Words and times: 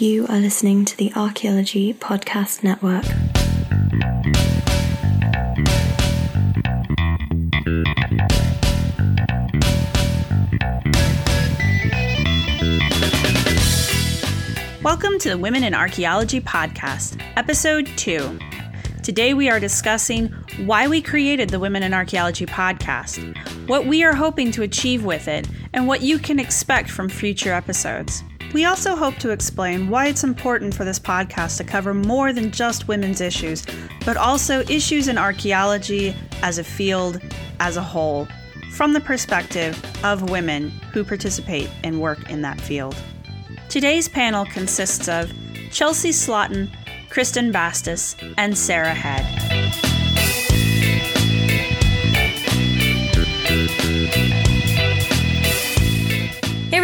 You 0.00 0.26
are 0.28 0.38
listening 0.38 0.86
to 0.86 0.96
the 0.96 1.12
Archaeology 1.14 1.92
Podcast 1.92 2.64
Network. 2.64 3.04
Welcome 14.82 15.18
to 15.18 15.28
the 15.28 15.36
Women 15.36 15.64
in 15.64 15.74
Archaeology 15.74 16.40
Podcast, 16.40 17.22
Episode 17.36 17.86
2. 17.98 18.38
Today 19.02 19.34
we 19.34 19.50
are 19.50 19.60
discussing 19.60 20.28
why 20.64 20.88
we 20.88 21.02
created 21.02 21.50
the 21.50 21.60
Women 21.60 21.82
in 21.82 21.92
Archaeology 21.92 22.46
podcast, 22.46 23.36
what 23.68 23.84
we 23.84 24.02
are 24.02 24.14
hoping 24.14 24.50
to 24.52 24.62
achieve 24.62 25.04
with 25.04 25.28
it, 25.28 25.46
and 25.74 25.86
what 25.86 26.00
you 26.00 26.18
can 26.18 26.38
expect 26.38 26.88
from 26.88 27.10
future 27.10 27.52
episodes. 27.52 28.22
We 28.52 28.64
also 28.64 28.96
hope 28.96 29.14
to 29.18 29.30
explain 29.30 29.90
why 29.90 30.08
it's 30.08 30.24
important 30.24 30.74
for 30.74 30.84
this 30.84 30.98
podcast 30.98 31.56
to 31.58 31.64
cover 31.64 31.94
more 31.94 32.32
than 32.32 32.50
just 32.50 32.88
women's 32.88 33.20
issues, 33.20 33.64
but 34.04 34.16
also 34.16 34.62
issues 34.62 35.06
in 35.06 35.18
archaeology 35.18 36.16
as 36.42 36.58
a 36.58 36.64
field 36.64 37.20
as 37.60 37.76
a 37.76 37.82
whole, 37.82 38.26
from 38.72 38.92
the 38.92 39.00
perspective 39.00 39.80
of 40.02 40.30
women 40.30 40.70
who 40.92 41.04
participate 41.04 41.70
and 41.84 42.00
work 42.00 42.28
in 42.28 42.42
that 42.42 42.60
field. 42.60 42.96
Today's 43.68 44.08
panel 44.08 44.44
consists 44.46 45.08
of 45.08 45.32
Chelsea 45.70 46.10
Slotin, 46.10 46.68
Kristen 47.08 47.52
Bastos, 47.52 48.16
and 48.36 48.58
Sarah 48.58 48.94
Head. 48.94 49.59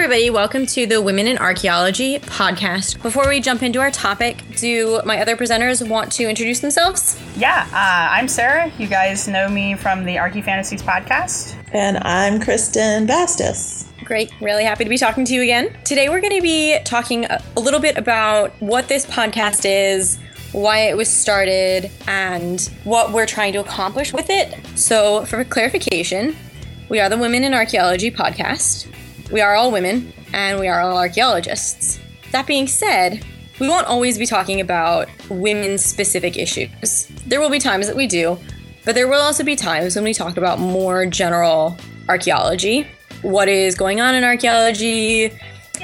Everybody, 0.07 0.31
welcome 0.31 0.67
to 0.67 0.87
the 0.87 1.03
Women 1.03 1.27
in 1.27 1.37
Archaeology 1.37 2.21
podcast. 2.21 3.03
Before 3.03 3.29
we 3.29 3.41
jump 3.41 3.65
into 3.65 3.81
our 3.81 3.91
topic, 3.91 4.45
do 4.55 5.01
my 5.05 5.21
other 5.21 5.37
presenters 5.37 5.85
want 5.85 6.13
to 6.13 6.29
introduce 6.29 6.61
themselves? 6.61 7.21
Yeah, 7.37 7.67
uh, 7.73 8.15
I'm 8.15 8.29
Sarah. 8.29 8.71
You 8.79 8.87
guys 8.87 9.27
know 9.27 9.49
me 9.49 9.75
from 9.75 10.05
the 10.05 10.15
ArchaeoFantasies 10.15 10.81
podcast. 10.81 11.57
And 11.73 11.99
I'm 12.03 12.41
Kristen 12.41 13.09
Bastos. 13.09 13.85
Great. 14.05 14.31
Really 14.41 14.63
happy 14.63 14.85
to 14.85 14.91
be 14.91 14.97
talking 14.97 15.25
to 15.25 15.35
you 15.35 15.43
again. 15.43 15.77
Today, 15.85 16.09
we're 16.09 16.21
going 16.21 16.37
to 16.37 16.41
be 16.41 16.79
talking 16.85 17.25
a 17.25 17.43
little 17.57 17.81
bit 17.81 17.99
about 17.99 18.53
what 18.63 18.87
this 18.87 19.05
podcast 19.07 19.65
is, 19.65 20.21
why 20.53 20.83
it 20.83 20.97
was 20.97 21.09
started, 21.09 21.91
and 22.07 22.61
what 22.85 23.11
we're 23.11 23.27
trying 23.27 23.55
to 23.55 23.59
accomplish 23.59 24.13
with 24.13 24.31
it. 24.31 24.55
So, 24.77 25.25
for 25.25 25.43
clarification, 25.43 26.37
we 26.89 27.01
are 27.01 27.09
the 27.09 27.19
Women 27.19 27.43
in 27.43 27.53
Archaeology 27.53 28.13
podcast. 28.13 28.87
We 29.31 29.41
are 29.41 29.55
all 29.55 29.73
women, 29.73 30.13
and 30.33 30.61
we 30.61 30.69
are 30.69 30.81
all 30.81 30.97
archaeologists. 30.97 32.01
That 32.33 32.47
being 32.47 32.67
said, 32.67 33.25
we 33.59 33.69
won't 33.69 33.87
always 33.87 34.19
be 34.19 34.27
talking 34.27 34.61
about 34.61 35.09
women 35.31 35.79
specific 35.79 36.37
issues. 36.37 37.07
There 37.27 37.41
will 37.41 37.51
be 37.51 37.59
times 37.59 37.87
that 37.87 37.97
we 37.97 38.07
do, 38.07 38.39
but 38.85 38.95
there 38.95 39.09
will 39.09 39.21
also 39.21 39.43
be 39.45 39.57
times 39.57 39.97
when 39.97 40.05
we 40.05 40.15
talk 40.15 40.37
about 40.37 40.59
more 40.59 41.07
general 41.07 41.77
archaeology 42.09 42.87
what 43.23 43.49
is 43.49 43.75
going 43.75 44.01
on 44.01 44.15
in 44.15 44.25
archaeology, 44.25 45.33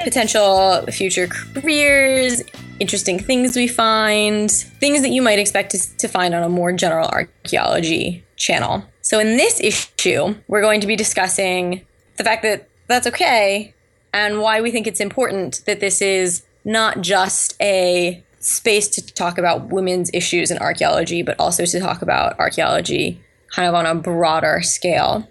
potential 0.04 0.82
future 0.92 1.26
careers, 1.26 2.42
interesting 2.78 3.18
things 3.18 3.56
we 3.56 3.68
find, 3.68 4.50
things 4.50 5.02
that 5.02 5.10
you 5.10 5.22
might 5.22 5.38
expect 5.38 5.70
to, 5.72 5.96
to 5.98 6.08
find 6.08 6.34
on 6.34 6.42
a 6.42 6.48
more 6.48 6.72
general 6.72 7.08
archaeology 7.08 8.24
channel. 8.36 8.84
So, 9.00 9.18
in 9.18 9.36
this 9.36 9.60
issue, 9.60 10.34
we're 10.48 10.62
going 10.62 10.80
to 10.80 10.86
be 10.86 10.96
discussing 10.96 11.84
the 12.16 12.24
fact 12.24 12.42
that 12.42 12.68
that's 12.92 13.06
okay 13.06 13.74
and 14.12 14.40
why 14.40 14.60
we 14.60 14.70
think 14.70 14.86
it's 14.86 15.00
important 15.00 15.62
that 15.66 15.80
this 15.80 16.02
is 16.02 16.44
not 16.64 17.00
just 17.00 17.56
a 17.60 18.22
space 18.40 18.88
to 18.88 19.14
talk 19.14 19.38
about 19.38 19.68
women's 19.68 20.10
issues 20.12 20.50
in 20.50 20.58
archaeology, 20.58 21.22
but 21.22 21.38
also 21.38 21.64
to 21.64 21.80
talk 21.80 22.02
about 22.02 22.38
archaeology 22.38 23.20
kind 23.54 23.68
of 23.68 23.74
on 23.74 23.86
a 23.86 23.94
broader 23.94 24.60
scale. 24.62 25.28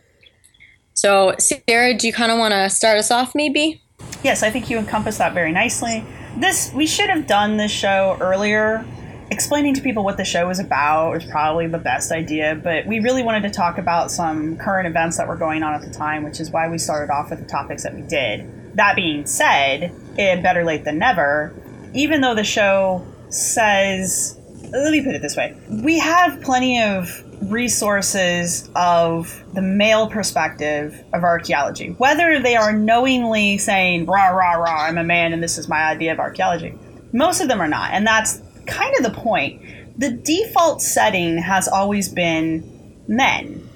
So, 0.94 1.36
Sarah, 1.40 1.94
do 1.94 2.08
you 2.08 2.13
kind 2.13 2.31
of 2.31 2.38
want 2.38 2.53
to 2.53 2.69
start 2.69 2.97
us 2.97 3.12
off, 3.12 3.34
maybe? 3.34 3.81
Yes, 4.24 4.44
I 4.44 4.50
think 4.50 4.69
you 4.69 4.78
encompass 4.78 5.18
that 5.18 5.34
very 5.34 5.52
nicely. 5.52 6.03
This 6.38 6.72
we 6.74 6.88
should 6.88 7.09
have 7.09 7.28
done 7.28 7.57
this 7.57 7.72
show 7.72 8.18
earlier. 8.19 8.86
Explaining 9.31 9.74
to 9.75 9.81
people 9.81 10.03
what 10.03 10.18
the 10.18 10.25
show 10.25 10.50
is 10.50 10.59
about 10.59 11.12
was 11.12 11.24
probably 11.24 11.66
the 11.66 11.78
best 11.78 12.12
idea, 12.12 12.53
but 12.62 12.86
we 12.86 13.00
really 13.00 13.24
wanted 13.24 13.44
to 13.44 13.50
talk 13.50 13.78
about 13.78 14.12
some 14.12 14.58
current 14.58 14.90
events 14.90 15.18
that 15.18 15.25
were 15.25 15.38
going 15.38 15.64
on 15.64 15.74
at 15.74 15.81
the 15.81 15.90
time, 15.90 16.24
which 16.24 16.42
is 16.42 16.52
why 16.52 16.68
we 16.68 16.78
started 16.78 17.09
off 17.09 17.30
with 17.30 17.40
the 17.40 17.46
topics 17.46 17.84
that 17.84 17.96
we 17.96 18.02
did. 18.02 18.75
That 18.75 18.97
being 18.97 19.25
said, 19.25 19.94
it 20.18 20.44
better 20.44 20.66
late 20.66 20.84
than 20.84 21.00
never. 21.00 21.53
Even 21.94 22.19
though 22.19 22.36
the 22.36 22.44
show 22.44 23.08
says, 23.30 24.38
let 24.69 24.92
me 24.92 25.02
put 25.02 25.16
it 25.16 25.22
this 25.22 25.38
way, 25.38 25.58
we 25.81 25.98
have 25.98 26.42
plenty 26.42 26.81
of 26.81 27.24
resources 27.50 28.69
of 28.75 29.44
the 29.53 29.62
male 29.62 30.09
perspective 30.09 31.06
of 31.13 31.24
archaeology, 31.24 31.92
whether 32.00 32.38
they 32.38 32.58
are 32.58 32.74
knowingly 32.74 33.58
saying, 33.58 34.08
rah, 34.08 34.28
rah, 34.28 34.56
rah, 34.56 34.88
I'm 34.88 34.98
a 34.98 35.06
man 35.06 35.31
and 35.31 35.42
this 35.42 35.58
is 35.58 35.69
my 35.69 35.84
idea 35.84 36.12
of 36.12 36.19
archaeology. 36.19 36.78
Most 37.13 37.40
of 37.40 37.48
them 37.48 37.62
are 37.62 37.68
not. 37.69 37.92
And 37.92 38.06
that's 38.06 38.42
kind 38.68 38.96
of 38.98 39.04
the 39.04 39.20
point. 39.20 39.62
The 39.98 40.12
default 40.12 40.82
setting 40.82 41.38
has 41.38 41.68
always 41.68 42.10
been 42.10 43.02
men. 43.08 43.68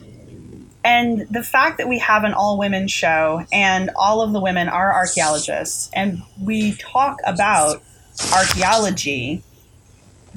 And 0.84 1.28
the 1.32 1.44
fact 1.44 1.80
that 1.80 1.90
we 1.90 2.00
have 2.00 2.24
an 2.24 2.34
all 2.34 2.58
women 2.60 2.88
show 2.88 3.44
and 3.52 3.90
all 3.96 4.22
of 4.22 4.34
the 4.34 4.40
women 4.40 4.70
are 4.70 4.94
archaeologists 4.94 5.90
and 5.94 6.22
we 6.40 6.74
talk 6.76 7.18
about 7.26 7.82
archaeology 8.34 9.44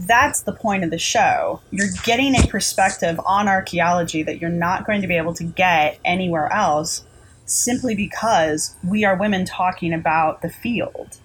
that's 0.07 0.43
the 0.43 0.53
point 0.53 0.85
of 0.85 0.91
the 0.91 0.99
show. 0.99 1.61
You're 1.71 1.91
getting 2.05 2.37
a 2.37 2.47
perspective 2.47 3.21
on 3.27 3.49
archaeology 3.49 4.23
that 4.23 4.41
you're 4.41 4.51
not 4.51 4.87
going 4.87 5.03
to 5.03 5.09
be 5.09 5.17
able 5.17 5.35
to 5.35 5.45
get 5.45 5.99
anywhere 6.05 6.53
else 6.53 7.05
simply 7.47 7.95
because 7.95 8.77
we 8.87 9.05
are 9.05 9.17
women 9.17 9.45
talking 9.45 9.93
about 9.93 10.43
the 10.43 10.51
field. 10.51 11.19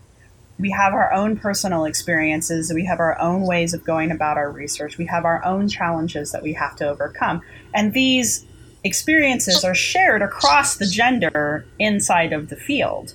We 0.60 0.70
have 0.72 0.94
our 0.94 1.12
own 1.12 1.38
personal 1.38 1.86
experiences, 1.86 2.72
we 2.74 2.86
have 2.86 3.00
our 3.00 3.20
own 3.20 3.42
ways 3.42 3.74
of 3.74 3.84
going 3.84 4.12
about 4.12 4.38
our 4.38 4.52
research, 4.52 4.98
we 4.98 5.06
have 5.08 5.26
our 5.26 5.44
own 5.44 5.68
challenges 5.68 6.32
that 6.32 6.44
we 6.44 6.54
have 6.54 6.76
to 6.78 6.88
overcome. 6.88 7.42
And 7.74 7.94
these 7.94 8.46
experiences 8.84 9.64
are 9.64 9.76
shared 9.76 10.22
across 10.22 10.78
the 10.78 10.86
gender 10.86 11.66
inside 11.80 12.34
of 12.34 12.50
the 12.50 12.56
field. 12.56 13.14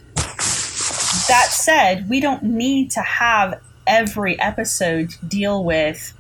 That 1.29 1.49
said, 1.51 2.09
we 2.09 2.21
don't 2.21 2.43
need 2.43 2.91
to 2.93 3.03
have 3.03 3.61
every 3.87 4.39
episode 4.41 5.15
deal 5.27 5.65
with, 5.65 6.15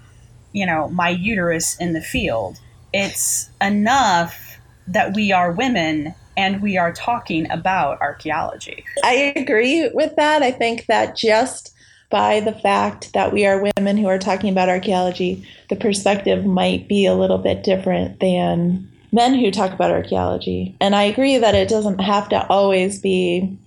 you 0.53 0.67
know, 0.67 0.89
my 0.89 1.11
uterus 1.11 1.77
in 1.79 1.93
the 1.95 2.01
field. 2.01 2.59
It's 2.93 3.51
enough 3.61 4.59
that 4.87 5.15
we 5.15 5.33
are 5.33 5.53
women 5.53 6.15
and 6.39 6.63
we 6.63 6.79
are 6.79 6.93
talking 6.93 7.51
about 7.51 8.01
archaeology. 8.01 8.85
I 9.03 9.33
agree 9.35 9.91
with 9.93 10.15
that. 10.17 10.41
I 10.41 10.53
think 10.53 10.87
that 10.87 11.17
just 11.17 11.75
by 12.11 12.39
the 12.39 12.53
fact 12.53 13.13
that 13.13 13.33
we 13.33 13.45
are 13.45 13.69
women 13.77 13.97
who 13.99 14.07
are 14.07 14.21
talking 14.21 14.51
about 14.51 14.69
archaeology, 14.69 15.45
the 15.69 15.77
perspective 15.77 16.47
might 16.47 16.87
be 16.87 17.05
a 17.05 17.15
little 17.15 17.39
bit 17.39 17.65
different 17.65 18.21
than 18.21 18.89
men 19.11 19.35
who 19.35 19.51
talk 19.51 19.73
about 19.73 19.91
archaeology. 19.91 20.77
And 20.81 20.95
I 20.95 21.03
agree 21.03 21.39
that 21.39 21.57
it 21.57 21.69
doesn't 21.69 21.99
have 21.99 22.29
to 22.29 22.47
always 22.47 23.01
be, 23.01 23.59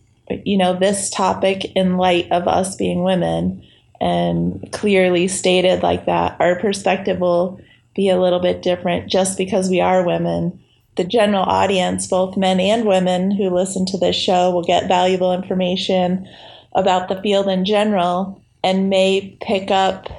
you 0.46 0.58
know, 0.58 0.74
this 0.74 1.10
topic 1.10 1.66
in 1.76 1.98
light 1.98 2.32
of 2.32 2.48
us 2.48 2.78
being 2.78 3.04
women 3.04 3.62
and 4.00 4.72
clearly 4.72 5.28
stated 5.28 5.84
like 5.84 6.06
that, 6.06 6.38
our 6.40 6.58
perspective 6.58 7.20
will 7.20 7.60
be 7.96 8.08
a 8.08 8.20
little 8.20 8.40
bit 8.40 8.62
different 8.62 9.12
just 9.12 9.38
because 9.38 9.70
we 9.70 9.82
are 9.82 10.06
women. 10.06 10.58
The 10.98 11.04
general 11.04 11.44
audience, 11.44 12.08
both 12.08 12.38
men 12.38 12.60
and 12.60 12.86
women 12.86 13.32
who 13.32 13.50
listen 13.50 13.86
to 13.88 13.98
this 13.98 14.16
show, 14.16 14.52
will 14.52 14.64
get 14.64 14.88
valuable 14.88 15.34
information 15.34 16.28
about 16.74 17.08
the 17.08 17.22
field 17.22 17.48
in 17.48 17.66
general 17.66 18.42
and 18.64 18.90
may 18.90 19.38
pick 19.42 19.72
up 19.72 20.10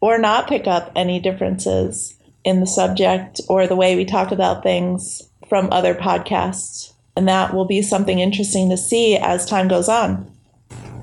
or 0.00 0.18
not 0.18 0.48
pick 0.48 0.66
up 0.66 0.90
any 0.96 1.20
differences 1.20 2.18
in 2.44 2.60
the 2.60 2.66
subject 2.66 3.40
or 3.48 3.66
the 3.66 3.76
way 3.76 3.94
we 3.94 4.04
talk 4.04 4.32
about 4.32 4.62
things 4.62 5.22
from 5.48 5.68
other 5.70 5.94
podcasts. 5.94 6.92
And 7.16 7.28
that 7.28 7.54
will 7.54 7.66
be 7.66 7.82
something 7.82 8.18
interesting 8.18 8.70
to 8.70 8.76
see 8.76 9.16
as 9.16 9.46
time 9.46 9.68
goes 9.68 9.88
on. 9.88 10.30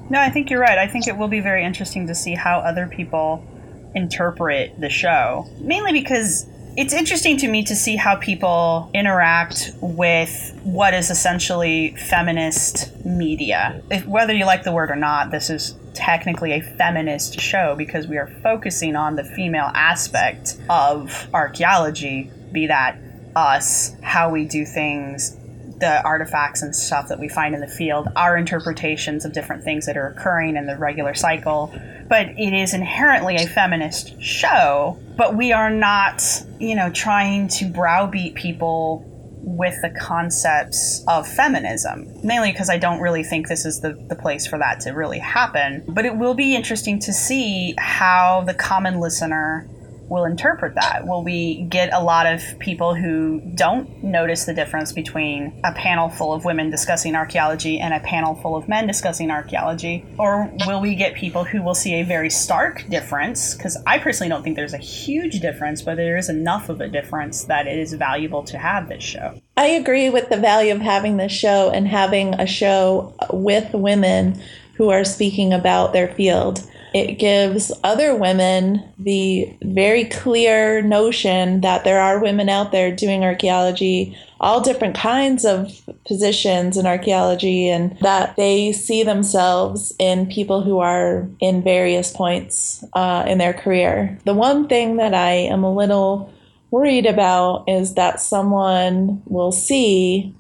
No, 0.10 0.20
I 0.20 0.30
think 0.32 0.50
you're 0.50 0.60
right. 0.60 0.78
I 0.78 0.88
think 0.88 1.08
it 1.08 1.18
will 1.18 1.28
be 1.28 1.40
very 1.40 1.64
interesting 1.64 2.08
to 2.08 2.16
see 2.16 2.34
how 2.34 2.60
other 2.60 2.88
people 2.88 3.46
interpret 3.94 4.80
the 4.82 4.90
show. 4.90 5.48
Mainly 5.60 5.94
because 5.94 6.48
it's 6.80 6.94
interesting 6.94 7.36
to 7.36 7.50
me 7.50 7.62
to 7.62 7.76
see 7.76 7.98
how 7.98 8.16
people 8.16 8.90
interact 8.94 9.74
with 9.82 10.58
what 10.64 10.94
is 10.94 11.10
essentially 11.10 11.94
feminist 11.98 13.04
media. 13.06 13.82
If, 13.92 14.06
whether 14.06 14.34
you 14.34 14.46
like 14.46 14.64
the 14.64 14.72
word 14.72 14.90
or 14.90 14.96
not, 14.96 15.30
this 15.30 15.50
is 15.50 15.76
technically 15.94 16.54
a 16.54 16.62
feminist 16.62 17.38
show 17.42 17.76
because 17.76 18.08
we 18.08 18.18
are 18.18 18.28
focusing 18.42 18.96
on 18.96 19.18
the 19.18 19.26
female 19.26 19.70
aspect 19.74 20.58
of 20.70 21.28
archaeology, 21.34 22.32
be 22.54 22.68
that 22.68 22.98
us, 23.36 23.94
how 24.02 24.30
we 24.30 24.46
do 24.46 24.66
things, 24.66 25.36
the 25.80 26.04
artifacts 26.04 26.62
and 26.62 26.76
stuff 26.76 27.08
that 27.10 27.20
we 27.20 27.30
find 27.30 27.56
in 27.56 27.62
the 27.62 27.68
field 27.68 28.08
are 28.16 28.38
interpretations 28.38 29.26
of 29.26 29.34
different 29.34 29.64
things 29.64 29.86
that 29.86 29.98
are 29.98 30.08
occurring 30.08 30.56
in 30.56 30.66
the 30.66 30.78
regular 30.78 31.14
cycle. 31.14 31.74
But 32.08 32.30
it 32.38 32.54
is 32.54 32.74
inherently 32.74 33.36
a 33.36 33.48
feminist 33.48 34.22
show, 34.22 35.00
but 35.16 35.36
we 35.36 35.52
are 35.52 35.70
not, 35.70 36.24
you 36.60 36.76
know, 36.76 36.90
trying 36.90 37.48
to 37.50 37.66
browbeat 37.66 38.36
people 38.36 39.06
with 39.42 39.82
the 39.82 39.90
concepts 39.90 41.04
of 41.08 41.28
feminism, 41.28 42.08
mainly 42.24 42.52
because 42.52 42.70
I 42.70 42.78
don't 42.78 43.00
really 43.00 43.24
think 43.24 43.48
this 43.48 43.66
is 43.66 43.80
the, 43.80 43.94
the 44.08 44.16
place 44.16 44.46
for 44.46 44.60
that 44.60 44.82
to 44.82 44.92
really 44.92 45.20
happen. 45.20 45.84
But 45.88 46.06
it 46.06 46.18
will 46.18 46.34
be 46.34 46.56
interesting 46.56 47.00
to 47.00 47.14
see 47.14 47.74
how 47.78 48.44
the 48.46 48.54
common 48.54 49.00
listener 49.00 49.68
will 50.10 50.26
interpret 50.26 50.76
that? 50.76 51.06
Will 51.06 51.24
we 51.24 51.62
get 51.64 51.94
a 51.94 52.02
lot 52.02 52.26
of 52.26 52.42
people 52.60 52.96
who 52.96 53.42
don't 53.56 54.04
notice 54.04 54.46
the 54.46 54.54
difference 54.54 54.92
between 54.92 55.60
a 55.64 55.72
panel 55.74 56.10
full 56.10 56.34
of 56.34 56.46
women 56.46 56.70
discussing 56.70 57.16
archaeology 57.16 57.80
and 57.80 57.94
a 57.94 58.00
panel 58.00 58.36
full 58.36 58.56
of 58.56 58.68
men 58.68 58.88
discussing 58.88 59.32
archaeology? 59.32 60.06
Or 60.18 60.52
will 60.66 60.82
we 60.82 60.96
get 60.96 61.14
people 61.16 61.44
who 61.44 61.62
will 61.62 61.76
see 61.76 61.96
a 61.96 62.04
very 62.04 62.30
stark 62.30 62.88
difference? 62.90 63.54
Because 63.54 63.82
I 63.86 64.00
personally 64.00 64.30
don't 64.30 64.44
think 64.44 64.56
there's 64.56 64.74
a 64.74 64.78
huge 64.78 65.40
difference, 65.40 65.82
but 65.82 65.96
there 65.96 66.18
is 66.18 66.30
enough 66.30 66.70
of 66.70 66.82
a 66.82 66.88
difference 66.88 67.46
that 67.46 67.68
it 67.68 67.78
is 67.78 67.94
valuable 67.94 68.44
to 68.44 68.58
have 68.58 68.90
this 68.90 69.04
show. 69.04 69.40
I 69.58 69.68
agree 69.68 70.10
with 70.10 70.30
the 70.30 70.38
value 70.38 70.74
of 70.74 70.82
having 70.82 71.18
this 71.18 71.32
show 71.32 71.70
and 71.70 71.88
having 71.88 72.34
a 72.36 72.48
show 72.48 73.14
with 73.32 73.74
women 73.74 74.42
who 74.76 74.90
are 74.90 75.04
speaking 75.04 75.54
about 75.54 75.92
their 75.92 76.08
field 76.08 76.66
it 76.94 77.20
gives 77.20 77.72
other 77.84 78.16
women 78.16 78.84
the 78.98 79.56
very 79.62 80.06
clear 80.06 80.82
notion 80.82 81.62
that 81.62 81.84
there 81.84 82.00
are 82.00 82.22
women 82.22 82.50
out 82.50 82.72
there 82.72 82.96
doing 82.96 83.24
archaeology, 83.24 84.18
all 84.40 84.62
different 84.62 84.96
kinds 84.96 85.46
of 85.46 85.72
positions 86.08 86.78
in 86.78 86.88
archaeology, 86.88 87.70
and 87.70 87.98
that 88.00 88.36
they 88.36 88.72
see 88.72 89.04
themselves 89.04 89.94
in 90.00 90.28
people 90.28 90.62
who 90.62 90.80
are 90.80 91.28
in 91.40 91.62
various 91.64 92.12
points 92.12 92.84
uh, 92.94 93.24
in 93.28 93.38
their 93.38 93.54
career. 93.54 94.18
The 94.26 94.34
one 94.34 94.68
thing 94.68 94.98
that 94.98 95.14
I 95.14 95.32
am 95.32 95.64
a 95.64 95.74
little 95.74 96.34
worried 96.72 97.06
about 97.06 97.66
is 97.68 97.96
that 97.96 98.22
someone 98.22 99.22
will 99.26 99.52
see 99.52 100.34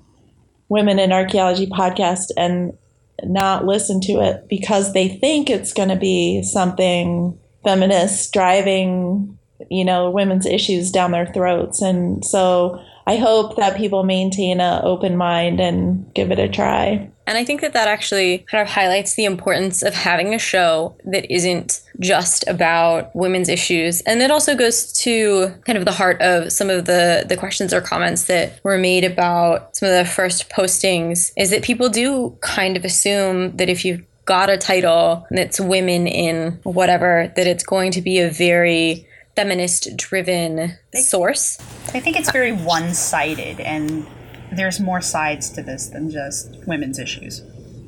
Women 0.70 1.00
in 1.00 1.12
Archaeology 1.12 1.66
podcast 1.66 2.30
and 2.38 2.78
not 3.24 3.66
listen 3.66 4.02
to 4.02 4.14
it 4.22 4.48
because 4.48 4.94
they 4.94 5.08
think 5.08 5.50
it's 5.50 5.74
going 5.74 5.90
to 5.90 5.96
be 5.96 6.44
something 6.44 7.38
feminist 7.64 8.32
driving, 8.34 9.38
you 9.70 9.84
know, 9.84 10.10
women's 10.10 10.46
issues 10.46 10.92
down 10.92 11.12
their 11.12 11.28
throats. 11.28 11.82
And 11.82 12.24
so 12.24 12.82
I 13.10 13.16
hope 13.16 13.56
that 13.56 13.76
people 13.76 14.04
maintain 14.04 14.62
an 14.62 14.82
open 14.84 15.18
mind 15.18 15.60
and 15.60 16.14
give 16.14 16.30
it 16.30 16.38
a 16.38 16.48
try. 16.48 17.10
And 17.26 17.40
I 17.40 17.44
think 17.44 17.62
that 17.62 17.74
that 17.74 17.88
actually 17.88 18.46
kind 18.52 18.62
of 18.62 18.70
highlights 18.70 19.16
the 19.16 19.26
importance 19.26 19.82
of 19.82 19.96
having 19.96 20.36
a 20.36 20.38
show 20.38 20.96
that 21.06 21.26
isn't 21.34 21.82
just 22.00 22.48
about 22.48 23.10
women's 23.16 23.50
issues. 23.50 24.02
And 24.02 24.22
it 24.22 24.30
also 24.30 24.56
goes 24.56 24.94
to 25.02 25.48
kind 25.66 25.76
of 25.76 25.86
the 25.86 25.92
heart 25.92 26.22
of 26.22 26.52
some 26.52 26.70
of 26.70 26.86
the, 26.86 27.26
the 27.28 27.36
questions 27.36 27.74
or 27.74 27.82
comments 27.82 28.26
that 28.26 28.60
were 28.62 28.78
made 28.78 29.04
about 29.04 29.76
some 29.76 29.90
of 29.90 29.96
the 29.96 30.06
first 30.06 30.48
postings 30.52 31.32
is 31.36 31.50
that 31.50 31.64
people 31.64 31.90
do 31.90 32.38
kind 32.42 32.78
of 32.78 32.86
assume 32.86 33.58
that 33.58 33.70
if 33.70 33.84
you've 33.84 34.04
got 34.26 34.52
a 34.52 34.58
title 34.58 35.26
that's 35.32 35.60
women 35.60 36.06
in 36.06 36.60
whatever, 36.62 37.34
that 37.36 37.48
it's 37.48 37.64
going 37.64 37.92
to 37.94 38.04
be 38.04 38.20
a 38.20 38.30
very 38.30 39.08
feminist 39.40 39.96
driven 39.96 40.78
source. 40.94 41.58
I 41.94 42.02
think 42.02 42.20
it's 42.20 42.30
very 42.30 42.52
one 42.52 42.94
sided 42.94 43.62
and 43.62 44.06
there's 44.52 44.82
more 44.82 45.00
sides 45.00 45.50
to 45.52 45.64
this 45.64 45.88
than 45.88 46.12
just 46.12 46.58
women's 46.68 47.00
issues. 47.00 47.42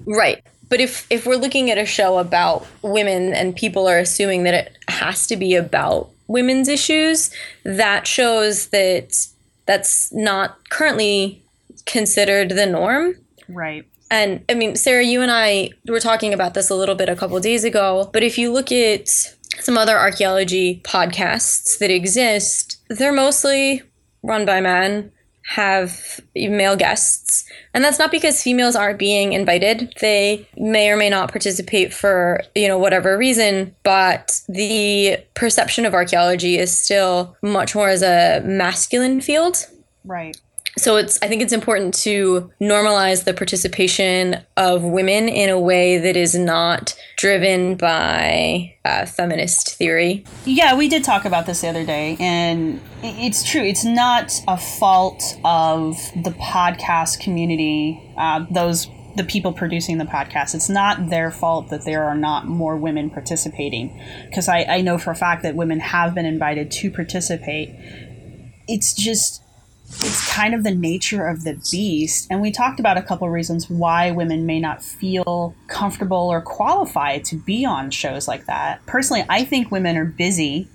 Right. 0.06 0.42
But 0.70 0.80
if 0.80 1.06
if 1.10 1.26
we're 1.26 1.36
looking 1.36 1.70
at 1.70 1.78
a 1.78 1.86
show 1.86 2.20
about 2.20 2.66
women 2.84 3.34
and 3.34 3.54
people 3.54 3.86
are 3.90 3.98
assuming 3.98 4.44
that 4.44 4.54
it 4.54 4.78
has 4.88 5.28
to 5.28 5.36
be 5.36 5.56
about 5.56 6.10
women's 6.28 6.70
issues, 6.70 7.32
that 7.66 8.08
shows 8.08 8.68
that 8.68 9.12
that's 9.66 10.14
not 10.14 10.58
currently 10.70 11.44
considered 11.86 12.52
the 12.52 12.66
norm. 12.66 13.16
Right. 13.50 13.86
And 14.10 14.46
I 14.48 14.54
mean, 14.54 14.78
Sarah, 14.78 15.04
you 15.04 15.22
and 15.22 15.32
I 15.32 15.72
were 15.86 16.00
talking 16.00 16.34
about 16.34 16.54
this 16.54 16.70
a 16.70 16.76
little 16.76 16.96
bit 16.96 17.10
a 17.10 17.16
couple 17.18 17.38
days 17.42 17.66
ago, 17.66 18.10
but 18.14 18.24
if 18.24 18.38
you 18.38 18.54
look 18.54 18.72
at 18.72 19.36
some 19.60 19.78
other 19.78 19.98
archaeology 19.98 20.82
podcasts 20.84 21.78
that 21.80 21.92
exist, 21.92 22.82
they're 22.90 23.14
mostly 23.14 23.84
run 24.24 24.46
by 24.46 24.62
men 24.62 25.12
have 25.44 26.22
male 26.36 26.76
guests. 26.76 27.46
And 27.74 27.84
that's 27.84 28.00
not 28.00 28.12
because 28.12 28.42
females 28.42 28.76
aren't 28.76 29.00
being 29.00 29.34
invited. 29.34 29.94
They 30.00 30.48
may 30.56 30.90
or 30.90 30.98
may 30.98 31.10
not 31.10 31.30
participate 31.32 31.94
for, 31.94 32.42
you 32.56 32.68
know, 32.68 32.78
whatever 32.78 33.18
reason, 33.18 33.76
but 33.84 34.42
the 34.48 35.18
perception 35.34 35.86
of 35.86 35.94
archaeology 35.94 36.58
is 36.58 36.78
still 36.78 37.36
much 37.42 37.76
more 37.76 37.90
as 37.90 38.02
a 38.02 38.42
masculine 38.46 39.20
field. 39.20 39.68
Right 40.06 40.40
so 40.78 40.96
it's 40.96 41.20
i 41.22 41.28
think 41.28 41.42
it's 41.42 41.54
important 41.54 41.94
to 41.94 42.50
normalize 42.62 43.26
the 43.26 43.34
participation 43.34 44.38
of 44.58 44.84
women 44.84 45.28
in 45.28 45.50
a 45.50 45.60
way 45.60 45.98
that 45.98 46.16
is 46.16 46.34
not 46.34 46.96
driven 47.18 47.76
by 47.76 48.76
uh, 48.86 49.06
feminist 49.06 49.76
theory. 49.76 50.24
Yeah 50.46 50.76
we 50.76 50.88
did 50.88 51.04
talk 51.04 51.26
about 51.26 51.46
this 51.46 51.62
the 51.62 51.68
other 51.68 51.86
day 51.86 52.18
and 52.20 52.82
it's 53.04 53.44
true. 53.44 53.62
It's 53.62 53.86
not 53.86 54.32
a 54.48 54.58
fault 54.58 55.24
of 55.44 55.96
the 56.16 56.32
podcast 56.32 57.20
community 57.20 58.14
uh, 58.18 58.46
those 58.52 58.88
the 59.16 59.24
people 59.24 59.52
producing 59.52 59.98
the 59.98 60.06
podcast. 60.06 60.56
It's 60.56 60.70
not 60.70 61.10
their 61.10 61.32
fault 61.32 61.70
that 61.70 61.86
there 61.86 62.04
are 62.06 62.16
not 62.16 62.48
more 62.48 62.78
women 62.78 63.10
participating 63.10 64.02
because 64.26 64.48
I, 64.48 64.64
I 64.64 64.82
know 64.82 64.98
for 64.98 65.12
a 65.12 65.16
fact 65.16 65.44
that 65.44 65.56
women 65.56 65.80
have 65.80 66.16
been 66.16 66.26
invited 66.26 66.72
to 66.72 66.92
participate. 66.92 67.70
It's 68.68 68.94
just 68.94 69.44
it's 70.00 70.34
kind 70.34 70.54
of 70.54 70.64
the 70.64 70.74
nature 70.74 71.28
of 71.28 71.44
the 71.44 71.62
beast. 71.72 72.28
And 72.30 72.42
we 72.42 72.52
talked 72.52 72.80
about 72.80 72.98
a 72.98 73.02
couple 73.02 73.30
reasons 73.30 73.70
why 73.70 74.12
women 74.12 74.46
may 74.46 74.60
not 74.60 74.84
feel 74.84 75.56
comfortable 75.68 76.30
or 76.30 76.42
qualified 76.42 77.26
to 77.26 77.36
be 77.36 77.66
on 77.66 77.92
shows 77.92 78.28
like 78.28 78.46
that. 78.46 78.86
Personally, 78.86 79.26
I 79.30 79.44
think 79.44 79.72
women 79.72 79.98
are 79.98 80.06
busy, 80.06 80.68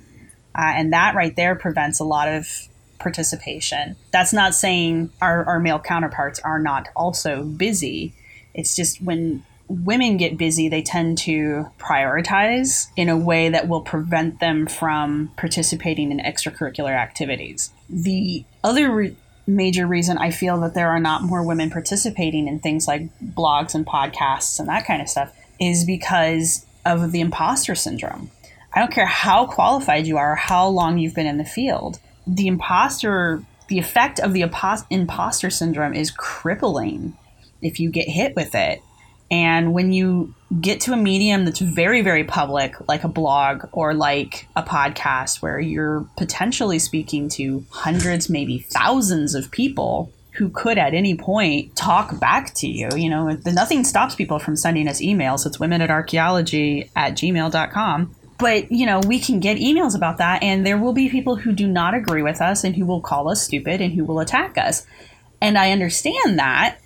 uh, 0.54 0.72
and 0.74 0.92
that 0.92 1.14
right 1.14 1.34
there 1.34 1.54
prevents 1.54 2.00
a 2.00 2.04
lot 2.04 2.28
of 2.28 2.68
participation. 2.98 3.96
That's 4.12 4.32
not 4.32 4.54
saying 4.54 5.10
our, 5.20 5.44
our 5.44 5.60
male 5.60 5.78
counterparts 5.78 6.40
are 6.40 6.58
not 6.58 6.88
also 6.96 7.44
busy. 7.44 8.14
It's 8.54 8.74
just 8.74 9.02
when 9.02 9.44
women 9.68 10.16
get 10.16 10.36
busy, 10.36 10.68
they 10.68 10.82
tend 10.82 11.18
to 11.18 11.66
prioritize 11.78 12.88
in 12.96 13.08
a 13.08 13.16
way 13.16 13.48
that 13.48 13.68
will 13.68 13.80
prevent 13.80 14.40
them 14.40 14.66
from 14.66 15.30
participating 15.37 16.12
in 16.12 16.18
extracurricular 16.18 16.96
activities. 16.96 17.70
The 17.88 18.44
other 18.62 18.90
re- 18.90 19.16
major 19.46 19.87
reason 19.87 20.18
I 20.18 20.30
feel 20.30 20.61
that 20.61 20.75
there 20.75 20.90
are 20.90 21.00
not 21.00 21.23
more 21.23 21.42
women 21.42 21.70
participating 21.70 22.49
in 22.49 22.58
things 22.58 22.88
like 22.88 23.08
blogs 23.20 23.75
and 23.75 23.87
podcasts 23.87 24.58
and 24.58 24.68
that 24.68 24.87
kind 24.87 25.00
of 25.00 25.08
stuff 25.08 25.35
is 25.61 25.85
because 25.85 26.66
of 26.85 27.12
the 27.12 27.20
imposter 27.20 27.75
syndrome. 27.75 28.30
I 28.73 28.80
don't 28.80 28.92
care 28.92 29.06
how 29.06 29.46
qualified 29.46 30.06
you 30.06 30.18
are 30.18 30.32
or 30.32 30.37
how 30.37 30.68
long 30.68 30.99
you've 30.99 31.14
been 31.14 31.26
in 31.26 31.38
the 31.38 31.44
field. 31.44 31.99
The 32.26 32.46
imposter, 32.46 33.42
the 33.68 33.78
effect 33.78 34.20
of 34.20 34.32
the 34.32 34.42
imposter 34.90 35.50
syndrome 35.50 35.94
is 35.94 36.11
crippling 36.11 37.16
if 37.62 37.80
you 37.80 37.90
get 37.90 38.08
hit 38.08 38.37
with 38.37 38.54
it. 38.54 38.82
And 39.30 39.73
when 39.73 39.92
you 39.92 40.35
get 40.61 40.80
to 40.83 40.92
a 40.92 40.97
medium 40.97 41.45
that's 41.45 41.59
very, 41.59 42.00
very 42.02 42.23
public, 42.23 42.75
like 42.88 43.02
a 43.02 43.09
blog 43.09 43.68
or 43.73 43.92
like 43.92 44.47
a 44.54 44.62
podcast, 44.62 45.42
where 45.42 45.59
you're 45.59 46.06
potentially 46.16 46.78
speaking 46.78 47.28
to 47.30 47.64
hundreds, 47.71 48.30
maybe 48.30 48.59
thousands 48.59 49.35
of 49.35 49.50
people 49.50 50.12
who 50.33 50.49
could 50.50 50.78
at 50.78 50.95
any 50.95 51.16
point 51.16 51.75
talk 51.75 52.21
back 52.21 52.54
to 52.54 52.68
you, 52.68 52.88
you 52.95 53.09
know, 53.09 53.37
nothing 53.47 53.85
stops 53.85 54.14
people 54.14 54.38
from 54.38 54.54
sending 54.54 54.87
us 54.87 55.00
emails. 55.00 55.47
It's 55.47 55.59
women 55.59 55.80
at 55.80 55.90
archaeology 55.90 56.90
at 56.95 57.14
gmail.com. 57.14 58.14
But, 58.38 58.71
you 58.71 58.85
know, 58.85 59.00
we 59.00 59.18
can 59.18 59.40
get 59.40 59.56
emails 59.56 59.97
about 59.97 60.18
that, 60.18 60.42
and 60.42 60.66
there 60.66 60.76
will 60.76 60.92
be 60.92 61.09
people 61.09 61.37
who 61.37 61.52
do 61.52 61.66
not 61.66 61.95
agree 61.95 62.23
with 62.23 62.42
us 62.42 62.64
and 62.64 62.76
who 62.76 62.85
will 62.85 63.00
call 63.00 63.30
us 63.30 63.42
stupid 63.42 63.80
and 63.80 63.95
who 63.95 64.04
will 64.04 64.21
attack 64.21 64.59
us. 64.59 64.87
And 65.40 65.56
I 65.56 65.73
understand 65.73 66.38
that 66.38 66.78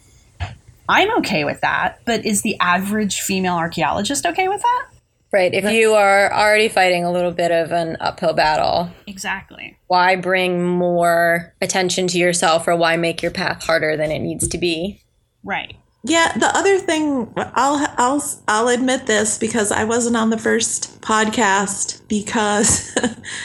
I'm 0.91 1.19
okay 1.19 1.45
with 1.45 1.61
that, 1.61 2.01
but 2.05 2.27
is 2.27 2.43
the 2.43 2.57
average 2.59 3.21
female 3.21 3.55
archaeologist 3.55 4.27
okay 4.27 4.49
with 4.49 4.61
that? 4.61 4.87
Right. 5.33 5.55
If 5.55 5.71
you 5.71 5.95
are 5.95 6.33
already 6.33 6.69
fighting 6.69 7.05
a 7.05 7.13
little 7.13 7.31
bit 7.31 7.53
of 7.53 7.71
an 7.71 7.97
uphill 8.01 8.33
battle, 8.33 8.91
exactly. 9.07 9.79
Why 9.87 10.17
bring 10.17 10.67
more 10.67 11.55
attention 11.63 12.09
to 12.09 12.19
yourself 12.19 12.67
or 12.67 12.75
why 12.75 12.97
make 12.97 13.23
your 13.23 13.31
path 13.31 13.63
harder 13.63 13.97
than 13.97 14.11
it 14.11 14.19
needs 14.19 14.49
to 14.49 14.59
be? 14.59 15.01
Right. 15.45 15.77
Yeah, 16.03 16.33
the 16.37 16.49
other 16.49 16.79
thing 16.79 17.33
I'll 17.37 17.87
I'll 17.97 18.25
I'll 18.49 18.69
admit 18.69 19.07
this 19.07 19.39
because 19.39 19.71
I 19.71 19.85
wasn't 19.85 20.17
on 20.17 20.31
the 20.31 20.39
first 20.39 21.01
podcast 21.03 22.01
because 22.09 22.93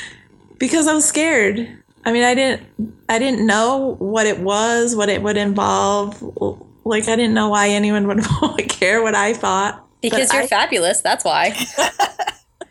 because 0.58 0.88
I 0.88 0.96
was 0.96 1.06
scared. 1.06 1.84
I 2.04 2.12
mean, 2.12 2.24
I 2.24 2.34
didn't, 2.34 2.64
I 3.10 3.20
didn't 3.20 3.46
know 3.46 3.96
what 4.00 4.26
it 4.26 4.40
was, 4.40 4.96
what 4.96 5.10
it 5.10 5.22
would 5.22 5.38
involve. 5.38 6.24
Like, 6.86 7.08
I 7.08 7.16
didn't 7.16 7.34
know 7.34 7.50
why 7.50 7.70
anyone 7.70 8.08
would 8.08 8.24
care 8.70 9.02
what 9.02 9.16
I 9.16 9.34
thought. 9.34 9.84
Because 10.02 10.32
you're 10.32 10.44
I, 10.44 10.48
fabulous. 10.48 11.02
That's 11.02 11.26
why. 11.26 11.56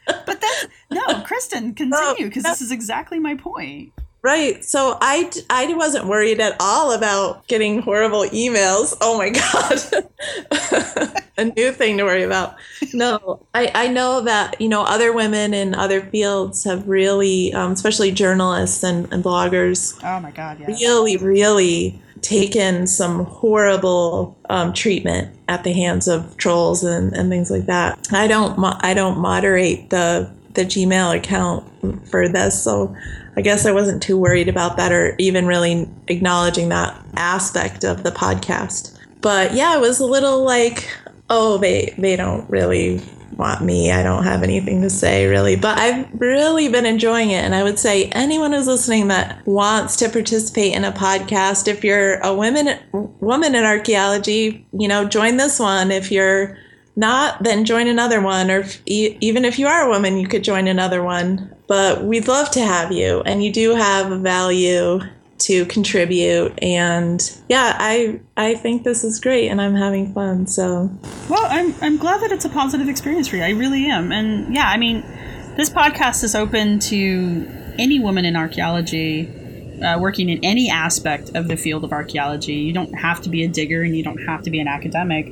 but 0.06 0.40
that's 0.40 0.66
no, 0.90 1.22
Kristen, 1.26 1.74
continue 1.74 2.26
because 2.26 2.44
this 2.44 2.62
is 2.62 2.70
exactly 2.70 3.18
my 3.18 3.34
point. 3.34 3.92
Right. 4.22 4.64
So 4.64 4.96
I, 5.02 5.30
I 5.50 5.74
wasn't 5.74 6.06
worried 6.06 6.40
at 6.40 6.56
all 6.58 6.92
about 6.92 7.46
getting 7.46 7.82
horrible 7.82 8.22
emails. 8.22 8.96
Oh 9.02 9.18
my 9.18 9.28
God. 9.28 11.20
a 11.36 11.44
new 11.44 11.72
thing 11.72 11.98
to 11.98 12.04
worry 12.04 12.22
about. 12.22 12.56
No, 12.94 13.46
I, 13.52 13.70
I 13.74 13.88
know 13.88 14.22
that, 14.22 14.58
you 14.62 14.68
know, 14.70 14.82
other 14.82 15.12
women 15.12 15.52
in 15.52 15.74
other 15.74 16.00
fields 16.00 16.64
have 16.64 16.88
really, 16.88 17.52
um, 17.52 17.72
especially 17.72 18.12
journalists 18.12 18.82
and, 18.82 19.12
and 19.12 19.22
bloggers. 19.22 20.02
Oh 20.02 20.20
my 20.20 20.30
God. 20.30 20.58
Yes. 20.58 20.80
Really, 20.80 21.18
really 21.18 22.00
taken 22.24 22.86
some 22.86 23.26
horrible 23.26 24.34
um, 24.48 24.72
treatment 24.72 25.30
at 25.46 25.62
the 25.62 25.72
hands 25.74 26.08
of 26.08 26.34
trolls 26.38 26.82
and, 26.82 27.12
and 27.12 27.28
things 27.28 27.50
like 27.50 27.66
that. 27.66 28.08
I 28.12 28.26
don't, 28.26 28.58
I 28.82 28.94
don't 28.94 29.18
moderate 29.18 29.90
the, 29.90 30.30
the 30.54 30.62
Gmail 30.62 31.14
account 31.14 31.64
for 32.08 32.26
this. 32.26 32.60
So 32.62 32.96
I 33.36 33.42
guess 33.42 33.66
I 33.66 33.72
wasn't 33.72 34.02
too 34.02 34.16
worried 34.16 34.48
about 34.48 34.78
that 34.78 34.90
or 34.90 35.14
even 35.18 35.46
really 35.46 35.86
acknowledging 36.08 36.70
that 36.70 36.98
aspect 37.16 37.84
of 37.84 38.04
the 38.04 38.10
podcast. 38.10 38.98
But 39.20 39.52
yeah, 39.52 39.76
it 39.76 39.80
was 39.80 40.00
a 40.00 40.06
little 40.06 40.44
like, 40.44 40.88
oh, 41.28 41.58
they 41.58 41.94
they 41.98 42.16
don't 42.16 42.48
really 42.48 43.02
want 43.38 43.62
me. 43.62 43.90
I 43.90 44.02
don't 44.02 44.24
have 44.24 44.42
anything 44.42 44.82
to 44.82 44.90
say 44.90 45.26
really, 45.26 45.56
but 45.56 45.78
I've 45.78 46.08
really 46.20 46.68
been 46.68 46.86
enjoying 46.86 47.30
it. 47.30 47.44
And 47.44 47.54
I 47.54 47.62
would 47.62 47.78
say 47.78 48.06
anyone 48.10 48.52
who's 48.52 48.66
listening 48.66 49.08
that 49.08 49.46
wants 49.46 49.96
to 49.96 50.08
participate 50.08 50.74
in 50.74 50.84
a 50.84 50.92
podcast, 50.92 51.68
if 51.68 51.84
you're 51.84 52.16
a 52.20 52.34
woman 52.34 52.78
woman 53.20 53.54
in 53.54 53.64
archaeology, 53.64 54.66
you 54.72 54.88
know, 54.88 55.04
join 55.04 55.36
this 55.36 55.58
one. 55.58 55.90
If 55.90 56.10
you're 56.10 56.56
not, 56.96 57.42
then 57.42 57.64
join 57.64 57.88
another 57.88 58.20
one. 58.20 58.50
Or 58.50 58.60
if, 58.60 58.80
even 58.86 59.44
if 59.44 59.58
you 59.58 59.66
are 59.66 59.86
a 59.86 59.88
woman, 59.88 60.16
you 60.16 60.28
could 60.28 60.44
join 60.44 60.68
another 60.68 61.02
one. 61.02 61.54
But 61.66 62.04
we'd 62.04 62.28
love 62.28 62.50
to 62.52 62.60
have 62.60 62.92
you, 62.92 63.22
and 63.22 63.42
you 63.42 63.50
do 63.50 63.74
have 63.74 64.20
value 64.20 65.00
to 65.44 65.66
contribute. 65.66 66.58
And 66.62 67.20
yeah 67.48 67.76
i 67.78 68.20
i 68.36 68.54
think 68.54 68.84
this 68.84 69.04
is 69.04 69.20
great 69.20 69.48
and 69.48 69.60
i'm 69.60 69.74
having 69.74 70.12
fun. 70.12 70.46
So 70.46 70.90
well 71.28 71.46
i'm 71.46 71.74
i'm 71.80 71.96
glad 71.96 72.20
that 72.22 72.32
it's 72.32 72.44
a 72.44 72.50
positive 72.50 72.88
experience 72.88 73.28
for 73.28 73.36
you. 73.36 73.42
I 73.42 73.50
really 73.50 73.86
am. 73.86 74.12
And 74.12 74.54
yeah 74.54 74.68
i 74.68 74.76
mean 74.76 75.02
this 75.56 75.70
podcast 75.70 76.24
is 76.24 76.34
open 76.34 76.80
to 76.80 77.46
any 77.78 78.00
woman 78.00 78.24
in 78.24 78.36
archaeology 78.36 79.42
uh, 79.82 79.98
working 79.98 80.28
in 80.28 80.38
any 80.42 80.70
aspect 80.70 81.30
of 81.34 81.48
the 81.48 81.56
field 81.56 81.84
of 81.84 81.92
archaeology. 81.92 82.54
You 82.54 82.72
don't 82.72 82.94
have 82.94 83.20
to 83.22 83.28
be 83.28 83.44
a 83.44 83.48
digger 83.48 83.82
and 83.82 83.96
you 83.96 84.02
don't 84.02 84.24
have 84.24 84.42
to 84.42 84.50
be 84.50 84.60
an 84.60 84.68
academic. 84.68 85.26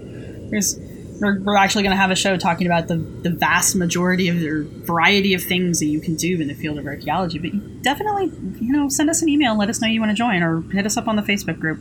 There's 0.51 0.79
we're, 1.21 1.41
we're 1.41 1.57
actually 1.57 1.83
going 1.83 1.95
to 1.95 2.01
have 2.01 2.11
a 2.11 2.17
show 2.17 2.37
talking 2.37 2.67
about 2.67 2.89
the, 2.89 2.97
the 2.97 3.31
vast 3.31 3.77
majority 3.77 4.29
of 4.29 4.41
the 4.41 4.69
variety 4.85 5.35
of 5.35 5.43
things 5.43 5.79
that 5.81 5.87
you 5.87 6.01
can 6.01 6.17
do 6.17 6.41
in 6.41 6.49
the 6.49 6.55
field 6.55 6.79
of 6.79 6.87
archaeology. 6.87 7.39
But 7.39 7.83
definitely, 7.83 8.33
you 8.61 8.73
know, 8.73 8.89
send 8.89 9.11
us 9.11 9.23
an 9.23 9.29
email, 9.29 9.57
let 9.57 9.69
us 9.69 9.81
know 9.81 9.89
you 9.89 10.01
want 10.01 10.11
to 10.11 10.17
join, 10.17 10.43
or 10.43 10.63
hit 10.73 10.87
us 10.87 10.97
up 10.97 11.09
on 11.09 11.17
the 11.17 11.23
Facebook 11.23 11.59
group. 11.59 11.79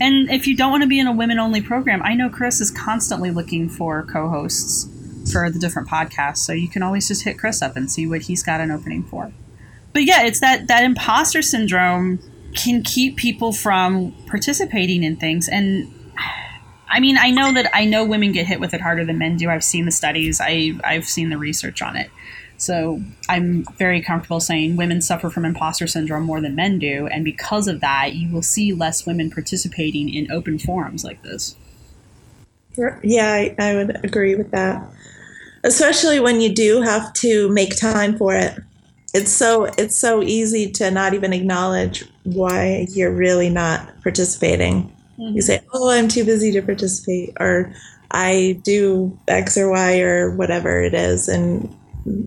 And 0.00 0.30
if 0.30 0.46
you 0.46 0.56
don't 0.56 0.70
want 0.70 0.82
to 0.82 0.88
be 0.88 0.98
in 0.98 1.06
a 1.06 1.12
women 1.12 1.38
only 1.38 1.60
program, 1.60 2.02
I 2.02 2.14
know 2.14 2.28
Chris 2.28 2.60
is 2.60 2.70
constantly 2.70 3.30
looking 3.30 3.68
for 3.68 4.02
co 4.02 4.28
hosts 4.28 4.88
for 5.30 5.48
the 5.50 5.58
different 5.58 5.88
podcasts. 5.88 6.38
So 6.38 6.52
you 6.52 6.68
can 6.68 6.82
always 6.82 7.08
just 7.08 7.24
hit 7.24 7.38
Chris 7.38 7.62
up 7.62 7.76
and 7.76 7.90
see 7.90 8.06
what 8.06 8.22
he's 8.22 8.42
got 8.42 8.60
an 8.60 8.70
opening 8.70 9.04
for. 9.04 9.32
But 9.92 10.04
yeah, 10.04 10.24
it's 10.24 10.40
that, 10.40 10.66
that 10.68 10.84
imposter 10.84 11.42
syndrome 11.42 12.18
can 12.54 12.82
keep 12.82 13.16
people 13.16 13.52
from 13.52 14.12
participating 14.26 15.04
in 15.04 15.16
things. 15.16 15.48
And 15.48 15.92
I 16.94 17.00
mean, 17.00 17.18
I 17.18 17.30
know 17.30 17.52
that 17.52 17.68
I 17.74 17.86
know 17.86 18.04
women 18.04 18.30
get 18.30 18.46
hit 18.46 18.60
with 18.60 18.72
it 18.72 18.80
harder 18.80 19.04
than 19.04 19.18
men 19.18 19.36
do. 19.36 19.50
I've 19.50 19.64
seen 19.64 19.84
the 19.84 19.90
studies. 19.90 20.40
I 20.40 20.74
I've 20.84 21.06
seen 21.06 21.28
the 21.28 21.36
research 21.36 21.82
on 21.82 21.96
it. 21.96 22.08
So 22.56 23.02
I'm 23.28 23.64
very 23.78 24.00
comfortable 24.00 24.38
saying 24.38 24.76
women 24.76 25.02
suffer 25.02 25.28
from 25.28 25.44
imposter 25.44 25.88
syndrome 25.88 26.22
more 26.22 26.40
than 26.40 26.54
men 26.54 26.78
do, 26.78 27.08
and 27.08 27.24
because 27.24 27.66
of 27.66 27.80
that, 27.80 28.14
you 28.14 28.32
will 28.32 28.42
see 28.42 28.72
less 28.72 29.04
women 29.04 29.28
participating 29.28 30.08
in 30.08 30.30
open 30.30 30.56
forums 30.60 31.02
like 31.02 31.20
this. 31.22 31.56
Yeah, 33.02 33.32
I, 33.32 33.56
I 33.58 33.74
would 33.74 34.04
agree 34.04 34.36
with 34.36 34.52
that. 34.52 34.88
Especially 35.64 36.20
when 36.20 36.40
you 36.40 36.54
do 36.54 36.80
have 36.82 37.12
to 37.14 37.48
make 37.48 37.76
time 37.76 38.16
for 38.16 38.36
it. 38.36 38.56
It's 39.12 39.32
so 39.32 39.64
it's 39.64 39.98
so 39.98 40.22
easy 40.22 40.70
to 40.72 40.92
not 40.92 41.12
even 41.12 41.32
acknowledge 41.32 42.04
why 42.22 42.86
you're 42.90 43.12
really 43.12 43.50
not 43.50 44.00
participating. 44.04 44.93
Mm-hmm. 45.18 45.36
You 45.36 45.42
say, 45.42 45.60
"Oh, 45.72 45.90
I'm 45.90 46.08
too 46.08 46.24
busy 46.24 46.52
to 46.52 46.62
participate," 46.62 47.34
or 47.40 47.72
"I 48.10 48.60
do 48.62 49.18
X 49.28 49.56
or 49.56 49.70
Y 49.70 50.00
or 50.00 50.34
whatever 50.36 50.82
it 50.82 50.94
is." 50.94 51.28
And 51.28 51.74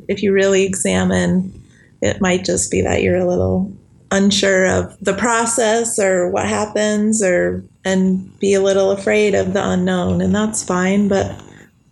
if 0.08 0.24
you 0.24 0.34
really 0.34 0.63
examine, 0.63 1.53
it 2.01 2.22
might 2.22 2.46
just 2.46 2.72
be 2.72 2.82
that 2.82 3.01
you're 3.01 3.17
a 3.17 3.27
little 3.27 3.72
unsure 4.10 4.65
of 4.65 4.98
the 5.01 5.13
process 5.13 6.00
or 6.00 6.29
what 6.29 6.48
happens, 6.48 7.22
or 7.24 7.63
and 7.84 8.38
be 8.39 8.53
a 8.53 8.62
little 8.62 8.91
afraid 8.91 9.36
of 9.36 9.53
the 9.53 9.70
unknown, 9.70 10.22
and 10.22 10.34
that's 10.34 10.63
fine. 10.63 11.08
But 11.08 11.41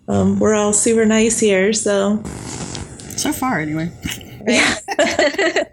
um, 0.08 0.40
we're 0.40 0.56
all 0.56 0.74
super 0.74 1.06
nice 1.06 1.40
here, 1.40 1.74
so 1.74 2.22
so 3.16 3.32
far, 3.32 3.60
anyway. 3.60 3.92
Yeah. 4.48 4.75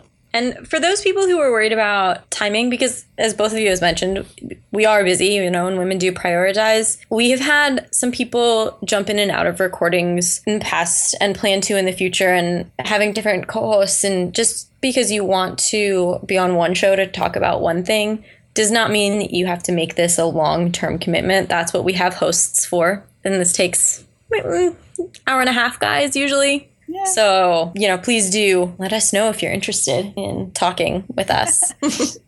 And 0.36 0.68
for 0.68 0.78
those 0.78 1.00
people 1.00 1.22
who 1.22 1.38
are 1.38 1.50
worried 1.50 1.72
about 1.72 2.30
timing, 2.30 2.68
because 2.68 3.06
as 3.16 3.32
both 3.32 3.52
of 3.52 3.58
you 3.58 3.70
has 3.70 3.80
mentioned, 3.80 4.26
we 4.70 4.84
are 4.84 5.02
busy, 5.02 5.28
you 5.28 5.50
know, 5.50 5.66
and 5.66 5.78
women 5.78 5.96
do 5.96 6.12
prioritize. 6.12 6.98
We 7.08 7.30
have 7.30 7.40
had 7.40 7.88
some 7.90 8.12
people 8.12 8.78
jump 8.84 9.08
in 9.08 9.18
and 9.18 9.30
out 9.30 9.46
of 9.46 9.60
recordings 9.60 10.42
in 10.46 10.58
the 10.58 10.64
past 10.64 11.16
and 11.22 11.34
plan 11.34 11.62
to 11.62 11.78
in 11.78 11.86
the 11.86 11.92
future 11.92 12.28
and 12.28 12.70
having 12.80 13.14
different 13.14 13.46
co-hosts 13.46 14.04
and 14.04 14.34
just 14.34 14.70
because 14.82 15.10
you 15.10 15.24
want 15.24 15.58
to 15.70 16.20
be 16.26 16.36
on 16.36 16.56
one 16.56 16.74
show 16.74 16.94
to 16.94 17.06
talk 17.06 17.34
about 17.34 17.62
one 17.62 17.82
thing 17.82 18.22
does 18.52 18.70
not 18.70 18.90
mean 18.90 19.22
you 19.34 19.46
have 19.46 19.62
to 19.62 19.72
make 19.72 19.94
this 19.94 20.18
a 20.18 20.26
long-term 20.26 20.98
commitment. 20.98 21.48
That's 21.48 21.72
what 21.72 21.84
we 21.84 21.94
have 21.94 22.12
hosts 22.12 22.66
for. 22.66 23.02
And 23.24 23.36
this 23.36 23.54
takes 23.54 24.04
mm, 24.30 24.76
hour 25.26 25.40
and 25.40 25.48
a 25.48 25.52
half 25.52 25.80
guys 25.80 26.14
usually 26.14 26.68
yeah. 26.88 27.04
So, 27.04 27.72
you 27.74 27.88
know, 27.88 27.98
please 27.98 28.30
do 28.30 28.74
let 28.78 28.92
us 28.92 29.12
know 29.12 29.28
if 29.28 29.42
you're 29.42 29.52
interested 29.52 30.12
in 30.16 30.50
talking 30.52 31.04
with 31.14 31.30
us. 31.42 31.72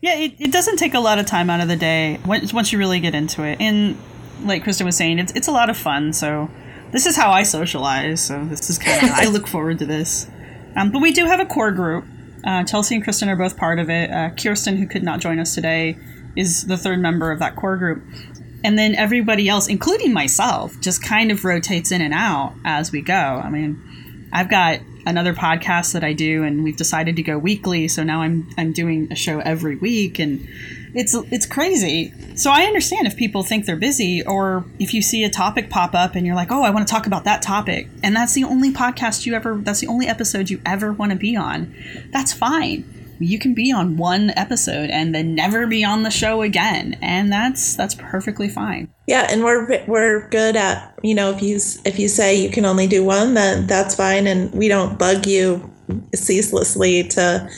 yeah, 0.01 0.15
it, 0.15 0.33
it 0.39 0.51
doesn't 0.51 0.77
take 0.77 0.93
a 0.93 0.99
lot 0.99 1.19
of 1.19 1.25
time 1.25 1.49
out 1.49 1.61
of 1.61 1.67
the 1.67 1.75
day 1.75 2.19
once, 2.25 2.53
once 2.53 2.71
you 2.71 2.77
really 2.79 2.99
get 2.99 3.15
into 3.15 3.43
it. 3.43 3.59
And 3.59 3.97
like 4.43 4.63
Kristen 4.63 4.85
was 4.85 4.97
saying, 4.97 5.19
it's, 5.19 5.31
it's 5.33 5.47
a 5.47 5.51
lot 5.51 5.69
of 5.69 5.77
fun. 5.77 6.13
So, 6.13 6.49
this 6.91 7.05
is 7.05 7.15
how 7.15 7.31
I 7.31 7.43
socialize. 7.43 8.25
So, 8.25 8.43
this 8.45 8.69
is 8.69 8.77
kind 8.77 9.03
of, 9.03 9.11
I 9.11 9.25
look 9.25 9.47
forward 9.55 9.79
to 9.79 9.85
this. 9.85 10.27
Um, 10.75 10.91
but 10.91 11.01
we 11.01 11.11
do 11.11 11.25
have 11.25 11.39
a 11.39 11.45
core 11.45 11.71
group. 11.71 12.05
Uh, 12.45 12.63
Chelsea 12.63 12.95
and 12.95 13.03
Kristen 13.03 13.29
are 13.29 13.35
both 13.35 13.57
part 13.57 13.79
of 13.79 13.89
it. 13.89 14.09
Uh, 14.09 14.29
Kirsten, 14.31 14.77
who 14.77 14.87
could 14.87 15.03
not 15.03 15.19
join 15.19 15.39
us 15.39 15.53
today, 15.53 15.97
is 16.35 16.67
the 16.67 16.77
third 16.77 16.99
member 16.99 17.31
of 17.31 17.39
that 17.39 17.55
core 17.55 17.75
group. 17.77 18.03
And 18.63 18.77
then 18.77 18.95
everybody 18.95 19.47
else, 19.47 19.67
including 19.67 20.13
myself, 20.13 20.79
just 20.81 21.03
kind 21.03 21.31
of 21.31 21.45
rotates 21.45 21.91
in 21.91 22.01
and 22.01 22.13
out 22.13 22.53
as 22.65 22.91
we 22.91 23.01
go. 23.01 23.13
I 23.13 23.49
mean, 23.49 23.81
I've 24.31 24.49
got 24.49 24.79
another 25.05 25.33
podcast 25.33 25.93
that 25.93 26.03
I 26.03 26.13
do, 26.13 26.43
and 26.43 26.63
we've 26.63 26.77
decided 26.77 27.15
to 27.15 27.23
go 27.23 27.37
weekly. 27.37 27.87
So 27.87 28.03
now 28.03 28.21
I'm 28.21 28.47
I'm 28.57 28.71
doing 28.71 29.11
a 29.11 29.15
show 29.15 29.39
every 29.39 29.75
week, 29.75 30.19
and 30.19 30.47
it's 30.93 31.13
it's 31.31 31.45
crazy. 31.45 32.13
So 32.35 32.51
I 32.51 32.63
understand 32.63 33.07
if 33.07 33.17
people 33.17 33.43
think 33.43 33.65
they're 33.65 33.75
busy, 33.75 34.23
or 34.23 34.65
if 34.79 34.93
you 34.93 35.01
see 35.01 35.23
a 35.23 35.29
topic 35.29 35.69
pop 35.69 35.93
up 35.93 36.15
and 36.15 36.25
you're 36.25 36.35
like, 36.35 36.51
oh, 36.51 36.63
I 36.63 36.69
want 36.69 36.87
to 36.87 36.91
talk 36.91 37.07
about 37.07 37.23
that 37.25 37.41
topic, 37.41 37.87
and 38.03 38.15
that's 38.15 38.33
the 38.33 38.43
only 38.43 38.71
podcast 38.71 39.25
you 39.25 39.33
ever, 39.33 39.55
that's 39.55 39.79
the 39.79 39.87
only 39.87 40.07
episode 40.07 40.49
you 40.49 40.61
ever 40.65 40.93
want 40.93 41.11
to 41.11 41.17
be 41.17 41.35
on. 41.35 41.73
That's 42.11 42.33
fine 42.33 42.98
you 43.19 43.39
can 43.39 43.53
be 43.53 43.71
on 43.71 43.97
one 43.97 44.31
episode 44.35 44.89
and 44.89 45.13
then 45.13 45.35
never 45.35 45.67
be 45.67 45.83
on 45.83 46.03
the 46.03 46.09
show 46.09 46.41
again. 46.41 46.97
And 47.01 47.31
that's 47.31 47.75
that's 47.75 47.95
perfectly 47.95 48.49
fine. 48.49 48.89
Yeah 49.07 49.27
and 49.29 49.43
we're 49.43 49.85
we're 49.85 50.27
good 50.29 50.55
at 50.55 50.97
you 51.03 51.15
know 51.15 51.31
if 51.31 51.41
you 51.41 51.59
if 51.85 51.99
you 51.99 52.07
say 52.07 52.35
you 52.35 52.49
can 52.49 52.65
only 52.65 52.87
do 52.87 53.03
one 53.03 53.33
then 53.33 53.67
that's 53.67 53.95
fine. 53.95 54.27
And 54.27 54.51
we 54.53 54.67
don't 54.67 54.97
bug 54.97 55.27
you 55.27 55.69
ceaselessly 56.15 57.03
to 57.09 57.49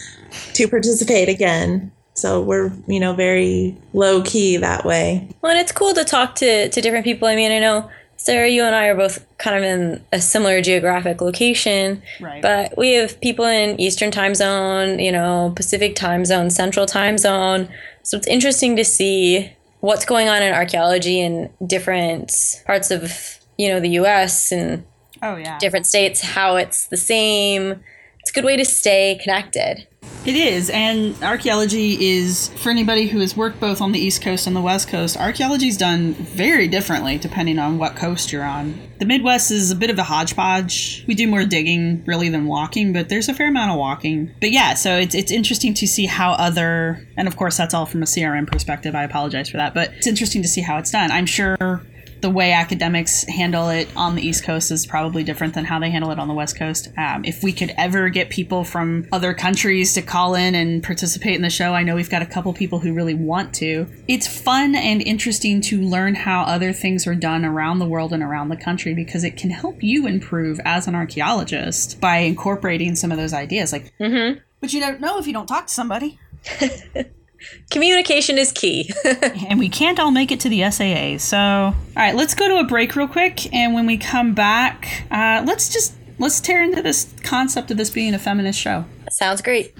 to 0.53 0.67
participate 0.67 1.29
again. 1.29 1.91
So 2.13 2.41
we're 2.41 2.71
you 2.87 2.99
know 2.99 3.13
very 3.13 3.77
low 3.93 4.21
key 4.21 4.57
that 4.57 4.85
way. 4.85 5.29
Well 5.41 5.51
and 5.51 5.59
it's 5.59 5.71
cool 5.71 5.93
to 5.93 6.03
talk 6.03 6.35
to 6.35 6.69
to 6.69 6.81
different 6.81 7.05
people. 7.05 7.27
I 7.27 7.35
mean 7.35 7.51
i 7.51 7.59
know 7.59 7.89
Sarah, 8.23 8.47
you 8.47 8.63
and 8.63 8.75
I 8.75 8.85
are 8.85 8.93
both 8.93 9.25
kind 9.39 9.57
of 9.57 9.63
in 9.63 10.03
a 10.11 10.21
similar 10.21 10.61
geographic 10.61 11.21
location, 11.21 12.03
right. 12.19 12.39
but 12.39 12.77
we 12.77 12.93
have 12.93 13.19
people 13.19 13.45
in 13.45 13.81
Eastern 13.81 14.11
time 14.11 14.35
zone, 14.35 14.99
you 14.99 15.11
know, 15.11 15.51
Pacific 15.55 15.95
time 15.95 16.23
zone, 16.23 16.51
Central 16.51 16.85
time 16.85 17.17
zone. 17.17 17.67
So 18.03 18.15
it's 18.17 18.27
interesting 18.27 18.75
to 18.75 18.85
see 18.85 19.51
what's 19.79 20.05
going 20.05 20.29
on 20.29 20.43
in 20.43 20.53
archaeology 20.53 21.19
in 21.19 21.49
different 21.65 22.61
parts 22.67 22.91
of, 22.91 23.39
you 23.57 23.69
know, 23.69 23.79
the 23.79 23.89
US 24.01 24.51
and 24.51 24.85
oh, 25.23 25.37
yeah. 25.37 25.57
different 25.57 25.87
states, 25.87 26.21
how 26.21 26.57
it's 26.57 26.85
the 26.85 26.97
same. 26.97 27.83
It's 28.19 28.29
a 28.29 28.33
good 28.33 28.45
way 28.45 28.55
to 28.55 28.65
stay 28.65 29.19
connected. 29.19 29.87
It 30.23 30.35
is, 30.35 30.69
and 30.69 31.15
archaeology 31.23 32.11
is 32.11 32.49
for 32.57 32.69
anybody 32.69 33.07
who 33.07 33.19
has 33.21 33.35
worked 33.35 33.59
both 33.59 33.81
on 33.81 33.91
the 33.91 33.99
East 33.99 34.21
Coast 34.21 34.45
and 34.45 34.55
the 34.55 34.61
West 34.61 34.87
Coast. 34.87 35.17
Archaeology 35.17 35.67
is 35.67 35.77
done 35.77 36.13
very 36.13 36.67
differently 36.67 37.17
depending 37.17 37.57
on 37.57 37.79
what 37.79 37.95
coast 37.95 38.31
you're 38.31 38.43
on. 38.43 38.79
The 38.99 39.05
Midwest 39.07 39.49
is 39.49 39.71
a 39.71 39.75
bit 39.75 39.89
of 39.89 39.97
a 39.97 40.03
hodgepodge. 40.03 41.05
We 41.07 41.15
do 41.15 41.27
more 41.27 41.43
digging 41.43 42.03
really 42.05 42.29
than 42.29 42.45
walking, 42.45 42.93
but 42.93 43.09
there's 43.09 43.29
a 43.29 43.33
fair 43.33 43.47
amount 43.47 43.71
of 43.71 43.79
walking. 43.79 44.31
But 44.39 44.51
yeah, 44.51 44.75
so 44.75 44.95
it's 44.95 45.15
it's 45.15 45.31
interesting 45.31 45.73
to 45.73 45.87
see 45.87 46.05
how 46.05 46.33
other, 46.33 47.07
and 47.17 47.27
of 47.27 47.35
course 47.35 47.57
that's 47.57 47.73
all 47.73 47.87
from 47.87 48.03
a 48.03 48.05
CRM 48.05 48.45
perspective. 48.45 48.93
I 48.93 49.03
apologize 49.03 49.49
for 49.49 49.57
that, 49.57 49.73
but 49.73 49.91
it's 49.93 50.05
interesting 50.05 50.43
to 50.43 50.47
see 50.47 50.61
how 50.61 50.77
it's 50.77 50.91
done. 50.91 51.09
I'm 51.09 51.25
sure 51.25 51.81
the 52.21 52.29
way 52.29 52.51
academics 52.53 53.23
handle 53.23 53.69
it 53.69 53.87
on 53.95 54.15
the 54.15 54.21
East 54.21 54.43
Coast 54.43 54.71
is 54.71 54.85
probably 54.85 55.23
different 55.23 55.53
than 55.53 55.65
how 55.65 55.79
they 55.79 55.89
handle 55.89 56.11
it 56.11 56.19
on 56.19 56.27
the 56.27 56.33
West 56.33 56.55
Coast. 56.57 56.89
Um, 56.97 57.25
if 57.25 57.43
we 57.43 57.51
could 57.51 57.73
ever 57.77 58.09
get 58.09 58.29
people 58.29 58.63
from 58.63 59.07
other 59.11 59.33
countries 59.33 59.93
to 59.95 60.01
call 60.01 60.35
in 60.35 60.53
and 60.55 60.83
participate 60.83 61.35
in 61.35 61.41
the 61.41 61.49
show, 61.49 61.73
I 61.73 61.83
know 61.83 61.95
we've 61.95 62.09
got 62.09 62.21
a 62.21 62.25
couple 62.27 62.53
people 62.53 62.79
who 62.79 62.93
really 62.93 63.13
want 63.15 63.53
to. 63.55 63.87
It's 64.07 64.27
fun 64.27 64.75
and 64.75 65.01
interesting 65.01 65.61
to 65.61 65.81
learn 65.81 66.15
how 66.15 66.43
other 66.43 66.73
things 66.73 67.07
are 67.07 67.15
done 67.15 67.43
around 67.43 67.79
the 67.79 67.87
world 67.87 68.13
and 68.13 68.21
around 68.23 68.49
the 68.49 68.57
country 68.57 68.93
because 68.93 69.23
it 69.23 69.35
can 69.37 69.49
help 69.49 69.81
you 69.83 70.07
improve 70.07 70.59
as 70.63 70.87
an 70.87 70.95
archaeologist 70.95 71.99
by 71.99 72.17
incorporating 72.17 72.95
some 72.95 73.11
of 73.11 73.17
those 73.17 73.33
ideas. 73.33 73.71
Like, 73.73 73.91
Mm-hmm. 73.99 74.39
but 74.59 74.73
you 74.73 74.79
don't 74.79 75.01
know 75.01 75.17
if 75.17 75.27
you 75.27 75.33
don't 75.33 75.47
talk 75.47 75.67
to 75.67 75.73
somebody. 75.73 76.19
Communication 77.69 78.37
is 78.37 78.51
key. 78.51 78.89
and 79.49 79.59
we 79.59 79.69
can't 79.69 79.99
all 79.99 80.11
make 80.11 80.31
it 80.31 80.39
to 80.41 80.49
the 80.49 80.69
SAA. 80.69 81.17
So, 81.17 81.37
all 81.37 81.75
right, 81.95 82.15
let's 82.15 82.33
go 82.33 82.47
to 82.47 82.57
a 82.57 82.63
break 82.63 82.95
real 82.95 83.07
quick, 83.07 83.53
and 83.53 83.73
when 83.73 83.85
we 83.85 83.97
come 83.97 84.33
back, 84.33 85.05
uh, 85.11 85.43
let's 85.45 85.69
just 85.69 85.93
let's 86.19 86.39
tear 86.39 86.61
into 86.63 86.81
this 86.81 87.13
concept 87.23 87.71
of 87.71 87.77
this 87.77 87.89
being 87.89 88.13
a 88.13 88.19
feminist 88.19 88.59
show. 88.59 88.85
Sounds 89.09 89.41
great. 89.41 89.73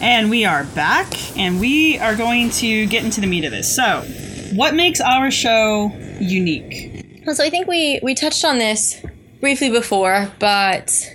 And 0.02 0.30
we 0.30 0.44
are 0.44 0.64
back, 0.64 1.38
and 1.38 1.60
we 1.60 1.96
are 1.96 2.16
going 2.16 2.50
to 2.50 2.86
get 2.86 3.04
into 3.04 3.20
the 3.20 3.28
meat 3.28 3.44
of 3.44 3.52
this. 3.52 3.72
So, 3.72 4.02
what 4.52 4.74
makes 4.74 5.00
our 5.00 5.30
show 5.30 5.92
unique? 6.18 7.06
So 7.32 7.44
I 7.44 7.50
think 7.50 7.68
we 7.68 8.00
we 8.02 8.16
touched 8.16 8.44
on 8.44 8.58
this 8.58 9.00
briefly 9.40 9.70
before, 9.70 10.32
but 10.40 11.08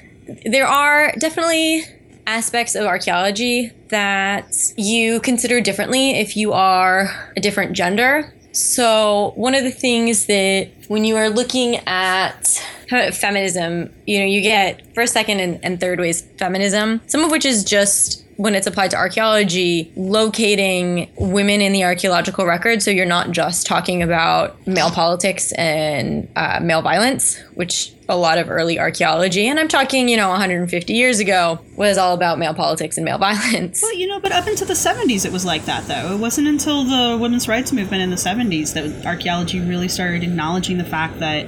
there 0.46 0.65
are 0.65 1.12
definitely 1.20 1.84
aspects 2.27 2.75
of 2.75 2.86
archaeology 2.86 3.74
that 3.89 4.56
you 4.77 5.20
consider 5.20 5.60
differently 5.60 6.12
if 6.12 6.38
you 6.38 6.53
are 6.53 7.10
a 7.36 7.41
different 7.41 7.74
gender. 7.74 8.34
So 8.53 9.34
one 9.36 9.53
of 9.53 9.65
the 9.65 9.72
things 9.72 10.27
that 10.27 10.70
when 10.88 11.03
you 11.03 11.17
are 11.17 11.29
looking 11.29 11.75
at 11.88 12.48
feminism, 12.88 13.94
you 14.06 14.20
know, 14.20 14.25
you 14.25 14.41
get 14.41 14.96
first, 14.96 15.12
second, 15.12 15.41
and, 15.41 15.60
and 15.62 15.78
third 15.78 16.00
ways 16.00 16.21
feminism, 16.39 17.02
some 17.08 17.26
of 17.26 17.32
which 17.32 17.45
is 17.45 17.65
just 17.65 18.23
when 18.38 18.54
it's 18.54 18.67
applied 18.67 18.91
to 18.91 18.97
archaeology, 18.97 19.91
locating 19.95 21.12
women 21.17 21.60
in 21.60 21.73
the 21.73 21.84
archaeological 21.84 22.45
record. 22.45 22.82
So 22.82 22.91
you're 22.91 23.06
not 23.06 23.32
just 23.32 23.65
talking 23.65 24.04
about 24.04 24.65
male 24.67 24.91
politics 24.91 25.52
and 25.54 26.30
uh, 26.36 26.60
male 26.62 26.84
violence, 26.84 27.39
which 27.56 27.93
a 28.10 28.15
lot 28.15 28.38
of 28.38 28.50
early 28.50 28.80
archaeology, 28.80 29.47
and 29.47 29.60
I'm 29.60 29.67
talking, 29.67 30.08
you 30.08 30.15
know, 30.15 30.30
150 30.30 30.93
years 30.93 31.19
ago, 31.19 31.60
was 31.76 31.97
all 31.97 32.13
about 32.13 32.39
male 32.39 32.54
politics 32.54 32.97
and 32.97 33.04
male 33.04 33.17
violence. 33.17 33.82
Well, 33.82 33.95
you 33.95 34.08
know, 34.08 34.19
but 34.19 34.32
up 34.32 34.47
into 34.47 34.65
the 34.65 34.76
70s 34.76 35.26
it 35.26 35.32
was 35.32 35.43
like 35.43 35.65
that, 35.65 35.88
though. 35.88 36.13
It 36.13 36.19
wasn't 36.19 36.47
until 36.47 36.84
the 36.84 37.17
women's 37.17 37.47
rights 37.47 37.73
movement 37.73 38.04
in 38.04 38.10
the 38.12 38.15
70s 38.15 38.73
that 38.76 39.06
archaeology 39.06 39.60
really 39.60 39.88
started 39.88 40.23
acknowledging 40.23 40.78
the 40.78 40.86
fact 40.86 41.19
that 41.19 41.47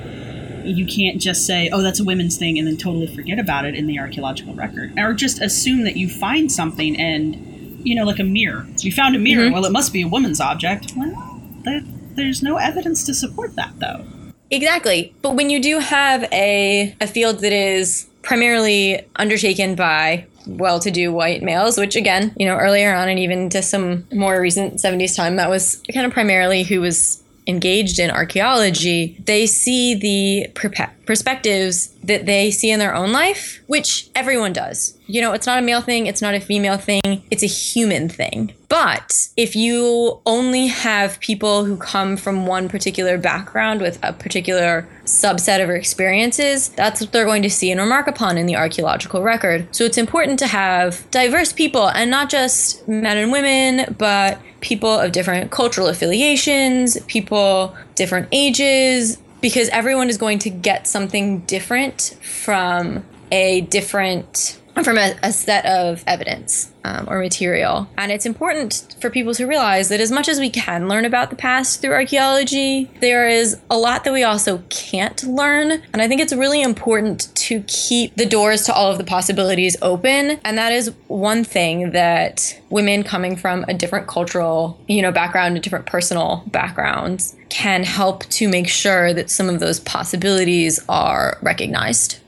you 0.66 0.86
can't 0.86 1.22
just 1.22 1.46
say, 1.46 1.70
oh, 1.72 1.82
that's 1.82 2.00
a 2.00 2.04
women's 2.04 2.38
thing, 2.38 2.58
and 2.58 2.68
then 2.68 2.78
totally 2.78 3.08
forget 3.08 3.40
about 3.40 3.66
it 3.66 3.76
in 3.76 3.88
the 3.88 4.00
archaeological 4.00 4.54
record. 4.54 4.98
Or 4.98 5.14
just 5.14 5.42
assume 5.42 5.84
that 5.84 5.98
you 5.98 6.10
find 6.10 6.52
something 6.52 7.00
and, 7.00 7.86
you 7.86 7.96
know, 7.96 8.06
like 8.06 8.20
a 8.20 8.24
mirror. 8.24 8.68
You 8.80 8.92
found 8.92 9.16
a 9.16 9.20
mirror, 9.20 9.46
mm-hmm. 9.46 9.54
well, 9.54 9.66
it 9.66 9.72
must 9.72 9.94
be 9.94 10.02
a 10.02 10.08
woman's 10.08 10.40
object. 10.40 10.94
Well, 10.96 11.42
there, 11.64 11.82
there's 12.16 12.42
no 12.42 12.58
evidence 12.58 13.06
to 13.06 13.14
support 13.14 13.56
that, 13.56 13.80
though. 13.80 14.06
Exactly. 14.52 15.14
But 15.22 15.36
when 15.36 15.50
you 15.50 15.62
do 15.62 15.80
have 15.80 16.24
a, 16.32 16.96
a 17.00 17.08
field 17.08 17.40
that 17.40 17.54
is 17.54 18.10
primarily 18.22 19.06
undertaken 19.16 19.76
by 19.76 20.26
well 20.48 20.80
to 20.80 20.92
do 20.92 21.14
white 21.14 21.44
males, 21.44 21.78
which 21.78 21.96
again, 21.96 22.34
you 22.38 22.46
know, 22.46 22.56
earlier 22.56 22.94
on 22.94 23.10
and 23.10 23.20
even 23.20 23.50
to 23.50 23.62
some 23.62 24.08
more 24.12 24.42
recent 24.42 24.76
70s 24.76 25.16
time, 25.16 25.36
that 25.36 25.50
was 25.50 25.82
kind 25.94 26.06
of 26.06 26.12
primarily 26.12 26.64
who 26.64 26.82
was 26.82 27.24
engaged 27.50 28.00
in 28.00 28.12
archaeology, 28.12 29.18
they 29.26 29.46
see 29.46 29.96
the 29.96 30.50
perpe- 30.54 30.92
perspectives 31.10 31.88
that 32.04 32.28
they 32.28 32.52
see 32.52 32.70
in 32.70 32.78
their 32.78 32.94
own 32.94 33.12
life, 33.12 33.64
which 33.66 34.12
everyone 34.14 34.54
does. 34.54 34.96
You 35.08 35.22
know, 35.22 35.34
it's 35.34 35.48
not 35.48 35.58
a 35.58 35.62
male 35.64 35.82
thing, 35.82 36.06
it's 36.06 36.22
not 36.22 36.36
a 36.36 36.40
female 36.40 36.78
thing, 36.78 37.24
it's 37.32 37.42
a 37.42 37.48
human 37.48 38.10
thing. 38.10 38.54
But 38.68 39.28
if 39.36 39.56
you 39.56 40.22
only 40.28 40.68
have 40.68 41.20
people 41.20 41.66
who 41.66 41.78
come 41.78 42.16
from 42.16 42.46
one 42.46 42.70
particular 42.70 43.18
background 43.18 43.82
with 43.82 43.98
a 44.04 44.14
particular 44.14 44.88
subset 45.06 45.64
of 45.64 45.72
experiences, 45.72 46.70
that's 46.70 47.02
what 47.02 47.12
they're 47.12 47.26
going 47.26 47.42
to 47.42 47.50
see 47.50 47.72
and 47.72 47.82
remark 47.82 48.06
upon 48.06 48.38
in 48.38 48.46
the 48.46 48.56
archaeological 48.56 49.24
record. 49.24 49.68
So 49.76 49.86
it's 49.86 49.98
important 49.98 50.38
to 50.38 50.48
have 50.48 51.10
diverse 51.10 51.52
people 51.52 51.88
and 51.88 52.12
not 52.12 52.30
just 52.30 52.88
men 52.88 53.18
and 53.18 53.32
women, 53.32 53.96
but 53.98 54.40
people 54.62 54.92
of 54.92 55.12
different 55.12 55.50
cultural 55.50 55.88
affiliations, 55.88 57.00
people 57.08 57.76
different 57.96 58.28
ages, 58.32 59.18
because 59.42 59.70
everyone 59.70 60.10
is 60.10 60.18
going 60.18 60.40
to 60.40 60.50
get 60.50 60.88
something 60.88 61.40
different 61.42 62.18
from 62.22 63.04
a 63.32 63.62
different 63.62 64.59
from 64.84 64.98
a, 64.98 65.16
a 65.24 65.32
set 65.32 65.66
of 65.66 66.04
evidence 66.08 66.72
um, 66.84 67.08
or 67.10 67.20
material. 67.20 67.90
And 67.98 68.12
it's 68.12 68.26
important 68.26 68.96
for 69.02 69.10
people 69.10 69.34
to 69.36 69.46
realize 69.46 69.90
that 69.90 70.00
as 70.00 70.12
much 70.12 70.28
as 70.28 70.40
we 70.40 70.50
can 70.50 70.88
learn 70.88 71.06
about 71.06 71.30
the 71.30 71.36
past 71.36 71.82
through 71.82 71.94
archaeology, 71.94 72.90
there 73.00 73.28
is 73.28 73.58
a 73.70 73.78
lot 73.78 74.04
that 74.04 74.14
we 74.14 74.24
also 74.24 74.64
can't 74.70 75.22
learn. 75.24 75.82
And 75.94 76.02
I 76.02 76.08
think 76.08 76.22
it's 76.22 76.34
really 76.34 76.62
important 76.62 77.34
to 77.36 77.62
keep 77.68 78.16
the 78.16 78.26
doors 78.26 78.64
to 78.64 78.74
all 78.74 78.92
of 78.92 78.98
the 78.98 79.04
possibilities 79.04 79.76
open. 79.82 80.40
And 80.44 80.58
that 80.58 80.72
is 80.72 80.94
one 81.08 81.44
thing 81.44 81.92
that 81.92 82.60
women 82.70 83.04
coming 83.04 83.36
from 83.36 83.66
a 83.68 83.74
different 83.74 84.08
cultural, 84.08 84.80
you 84.88 85.02
know, 85.02 85.12
background, 85.12 85.58
a 85.58 85.60
different 85.60 85.86
personal 85.86 86.44
backgrounds 86.48 87.36
can 87.50 87.84
help 87.84 88.26
to 88.30 88.48
make 88.48 88.68
sure 88.70 89.14
that 89.14 89.30
some 89.30 89.50
of 89.50 89.60
those 89.60 89.80
possibilities 89.80 90.80
are 90.88 91.38
recognized. 91.42 92.20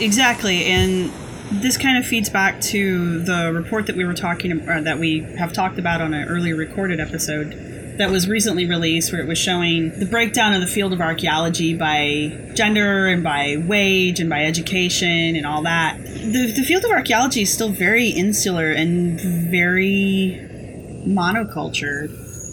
Exactly, 0.00 0.64
and 0.64 1.12
this 1.50 1.76
kind 1.76 1.98
of 1.98 2.06
feeds 2.06 2.30
back 2.30 2.60
to 2.60 3.20
the 3.20 3.52
report 3.52 3.86
that 3.86 3.96
we 3.96 4.04
were 4.04 4.14
talking 4.14 4.52
about, 4.52 4.84
that 4.84 4.98
we 4.98 5.20
have 5.38 5.52
talked 5.52 5.78
about 5.78 6.00
on 6.00 6.14
an 6.14 6.28
earlier 6.28 6.56
recorded 6.56 7.00
episode 7.00 7.52
that 7.98 8.10
was 8.10 8.28
recently 8.28 8.66
released, 8.66 9.12
where 9.12 9.20
it 9.20 9.28
was 9.28 9.38
showing 9.38 9.96
the 9.98 10.06
breakdown 10.06 10.52
of 10.52 10.60
the 10.60 10.66
field 10.66 10.92
of 10.92 11.00
archaeology 11.00 11.76
by 11.76 12.50
gender 12.54 13.06
and 13.06 13.22
by 13.22 13.56
wage 13.68 14.18
and 14.18 14.28
by 14.28 14.44
education 14.44 15.36
and 15.36 15.46
all 15.46 15.62
that. 15.62 15.96
The, 15.98 16.52
the 16.56 16.64
field 16.64 16.84
of 16.84 16.90
archaeology 16.90 17.42
is 17.42 17.52
still 17.52 17.68
very 17.68 18.08
insular 18.08 18.70
and 18.70 19.20
very 19.20 20.40
monoculture, 21.06 22.10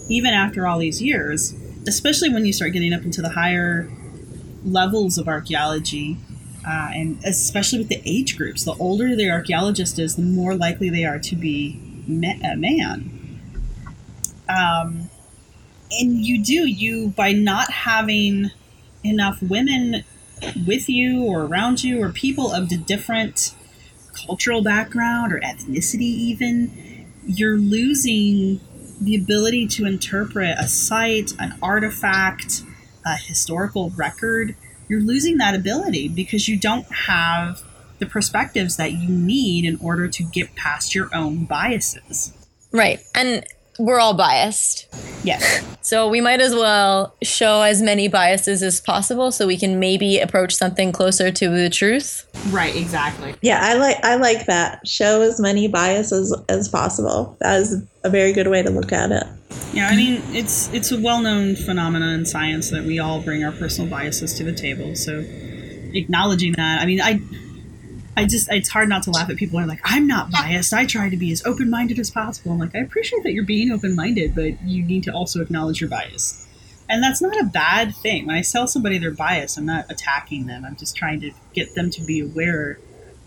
even 0.09 0.33
after 0.33 0.67
all 0.67 0.77
these 0.77 1.01
years, 1.01 1.53
especially 1.87 2.29
when 2.29 2.45
you 2.45 2.53
start 2.53 2.73
getting 2.73 2.93
up 2.93 3.03
into 3.03 3.21
the 3.21 3.29
higher 3.29 3.89
levels 4.63 5.17
of 5.17 5.27
archaeology 5.27 6.17
uh, 6.65 6.91
and 6.93 7.23
especially 7.25 7.79
with 7.79 7.89
the 7.89 8.01
age 8.05 8.37
groups. 8.37 8.65
The 8.65 8.73
older 8.73 9.15
the 9.15 9.29
archaeologist 9.29 9.99
is, 9.99 10.15
the 10.15 10.21
more 10.21 10.55
likely 10.55 10.89
they 10.89 11.05
are 11.05 11.19
to 11.19 11.35
be 11.35 11.79
ma- 12.07 12.39
a 12.43 12.55
man. 12.55 13.17
Um, 14.49 15.09
and 15.91 16.25
you 16.25 16.43
do 16.43 16.67
you 16.67 17.09
by 17.09 17.31
not 17.31 17.71
having 17.71 18.51
enough 19.03 19.41
women 19.41 20.03
with 20.65 20.89
you 20.89 21.23
or 21.23 21.43
around 21.43 21.83
you 21.83 22.01
or 22.01 22.09
people 22.09 22.51
of 22.51 22.69
the 22.69 22.77
different 22.77 23.53
cultural 24.13 24.61
background 24.61 25.33
or 25.33 25.39
ethnicity, 25.39 26.01
even, 26.01 27.07
you're 27.25 27.57
losing 27.57 28.59
the 28.99 29.15
ability 29.15 29.67
to 29.67 29.85
interpret 29.85 30.55
a 30.59 30.67
site, 30.67 31.31
an 31.39 31.57
artifact, 31.61 32.63
a 33.05 33.15
historical 33.15 33.91
record. 33.91 34.55
You're 34.91 34.99
losing 34.99 35.37
that 35.37 35.55
ability 35.55 36.09
because 36.09 36.49
you 36.49 36.59
don't 36.59 36.85
have 36.91 37.61
the 37.99 38.05
perspectives 38.05 38.75
that 38.75 38.91
you 38.91 39.07
need 39.07 39.63
in 39.63 39.77
order 39.77 40.09
to 40.09 40.21
get 40.21 40.53
past 40.57 40.93
your 40.93 41.07
own 41.15 41.45
biases. 41.45 42.33
Right. 42.73 42.99
And 43.15 43.45
we're 43.79 43.99
all 43.99 44.13
biased. 44.13 44.87
Yes. 45.23 45.65
So 45.81 46.09
we 46.09 46.21
might 46.21 46.41
as 46.41 46.53
well 46.53 47.15
show 47.21 47.61
as 47.61 47.81
many 47.81 48.07
biases 48.07 48.63
as 48.63 48.79
possible 48.81 49.31
so 49.31 49.47
we 49.47 49.57
can 49.57 49.79
maybe 49.79 50.19
approach 50.19 50.55
something 50.55 50.91
closer 50.91 51.31
to 51.31 51.49
the 51.49 51.69
truth. 51.69 52.27
Right, 52.49 52.75
exactly. 52.75 53.35
Yeah, 53.41 53.59
I 53.61 53.75
like 53.75 54.03
I 54.03 54.15
like 54.15 54.45
that. 54.45 54.87
Show 54.87 55.21
as 55.21 55.39
many 55.39 55.67
biases 55.67 56.35
as 56.49 56.69
possible. 56.69 57.35
That 57.39 57.59
is 57.59 57.83
a 58.03 58.09
very 58.09 58.33
good 58.33 58.47
way 58.47 58.61
to 58.61 58.69
look 58.69 58.91
at 58.91 59.11
it. 59.11 59.23
Yeah, 59.73 59.87
I 59.87 59.95
mean, 59.95 60.21
it's 60.35 60.71
it's 60.73 60.91
a 60.91 60.99
well-known 60.99 61.55
phenomenon 61.55 62.09
in 62.09 62.25
science 62.25 62.69
that 62.71 62.83
we 62.83 62.99
all 62.99 63.21
bring 63.21 63.43
our 63.43 63.51
personal 63.51 63.89
biases 63.89 64.33
to 64.35 64.43
the 64.43 64.53
table. 64.53 64.95
So 64.95 65.23
acknowledging 65.93 66.53
that, 66.53 66.81
I 66.81 66.85
mean, 66.85 67.01
I 67.01 67.21
I 68.17 68.25
just 68.25 68.51
it's 68.51 68.69
hard 68.69 68.89
not 68.89 69.03
to 69.03 69.11
laugh 69.11 69.29
at 69.29 69.37
people 69.37 69.57
who 69.57 69.65
are 69.65 69.67
like, 69.67 69.81
I'm 69.83 70.05
not 70.05 70.31
biased. 70.31 70.73
I 70.73 70.85
try 70.85 71.09
to 71.09 71.17
be 71.17 71.31
as 71.31 71.45
open 71.45 71.69
minded 71.69 71.97
as 71.97 72.11
possible. 72.11 72.51
I'm 72.51 72.59
like, 72.59 72.75
I 72.75 72.79
appreciate 72.79 73.23
that 73.23 73.31
you're 73.33 73.45
being 73.45 73.71
open 73.71 73.95
minded, 73.95 74.35
but 74.35 74.61
you 74.63 74.83
need 74.83 75.03
to 75.03 75.11
also 75.11 75.41
acknowledge 75.41 75.79
your 75.79 75.89
bias. 75.89 76.47
And 76.89 77.01
that's 77.01 77.21
not 77.21 77.39
a 77.39 77.45
bad 77.45 77.95
thing. 77.95 78.27
When 78.27 78.35
I 78.35 78.41
tell 78.41 78.67
somebody 78.67 78.97
they're 78.97 79.11
biased, 79.11 79.57
I'm 79.57 79.65
not 79.65 79.89
attacking 79.89 80.47
them. 80.47 80.65
I'm 80.65 80.75
just 80.75 80.95
trying 80.95 81.21
to 81.21 81.31
get 81.53 81.73
them 81.73 81.89
to 81.91 82.03
be 82.03 82.19
aware 82.19 82.79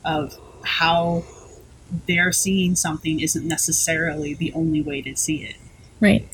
of 0.05 0.39
how 0.63 1.25
they're 2.07 2.33
seeing 2.33 2.77
something 2.77 3.21
isn't 3.21 3.47
necessarily 3.47 4.35
the 4.35 4.53
only 4.53 4.83
way 4.83 5.01
to 5.01 5.17
see 5.17 5.45
it. 5.45 5.57
Right. 6.01 6.29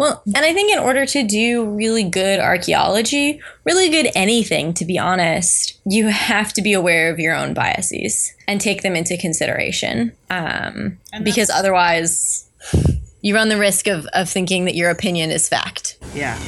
Well, 0.00 0.22
and 0.34 0.46
I 0.46 0.54
think 0.54 0.72
in 0.72 0.78
order 0.78 1.04
to 1.04 1.22
do 1.22 1.62
really 1.62 2.04
good 2.04 2.40
archaeology, 2.40 3.38
really 3.64 3.90
good 3.90 4.10
anything, 4.14 4.72
to 4.74 4.86
be 4.86 4.98
honest, 4.98 5.78
you 5.84 6.06
have 6.06 6.54
to 6.54 6.62
be 6.62 6.72
aware 6.72 7.12
of 7.12 7.18
your 7.18 7.34
own 7.34 7.52
biases 7.52 8.32
and 8.48 8.62
take 8.62 8.80
them 8.80 8.96
into 8.96 9.18
consideration. 9.18 10.12
Um, 10.30 10.96
because 11.22 11.50
otherwise, 11.50 12.48
you 13.20 13.34
run 13.34 13.50
the 13.50 13.58
risk 13.58 13.88
of, 13.88 14.06
of 14.14 14.30
thinking 14.30 14.64
that 14.64 14.74
your 14.74 14.88
opinion 14.88 15.30
is 15.30 15.50
fact. 15.50 15.98
Yeah. 16.14 16.38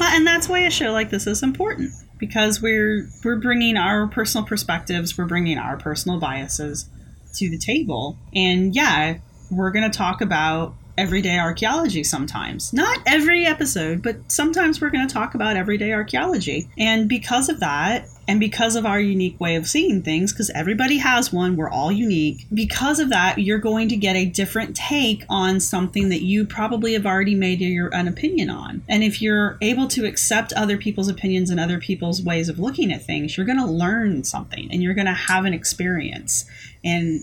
Well, 0.00 0.12
and 0.12 0.26
that's 0.26 0.48
why 0.48 0.58
a 0.66 0.70
show 0.72 0.90
like 0.90 1.10
this 1.10 1.28
is 1.28 1.44
important 1.44 1.92
because 2.18 2.60
we're 2.60 3.08
we're 3.24 3.38
bringing 3.38 3.76
our 3.76 4.08
personal 4.08 4.44
perspectives, 4.44 5.16
we're 5.16 5.26
bringing 5.26 5.58
our 5.58 5.76
personal 5.76 6.18
biases 6.18 6.86
to 7.36 7.48
the 7.48 7.58
table. 7.58 8.18
And 8.34 8.74
yeah, 8.74 9.18
we're 9.48 9.70
going 9.70 9.88
to 9.88 9.96
talk 9.96 10.20
about 10.20 10.74
everyday 10.98 11.38
archaeology 11.38 12.02
sometimes. 12.02 12.72
Not 12.72 12.98
every 13.06 13.44
episode, 13.44 14.02
but 14.02 14.16
sometimes 14.30 14.80
we're 14.80 14.90
going 14.90 15.06
to 15.06 15.12
talk 15.12 15.34
about 15.34 15.56
everyday 15.56 15.92
archaeology. 15.92 16.68
And 16.78 17.08
because 17.08 17.48
of 17.48 17.60
that, 17.60 18.08
and 18.28 18.40
because 18.40 18.74
of 18.74 18.84
our 18.84 18.98
unique 18.98 19.38
way 19.40 19.54
of 19.54 19.68
seeing 19.68 20.02
things, 20.02 20.32
because 20.32 20.50
everybody 20.50 20.98
has 20.98 21.32
one, 21.32 21.54
we're 21.56 21.70
all 21.70 21.92
unique, 21.92 22.46
because 22.52 22.98
of 22.98 23.10
that, 23.10 23.38
you're 23.38 23.58
going 23.58 23.88
to 23.88 23.96
get 23.96 24.16
a 24.16 24.24
different 24.24 24.74
take 24.74 25.24
on 25.28 25.60
something 25.60 26.08
that 26.08 26.22
you 26.22 26.44
probably 26.44 26.94
have 26.94 27.06
already 27.06 27.36
made 27.36 27.60
your 27.60 27.94
an 27.94 28.08
opinion 28.08 28.50
on. 28.50 28.82
And 28.88 29.04
if 29.04 29.22
you're 29.22 29.58
able 29.60 29.86
to 29.88 30.06
accept 30.06 30.52
other 30.54 30.76
people's 30.76 31.08
opinions 31.08 31.50
and 31.50 31.60
other 31.60 31.78
people's 31.78 32.20
ways 32.22 32.48
of 32.48 32.58
looking 32.58 32.92
at 32.92 33.04
things, 33.04 33.36
you're 33.36 33.46
going 33.46 33.60
to 33.60 33.66
learn 33.66 34.24
something 34.24 34.68
and 34.72 34.82
you're 34.82 34.94
going 34.94 35.06
to 35.06 35.12
have 35.12 35.44
an 35.44 35.54
experience. 35.54 36.46
And 36.84 37.20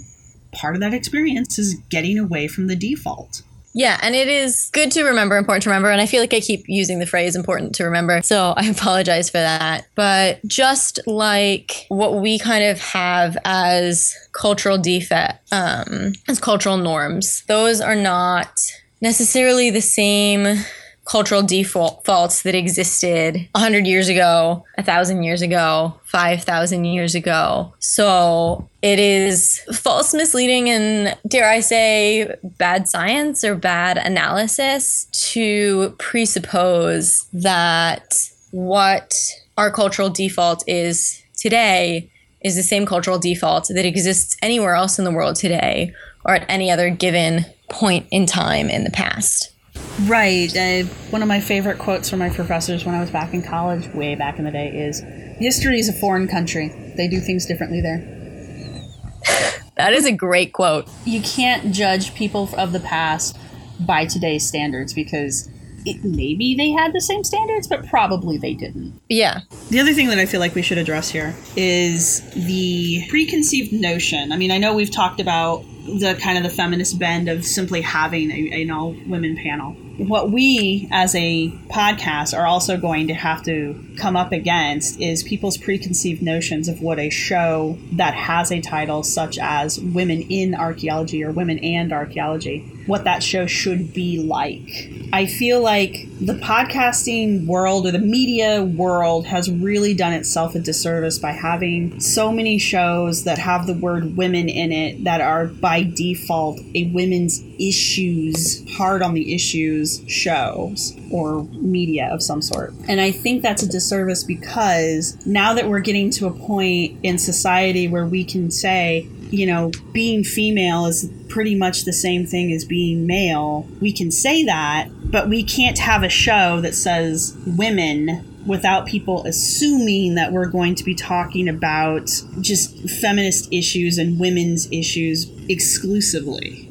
part 0.54 0.76
of 0.76 0.82
that 0.82 0.94
experience 0.94 1.60
is 1.60 1.76
getting 1.90 2.18
away 2.18 2.48
from 2.48 2.68
the 2.68 2.76
default. 2.76 3.42
Yeah, 3.74 4.00
and 4.02 4.16
it 4.16 4.28
is 4.28 4.70
good 4.72 4.92
to 4.92 5.04
remember, 5.04 5.36
important 5.36 5.64
to 5.64 5.70
remember. 5.70 5.90
And 5.90 6.00
I 6.00 6.06
feel 6.06 6.22
like 6.22 6.34
I 6.34 6.40
keep 6.40 6.64
using 6.68 7.00
the 7.00 7.08
phrase 7.08 7.36
important 7.36 7.76
to 7.76 7.86
remember. 7.86 8.22
So 8.22 8.54
I 8.58 8.68
apologize 8.68 9.30
for 9.30 9.40
that. 9.40 9.88
But 9.96 10.46
just 10.46 11.00
like 11.08 11.86
what 11.90 12.16
we 12.16 12.40
kind 12.40 12.64
of 12.64 12.80
have 12.80 13.38
as 13.46 14.16
cultural 14.32 14.78
defect, 14.78 15.52
um, 15.52 16.14
as 16.28 16.40
cultural 16.40 16.78
norms, 16.78 17.44
those 17.48 17.82
are 17.82 17.96
not 17.96 18.60
necessarily 19.02 19.70
the 19.70 19.82
same 19.82 20.64
cultural 21.06 21.44
defaults 21.44 22.44
that 22.44 22.56
existed 22.56 23.48
100 23.52 23.86
years 23.86 24.08
ago, 24.08 24.66
1,000 24.76 25.24
years 25.24 25.42
ago, 25.42 26.00
5,000 26.06 26.86
years 26.86 27.14
ago. 27.14 27.74
So 27.80 28.70
it 28.82 29.00
is 29.00 29.60
false, 29.74 30.14
misleading, 30.14 30.70
and 30.70 31.18
dare 31.28 31.50
I 31.50 31.60
say, 31.60 32.36
bad 32.44 32.88
science 32.88 33.44
or 33.44 33.56
bad 33.56 33.98
analysis 33.98 35.06
to 35.32 35.96
presuppose 36.00 37.26
that 37.34 38.30
what 38.52 39.16
our 39.58 39.72
cultural 39.72 40.10
default 40.10 40.64
is 40.68 41.22
today 41.38 42.10
is 42.42 42.56
the 42.56 42.64
same 42.64 42.86
cultural 42.86 43.20
default 43.20 43.68
that 43.70 43.86
exists 43.86 44.38
anywhere 44.42 44.76
else 44.76 45.00
in 45.00 45.06
the 45.06 45.12
world 45.12 45.36
today 45.36 45.94
or 46.26 46.36
at 46.36 46.46
any 46.50 46.72
other 46.72 46.90
given 46.90 47.46
point 47.70 48.06
in 48.12 48.26
time 48.26 48.70
in 48.70 48.84
the 48.84 48.92
past. 48.92 49.53
Right. 50.02 50.56
Uh, 50.56 50.84
one 51.12 51.22
of 51.22 51.28
my 51.28 51.40
favorite 51.40 51.78
quotes 51.78 52.10
from 52.10 52.20
my 52.20 52.30
professors 52.30 52.86
when 52.86 52.96
I 52.96 53.00
was 53.00 53.12
back 53.12 53.34
in 53.34 53.44
college, 53.44 53.88
way 53.94 54.16
back 54.16 54.40
in 54.40 54.46
the 54.46 54.52
day, 54.52 54.70
is 54.70 55.02
History 55.38 55.80
is 55.80 55.90
a 55.90 55.94
foreign 55.94 56.28
country. 56.28 56.70
They 56.96 57.08
do 57.08 57.20
things 57.20 57.46
differently 57.46 57.82
there. 57.82 58.00
that 59.76 59.94
is 59.94 60.06
a 60.06 60.12
great 60.12 60.54
quote. 60.54 60.88
You 61.06 61.22
can't 61.22 61.74
judge 61.74 62.14
people 62.16 62.50
of 62.58 62.72
the 62.72 62.80
past 62.80 63.38
by 63.80 64.06
today's 64.06 64.48
standards 64.48 64.94
because 64.94 65.50
it, 65.86 66.04
maybe 66.04 66.56
they 66.56 66.72
had 66.72 66.94
the 66.94 67.02
same 67.02 67.24
standards, 67.24 67.68
but 67.68 67.86
probably 67.88 68.38
they 68.38 68.54
didn't. 68.54 69.00
Yeah. 69.10 69.42
The 69.70 69.80
other 69.80 69.94
thing 69.94 70.08
that 70.08 70.20
I 70.20 70.26
feel 70.26 70.40
like 70.40 70.56
we 70.56 70.62
should 70.62 70.78
address 70.78 71.10
here 71.10 71.36
is 71.56 72.22
the 72.32 73.06
preconceived 73.10 73.74
notion. 73.74 74.32
I 74.32 74.38
mean, 74.38 74.52
I 74.52 74.58
know 74.58 74.74
we've 74.74 74.92
talked 74.92 75.20
about 75.20 75.66
the 75.86 76.18
kind 76.22 76.38
of 76.38 76.44
the 76.44 76.50
feminist 76.50 76.98
bend 76.98 77.30
of 77.30 77.46
simply 77.46 77.82
having 77.82 78.32
a, 78.32 78.62
an 78.62 78.72
all 78.72 78.96
women 79.08 79.36
panel. 79.36 79.76
What 79.98 80.32
we 80.32 80.88
as 80.92 81.14
a 81.14 81.52
podcast 81.70 82.36
are 82.36 82.48
also 82.48 82.78
going 82.78 83.08
to 83.10 83.14
have 83.14 83.44
to 83.44 83.80
come 83.96 84.16
up 84.16 84.32
against 84.32 85.00
is 85.00 85.22
people's 85.22 85.58
preconceived 85.58 86.20
notions 86.20 86.68
of 86.68 86.82
what 86.82 86.98
a 86.98 87.12
show 87.12 87.78
that 87.92 88.16
has 88.16 88.52
a 88.52 88.60
title 88.60 89.04
such 89.04 89.38
as 89.38 89.80
Women 89.80 90.22
in 90.24 90.56
Archaeology 90.56 91.24
or 91.24 91.32
Women 91.32 91.60
and 91.60 91.94
Archaeology, 91.94 92.60
what 92.88 93.04
that 93.04 93.22
show 93.22 93.46
should 93.46 93.94
be 93.94 94.18
like. 94.18 94.90
I 95.14 95.28
feel 95.28 95.62
like 95.62 96.08
the 96.20 96.34
podcasting 96.34 97.46
world 97.46 97.86
or 97.86 97.92
the 97.92 98.00
media 98.00 98.64
world 98.64 99.28
has 99.28 99.52
really 99.52 99.94
done 99.94 100.14
itself 100.14 100.56
a 100.56 100.60
disservice 100.60 101.20
by 101.20 101.34
having 101.34 102.00
so 102.00 102.32
many 102.32 102.58
shows 102.58 103.26
that 103.26 103.38
have 103.38 103.68
the 103.68 103.76
word 103.76 104.18
women 104.18 104.50
in 104.50 104.72
it 104.72 105.04
that 105.04 105.22
are 105.22 105.46
by 105.46 105.84
default 105.84 106.60
a 106.74 106.90
women's 106.92 107.44
issues, 107.60 108.64
hard 108.76 109.02
on 109.02 109.14
the 109.14 109.34
issues 109.34 110.02
shows 110.08 110.98
or 111.12 111.44
media 111.46 112.10
of 112.12 112.22
some 112.22 112.42
sort. 112.42 112.74
And 112.88 113.00
I 113.00 113.12
think 113.12 113.42
that's 113.42 113.64
a 113.64 113.68
disservice 113.68 114.24
because 114.24 115.26
now 115.26 115.54
that 115.54 115.68
we're 115.68 115.80
getting 115.80 116.10
to 116.12 116.28
a 116.28 116.32
point 116.32 117.00
in 117.04 117.18
society 117.18 117.88
where 117.88 118.06
we 118.06 118.24
can 118.24 118.52
say, 118.52 119.08
you 119.30 119.46
know, 119.48 119.72
being 119.92 120.24
female 120.24 120.86
is 120.86 121.10
pretty 121.28 121.56
much 121.56 121.86
the 121.86 121.94
same 121.94 122.26
thing 122.26 122.52
as 122.52 122.66
being 122.66 123.08
male. 123.08 123.68
We 123.82 123.92
can 123.92 124.12
say 124.12 124.44
that, 124.46 124.90
but 125.04 125.28
we 125.30 125.44
can't 125.44 125.80
have 125.80 126.04
a 126.04 126.10
show 126.10 126.62
that 126.62 126.76
says 126.76 127.36
women 127.46 128.30
without 128.46 128.86
people 128.86 129.26
assuming 129.26 130.16
that 130.16 130.32
we're 130.32 130.48
going 130.48 130.76
to 130.76 130.84
be 130.84 130.94
talking 130.94 131.48
about 131.48 132.10
just 132.42 132.90
feminist 132.90 133.52
issues 133.52 133.98
and 133.98 134.20
women's 134.20 134.72
issues 134.72 135.32
exclusively. 135.50 136.70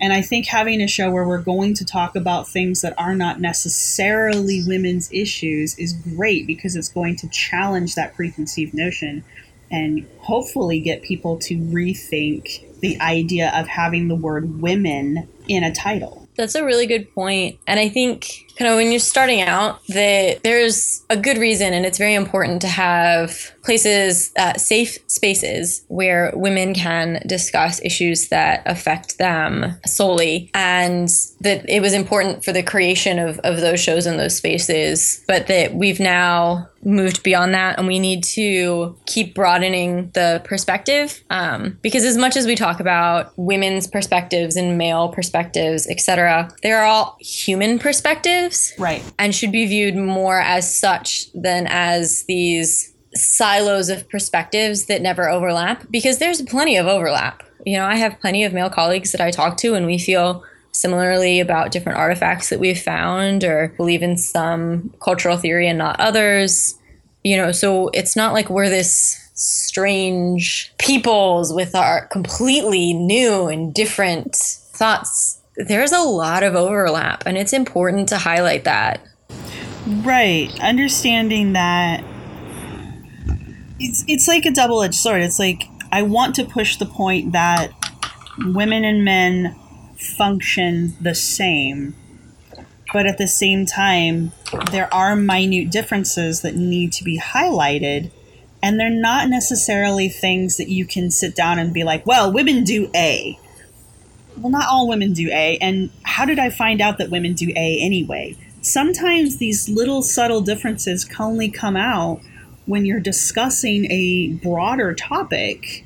And 0.00 0.12
I 0.12 0.22
think 0.22 0.46
having 0.46 0.80
a 0.80 0.86
show 0.86 1.10
where 1.10 1.26
we're 1.26 1.42
going 1.42 1.74
to 1.74 1.84
talk 1.84 2.14
about 2.14 2.48
things 2.48 2.82
that 2.82 2.94
are 2.98 3.14
not 3.14 3.40
necessarily 3.40 4.62
women's 4.66 5.12
issues 5.12 5.76
is 5.78 5.92
great 5.92 6.46
because 6.46 6.76
it's 6.76 6.88
going 6.88 7.16
to 7.16 7.28
challenge 7.28 7.94
that 7.96 8.14
preconceived 8.14 8.74
notion 8.74 9.24
and 9.70 10.06
hopefully 10.18 10.80
get 10.80 11.02
people 11.02 11.38
to 11.38 11.56
rethink 11.58 12.64
the 12.80 12.98
idea 13.00 13.50
of 13.54 13.66
having 13.66 14.08
the 14.08 14.14
word 14.14 14.60
women 14.60 15.28
in 15.48 15.64
a 15.64 15.74
title. 15.74 16.26
That's 16.36 16.54
a 16.54 16.64
really 16.64 16.86
good 16.86 17.12
point. 17.12 17.58
And 17.66 17.80
I 17.80 17.88
think 17.88 18.47
kind 18.58 18.70
of 18.70 18.76
when 18.76 18.90
you're 18.90 18.98
starting 18.98 19.40
out 19.40 19.80
that 19.86 20.42
there's 20.42 21.04
a 21.10 21.16
good 21.16 21.38
reason 21.38 21.72
and 21.72 21.86
it's 21.86 21.98
very 21.98 22.14
important 22.14 22.60
to 22.60 22.66
have 22.66 23.52
places 23.62 24.32
uh, 24.36 24.54
safe 24.54 24.98
spaces 25.06 25.84
where 25.88 26.32
women 26.34 26.74
can 26.74 27.22
discuss 27.26 27.80
issues 27.84 28.28
that 28.28 28.62
affect 28.66 29.18
them 29.18 29.76
solely 29.86 30.50
and 30.54 31.08
that 31.40 31.68
it 31.68 31.80
was 31.80 31.92
important 31.92 32.44
for 32.44 32.52
the 32.52 32.62
creation 32.62 33.18
of, 33.18 33.38
of 33.40 33.60
those 33.60 33.78
shows 33.78 34.06
and 34.06 34.18
those 34.18 34.36
spaces 34.36 35.22
but 35.28 35.46
that 35.46 35.74
we've 35.74 36.00
now 36.00 36.68
moved 36.84 37.22
beyond 37.22 37.54
that 37.54 37.78
and 37.78 37.86
we 37.86 37.98
need 37.98 38.22
to 38.22 38.96
keep 39.06 39.34
broadening 39.34 40.10
the 40.14 40.40
perspective 40.44 41.22
um, 41.30 41.76
because 41.82 42.04
as 42.04 42.16
much 42.16 42.36
as 42.36 42.46
we 42.46 42.54
talk 42.54 42.80
about 42.80 43.32
women's 43.36 43.86
perspectives 43.86 44.56
and 44.56 44.78
male 44.78 45.08
perspectives 45.08 45.86
etc 45.88 46.50
they're 46.62 46.84
all 46.84 47.16
human 47.20 47.78
perspectives 47.78 48.47
Right. 48.78 49.02
and 49.18 49.34
should 49.34 49.52
be 49.52 49.66
viewed 49.66 49.96
more 49.96 50.40
as 50.40 50.78
such 50.78 51.32
than 51.32 51.66
as 51.68 52.24
these 52.24 52.94
silos 53.14 53.88
of 53.88 54.08
perspectives 54.08 54.86
that 54.86 55.00
never 55.02 55.28
overlap 55.28 55.86
because 55.90 56.18
there's 56.18 56.42
plenty 56.42 56.76
of 56.76 56.86
overlap 56.86 57.42
you 57.64 57.76
know 57.76 57.86
i 57.86 57.96
have 57.96 58.20
plenty 58.20 58.44
of 58.44 58.52
male 58.52 58.68
colleagues 58.68 59.12
that 59.12 59.20
i 59.20 59.30
talk 59.30 59.56
to 59.56 59.74
and 59.74 59.86
we 59.86 59.98
feel 59.98 60.44
similarly 60.78 61.40
about 61.40 61.72
different 61.72 61.98
artifacts 61.98 62.48
that 62.50 62.60
we've 62.60 62.80
found 62.80 63.44
or 63.44 63.74
believe 63.76 64.02
in 64.02 64.16
some 64.16 64.94
cultural 65.00 65.36
theory 65.36 65.68
and 65.68 65.78
not 65.78 65.98
others. 66.00 66.74
You 67.24 67.36
know, 67.36 67.52
so 67.52 67.88
it's 67.88 68.16
not 68.16 68.32
like 68.32 68.48
we're 68.48 68.68
this 68.68 69.18
strange 69.34 70.72
peoples 70.78 71.52
with 71.52 71.74
our 71.74 72.06
completely 72.08 72.92
new 72.92 73.48
and 73.48 73.74
different 73.74 74.34
thoughts. 74.34 75.37
There's 75.58 75.90
a 75.90 76.00
lot 76.00 76.44
of 76.44 76.54
overlap, 76.54 77.24
and 77.26 77.36
it's 77.36 77.52
important 77.52 78.08
to 78.10 78.18
highlight 78.18 78.62
that. 78.64 79.00
Right. 79.86 80.56
Understanding 80.60 81.54
that 81.54 82.04
it's 83.80 84.04
it's 84.06 84.28
like 84.28 84.44
a 84.44 84.52
double 84.52 84.82
edged 84.82 84.94
sword. 84.94 85.22
It's 85.22 85.40
like 85.40 85.64
I 85.90 86.02
want 86.02 86.36
to 86.36 86.44
push 86.44 86.76
the 86.76 86.86
point 86.86 87.32
that 87.32 87.72
women 88.38 88.84
and 88.84 89.04
men 89.04 89.56
function 89.96 90.94
the 91.00 91.14
same, 91.14 91.96
but 92.92 93.06
at 93.06 93.18
the 93.18 93.26
same 93.26 93.66
time, 93.66 94.30
there 94.70 94.92
are 94.94 95.16
minute 95.16 95.72
differences 95.72 96.42
that 96.42 96.54
need 96.54 96.92
to 96.92 97.04
be 97.04 97.18
highlighted. 97.18 98.12
And 98.62 98.78
they're 98.78 98.90
not 98.90 99.28
necessarily 99.28 100.08
things 100.08 100.56
that 100.56 100.68
you 100.68 100.84
can 100.84 101.10
sit 101.10 101.34
down 101.34 101.58
and 101.58 101.72
be 101.72 101.84
like, 101.84 102.04
well, 102.06 102.32
women 102.32 102.64
do 102.64 102.90
A. 102.94 103.38
Well, 104.40 104.50
not 104.50 104.68
all 104.68 104.88
women 104.88 105.12
do 105.12 105.28
A. 105.30 105.58
And 105.60 105.90
how 106.02 106.24
did 106.24 106.38
I 106.38 106.50
find 106.50 106.80
out 106.80 106.98
that 106.98 107.10
women 107.10 107.34
do 107.34 107.50
A 107.56 107.78
anyway? 107.80 108.36
Sometimes 108.60 109.38
these 109.38 109.68
little 109.68 110.02
subtle 110.02 110.40
differences 110.40 111.08
only 111.18 111.48
come 111.48 111.76
out 111.76 112.20
when 112.66 112.84
you're 112.84 113.00
discussing 113.00 113.90
a 113.90 114.28
broader 114.42 114.94
topic 114.94 115.84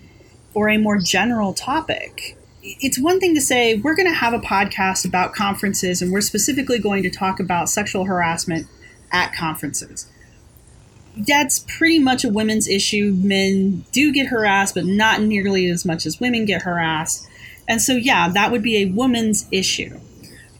or 0.54 0.68
a 0.68 0.78
more 0.78 0.98
general 0.98 1.54
topic 1.54 2.36
it's 2.62 2.98
one 2.98 3.18
thing 3.18 3.34
to 3.34 3.40
say 3.40 3.74
we're 3.74 3.94
going 3.94 4.08
to 4.08 4.14
have 4.14 4.32
a 4.32 4.38
podcast 4.38 5.04
about 5.04 5.34
conferences 5.34 6.00
and 6.00 6.12
we're 6.12 6.20
specifically 6.20 6.78
going 6.78 7.02
to 7.02 7.10
talk 7.10 7.40
about 7.40 7.68
sexual 7.68 8.04
harassment 8.04 8.66
at 9.10 9.34
conferences. 9.34 10.08
That's 11.16 11.64
pretty 11.68 11.98
much 11.98 12.24
a 12.24 12.28
women's 12.28 12.68
issue. 12.68 13.12
Men 13.16 13.84
do 13.92 14.12
get 14.12 14.28
harassed, 14.28 14.74
but 14.74 14.86
not 14.86 15.20
nearly 15.20 15.66
as 15.66 15.84
much 15.84 16.06
as 16.06 16.20
women 16.20 16.44
get 16.44 16.62
harassed. 16.62 17.26
And 17.72 17.80
so, 17.80 17.94
yeah, 17.94 18.28
that 18.28 18.52
would 18.52 18.62
be 18.62 18.76
a 18.76 18.84
woman's 18.84 19.48
issue. 19.50 19.98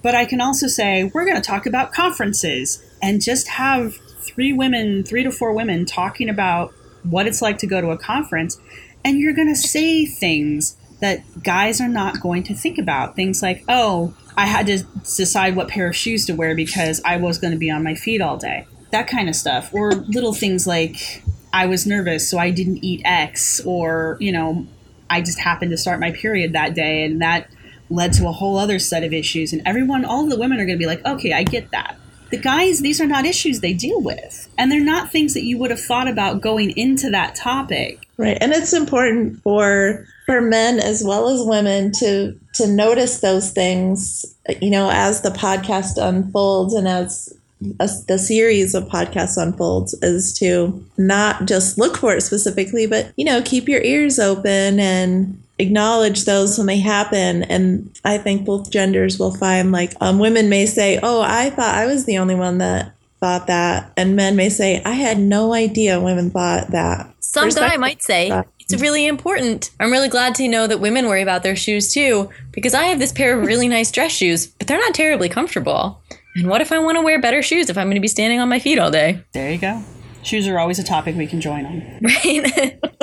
But 0.01 0.15
I 0.15 0.25
can 0.25 0.41
also 0.41 0.67
say 0.67 1.05
we're 1.13 1.27
going 1.27 1.37
to 1.37 1.43
talk 1.43 1.67
about 1.67 1.93
conferences 1.93 2.83
and 3.03 3.21
just 3.21 3.49
have 3.49 3.97
three 4.21 4.55
women, 4.55 5.05
three 5.05 5.23
to 5.23 5.31
four 5.31 5.53
women 5.53 5.85
talking 5.85 6.31
about 6.31 6.73
what 7.03 7.27
it's 7.27 7.43
like 7.43 7.59
to 7.59 7.67
go 7.67 7.83
to 7.83 7.91
a 7.91 7.99
conference. 7.99 8.59
And 9.05 9.19
you're 9.19 9.35
going 9.35 9.53
to 9.53 9.61
say 9.61 10.07
things 10.07 10.79
that 11.01 11.43
guys 11.43 11.83
are 11.83 11.89
not 11.89 12.23
going 12.23 12.45
to 12.45 12.55
think 12.55 12.79
about. 12.79 13.15
Things 13.15 13.43
like, 13.43 13.63
oh, 13.69 14.15
I 14.35 14.47
had 14.47 14.67
to 14.69 14.83
decide 15.03 15.55
what 15.55 15.69
pair 15.69 15.89
of 15.89 15.95
shoes 15.95 16.25
to 16.27 16.33
wear 16.33 16.55
because 16.55 17.03
I 17.05 17.19
was 17.19 17.37
going 17.37 17.53
to 17.53 17.59
be 17.59 17.71
on 17.71 17.85
my 17.85 17.95
feet 17.95 18.23
all 18.23 18.39
day. 18.39 18.67
That 18.91 19.07
kind 19.07 19.29
of 19.29 19.37
stuff. 19.37 19.69
Or 19.75 19.93
little 19.93 20.33
things 20.33 20.67
like, 20.67 21.23
I 21.53 21.67
was 21.67 21.87
nervous, 21.87 22.31
so 22.31 22.39
I 22.39 22.51
didn't 22.51 22.83
eat 22.83 23.03
X. 23.05 23.61
Or, 23.67 24.17
you 24.19 24.33
know, 24.33 24.67
I 25.13 25.21
just 25.21 25.39
happened 25.39 25.71
to 25.73 25.77
start 25.77 26.01
my 26.01 26.11
period 26.11 26.55
that 26.55 26.75
day 26.75 27.05
and 27.05 27.21
that 27.21 27.51
led 27.91 28.15
to 28.15 28.27
a 28.27 28.33
whole 28.33 28.57
other 28.57 28.79
set 28.79 29.05
of 29.05 29.13
issues. 29.13 29.53
And 29.53 29.61
everyone, 29.67 30.05
all 30.05 30.27
the 30.27 30.39
women 30.39 30.59
are 30.59 30.65
going 30.65 30.79
to 30.79 30.83
be 30.83 30.87
like, 30.87 31.05
okay, 31.05 31.33
I 31.33 31.43
get 31.43 31.71
that. 31.71 31.97
The 32.31 32.39
guys, 32.39 32.81
these 32.81 32.99
are 32.99 33.07
not 33.07 33.27
issues 33.27 33.61
they 33.61 33.75
deal 33.75 34.01
with. 34.01 34.49
And 34.57 34.73
they're 34.73 34.81
not 34.81 35.13
things 35.13 35.35
that 35.35 35.45
you 35.45 35.59
would 35.59 35.71
have 35.71 35.81
thought 35.81 36.09
about 36.09 36.41
going 36.41 36.71
into 36.79 37.11
that 37.11 37.35
topic. 37.35 38.09
Right. 38.17 38.39
And 38.41 38.53
it's 38.53 38.73
important 38.73 39.43
for 39.43 40.07
for 40.25 40.41
men 40.41 40.79
as 40.79 41.03
well 41.05 41.29
as 41.29 41.43
women 41.45 41.93
to 41.99 42.39
to 42.55 42.67
notice 42.67 43.21
those 43.21 43.51
things, 43.51 44.25
you 44.61 44.71
know, 44.71 44.89
as 44.91 45.21
the 45.21 45.31
podcast 45.31 45.99
unfolds 45.99 46.73
and 46.73 46.89
as 46.89 47.35
as 47.81 48.05
the 48.07 48.19
series 48.19 48.75
of 48.75 48.85
podcasts 48.85 49.41
unfolds 49.41 49.95
is 50.03 50.33
to 50.39 50.85
not 50.97 51.47
just 51.47 51.79
look 51.79 51.97
for 51.97 52.15
it 52.15 52.23
specifically, 52.23 52.87
but 52.87 53.13
you 53.17 53.25
know, 53.25 53.43
keep 53.43 53.69
your 53.69 53.83
ears 53.83 54.19
open 54.19 54.81
and 54.81 55.43
acknowledge 55.59 56.25
those 56.25 56.59
when 56.59 56.67
they 56.67 56.79
happen. 56.79 57.45
And 57.45 57.91
I 58.05 58.19
think 58.19 58.45
both 58.45 58.71
genders 58.71 59.19
will 59.19 59.35
find 59.35 59.73
like 59.73 59.95
um, 60.01 60.19
women 60.19 60.49
may 60.49 60.67
say, 60.67 60.99
"Oh, 61.03 61.23
I 61.23 61.51
thought 61.51 61.75
I 61.75 61.87
was 61.87 62.05
the 62.05 62.19
only 62.19 62.35
one 62.35 62.59
that 62.59 62.93
thought 63.21 63.47
that," 63.47 63.93
and 63.97 64.17
men 64.17 64.37
may 64.37 64.49
say, 64.49 64.83
"I 64.85 64.93
had 64.93 65.19
no 65.19 65.53
idea 65.55 66.01
women 66.01 66.31
thought 66.31 66.71
that." 66.71 67.09
Some 67.21 67.49
guy 67.49 67.79
might 67.79 68.03
say, 68.03 68.31
it's 68.73 68.81
really 68.81 69.07
important. 69.07 69.71
I'm 69.81 69.91
really 69.91 70.09
glad 70.09 70.35
to 70.37 70.49
know 70.49 70.67
that 70.67 70.81
women 70.81 71.07
worry 71.07 71.23
about 71.23 71.43
their 71.43 71.57
shoes 71.57 71.93
too, 71.93 72.31
because 72.53 72.75
I 72.75 72.85
have 72.85 72.99
this 72.99 73.13
pair 73.13 73.39
of 73.39 73.47
really 73.47 73.69
nice 73.69 73.91
dress 73.91 74.13
shoes, 74.13 74.47
but 74.47 74.67
they're 74.67 74.79
not 74.79 74.95
terribly 74.95 75.29
comfortable. 75.29 76.01
And 76.35 76.49
what 76.49 76.61
if 76.61 76.73
I 76.73 76.79
want 76.79 76.97
to 76.97 77.03
wear 77.03 77.21
better 77.21 77.43
shoes 77.43 77.69
if 77.69 77.77
I'm 77.77 77.87
going 77.87 77.97
to 77.97 78.01
be 78.01 78.09
standing 78.09 78.41
on 78.41 78.49
my 78.49 78.59
feet 78.59 78.79
all 78.79 78.91
day? 78.91 79.23
There 79.33 79.53
you 79.53 79.59
go. 79.59 79.83
Shoes 80.23 80.49
are 80.49 80.59
always 80.59 80.79
a 80.79 80.85
topic 80.85 81.17
we 81.17 81.27
can 81.27 81.41
join 81.41 81.67
on. 81.67 81.83
Right? 82.03 82.79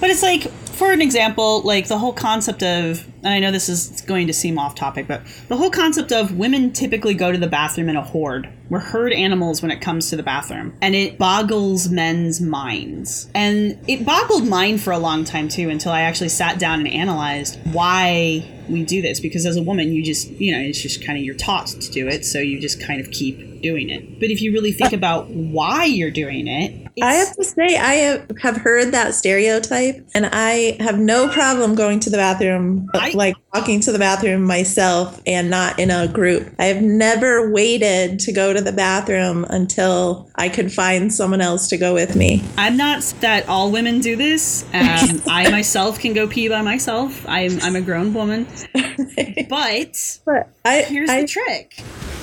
but 0.00 0.10
it's 0.10 0.22
like, 0.22 0.42
for 0.42 0.92
an 0.92 1.00
example, 1.00 1.62
like 1.62 1.88
the 1.88 1.98
whole 1.98 2.12
concept 2.12 2.62
of, 2.62 3.04
and 3.22 3.28
I 3.28 3.40
know 3.40 3.50
this 3.50 3.68
is 3.68 4.02
going 4.02 4.26
to 4.26 4.32
seem 4.32 4.58
off 4.58 4.74
topic, 4.74 5.08
but 5.08 5.22
the 5.48 5.56
whole 5.56 5.70
concept 5.70 6.12
of 6.12 6.36
women 6.36 6.72
typically 6.72 7.14
go 7.14 7.32
to 7.32 7.38
the 7.38 7.46
bathroom 7.46 7.88
in 7.88 7.96
a 7.96 8.02
horde. 8.02 8.48
We're 8.74 8.80
herd 8.80 9.12
animals 9.12 9.62
when 9.62 9.70
it 9.70 9.80
comes 9.80 10.10
to 10.10 10.16
the 10.16 10.24
bathroom. 10.24 10.76
And 10.82 10.96
it 10.96 11.16
boggles 11.16 11.88
men's 11.88 12.40
minds. 12.40 13.30
And 13.32 13.78
it 13.86 14.04
boggled 14.04 14.48
mine 14.48 14.78
for 14.78 14.92
a 14.92 14.98
long 14.98 15.22
time 15.22 15.48
too, 15.48 15.70
until 15.70 15.92
I 15.92 16.00
actually 16.00 16.30
sat 16.30 16.58
down 16.58 16.80
and 16.80 16.88
analyzed 16.88 17.56
why 17.72 18.50
we 18.68 18.82
do 18.82 19.00
this. 19.00 19.20
Because 19.20 19.46
as 19.46 19.56
a 19.56 19.62
woman, 19.62 19.92
you 19.92 20.02
just, 20.02 20.28
you 20.28 20.50
know, 20.50 20.58
it's 20.58 20.82
just 20.82 21.06
kind 21.06 21.16
of 21.16 21.24
you're 21.24 21.36
taught 21.36 21.68
to 21.68 21.92
do 21.92 22.08
it. 22.08 22.24
So 22.24 22.40
you 22.40 22.58
just 22.58 22.82
kind 22.82 23.00
of 23.00 23.12
keep 23.12 23.62
doing 23.62 23.90
it. 23.90 24.18
But 24.18 24.30
if 24.30 24.42
you 24.42 24.52
really 24.52 24.72
think 24.72 24.92
about 24.92 25.30
why 25.30 25.84
you're 25.84 26.10
doing 26.10 26.48
it, 26.48 26.84
I 27.02 27.14
have 27.14 27.34
to 27.36 27.44
say, 27.44 27.76
I 27.76 27.94
have, 27.94 28.30
have 28.40 28.56
heard 28.58 28.92
that 28.92 29.14
stereotype, 29.14 30.06
and 30.14 30.26
I 30.26 30.76
have 30.78 30.98
no 30.98 31.28
problem 31.28 31.74
going 31.74 31.98
to 32.00 32.10
the 32.10 32.18
bathroom, 32.18 32.88
I- 32.94 33.10
like 33.14 33.34
walking 33.52 33.80
to 33.80 33.90
the 33.92 33.98
bathroom 33.98 34.44
myself 34.44 35.20
and 35.26 35.50
not 35.50 35.80
in 35.80 35.90
a 35.90 36.06
group. 36.06 36.54
I 36.58 36.66
have 36.66 36.82
never 36.82 37.50
waited 37.50 38.20
to 38.20 38.32
go 38.32 38.52
to 38.52 38.60
the 38.64 38.72
bathroom 38.72 39.44
until 39.48 40.28
I 40.34 40.48
could 40.48 40.72
find 40.72 41.12
someone 41.12 41.40
else 41.40 41.68
to 41.68 41.76
go 41.76 41.94
with 41.94 42.16
me. 42.16 42.42
I'm 42.56 42.76
not 42.76 43.02
that 43.20 43.48
all 43.48 43.70
women 43.70 44.00
do 44.00 44.16
this. 44.16 44.64
Um, 44.72 45.22
I 45.26 45.50
myself 45.50 45.98
can 45.98 46.12
go 46.12 46.26
pee 46.26 46.48
by 46.48 46.62
myself. 46.62 47.24
I'm, 47.28 47.60
I'm 47.60 47.76
a 47.76 47.80
grown 47.80 48.14
woman. 48.14 48.46
But 49.48 50.18
But 50.24 50.48
I, 50.64 50.82
here's 50.82 51.10
I 51.10 51.22
the 51.22 51.28
trick. 51.28 51.74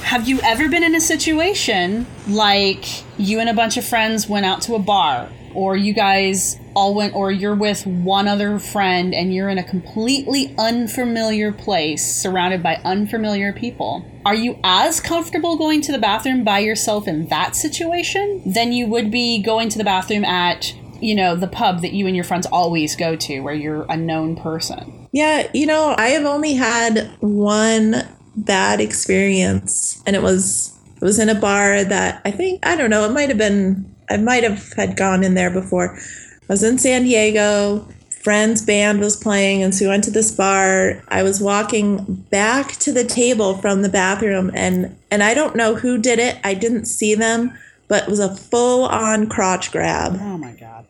Have 0.04 0.28
you 0.28 0.40
ever 0.42 0.68
been 0.68 0.84
in 0.84 0.96
a 0.96 1.02
situation 1.02 2.06
like 2.28 2.86
you 3.18 3.40
and 3.40 3.50
a 3.50 3.54
bunch 3.54 3.78
of 3.78 3.86
friends 3.86 4.28
went 4.28 4.46
out 4.46 4.62
to 4.64 4.76
a 4.76 4.80
bar, 4.80 5.30
or 5.54 5.76
you 5.76 5.94
guys 5.94 6.58
all 6.76 6.94
went, 6.94 7.16
or 7.16 7.32
you're 7.32 7.56
with 7.56 7.86
one 7.86 8.28
other 8.28 8.60
friend 8.60 9.14
and 9.14 9.34
you're 9.34 9.50
in 9.50 9.58
a 9.58 9.64
completely 9.64 10.54
unfamiliar 10.58 11.52
place 11.52 12.06
surrounded 12.06 12.64
by 12.64 12.76
unfamiliar 12.86 13.54
people? 13.54 14.06
Are 14.26 14.36
you 14.36 14.60
as 14.64 15.00
comfortable 15.00 15.58
going 15.58 15.82
to 15.82 15.92
the 15.92 15.98
bathroom 15.98 16.44
by 16.44 16.60
yourself 16.60 17.08
in 17.08 17.28
that 17.28 17.56
situation 17.56 18.42
than 18.46 18.72
you 18.72 18.88
would 18.88 19.12
be 19.12 19.42
going 19.42 19.70
to 19.70 19.78
the 19.78 19.84
bathroom 19.84 20.24
at, 20.24 20.74
you 21.02 21.16
know, 21.16 21.36
the 21.36 21.48
pub 21.48 21.82
that 21.82 21.94
you 21.94 22.08
and 22.08 22.16
your 22.16 22.26
friends 22.26 22.46
always 22.48 22.96
go 22.96 23.16
to 23.16 23.40
where 23.40 23.54
you're 23.54 23.86
a 23.90 23.98
known 23.98 24.36
person? 24.36 25.10
Yeah, 25.12 25.50
you 25.54 25.66
know, 25.66 25.96
I 25.98 26.10
have 26.10 26.26
only 26.26 26.54
had 26.54 27.12
one 27.20 28.08
bad 28.36 28.80
experience, 28.80 30.02
and 30.06 30.16
it 30.16 30.22
was 30.22 30.78
it 30.96 31.04
was 31.04 31.20
in 31.20 31.30
a 31.30 31.36
bar 31.36 31.84
that 31.84 32.22
I 32.24 32.32
think 32.32 32.66
I 32.66 32.76
don't 32.76 32.90
know. 32.90 33.06
It 33.06 33.12
might 33.12 33.30
have 33.30 33.38
been 33.38 33.94
I 34.10 34.18
might 34.18 34.44
have 34.44 34.74
had 34.74 34.98
gone 34.98 35.24
in 35.24 35.36
there 35.36 35.50
before. 35.50 35.96
I 35.96 36.46
was 36.48 36.64
in 36.64 36.78
San 36.78 37.04
Diego, 37.04 37.88
friend's 38.22 38.62
band 38.62 39.00
was 39.00 39.16
playing, 39.16 39.64
and 39.64 39.74
so 39.74 39.86
we 39.86 39.90
went 39.90 40.04
to 40.04 40.12
this 40.12 40.32
bar. 40.32 41.04
I 41.08 41.24
was 41.24 41.42
walking 41.42 42.26
back 42.30 42.74
to 42.74 42.92
the 42.92 43.04
table 43.04 43.58
from 43.58 43.82
the 43.82 43.90
bathroom, 43.90 44.52
and 44.54 44.96
and 45.10 45.24
I 45.24 45.34
don't 45.34 45.56
know 45.56 45.76
who 45.76 45.98
did 45.98 46.20
it. 46.20 46.38
I 46.44 46.54
didn't 46.54 46.86
see 46.86 47.16
them, 47.16 47.58
but 47.88 48.04
it 48.04 48.10
was 48.10 48.20
a 48.20 48.36
full 48.36 48.86
on 48.86 49.28
crotch 49.28 49.72
grab. 49.72 50.18
Oh 50.20 50.38
my 50.38 50.54
god. 50.54 50.86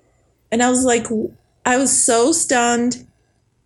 And 0.52 0.62
I 0.62 0.70
was 0.70 0.84
like, 0.84 1.08
I 1.66 1.78
was 1.78 1.92
so 1.92 2.32
stunned. 2.32 3.06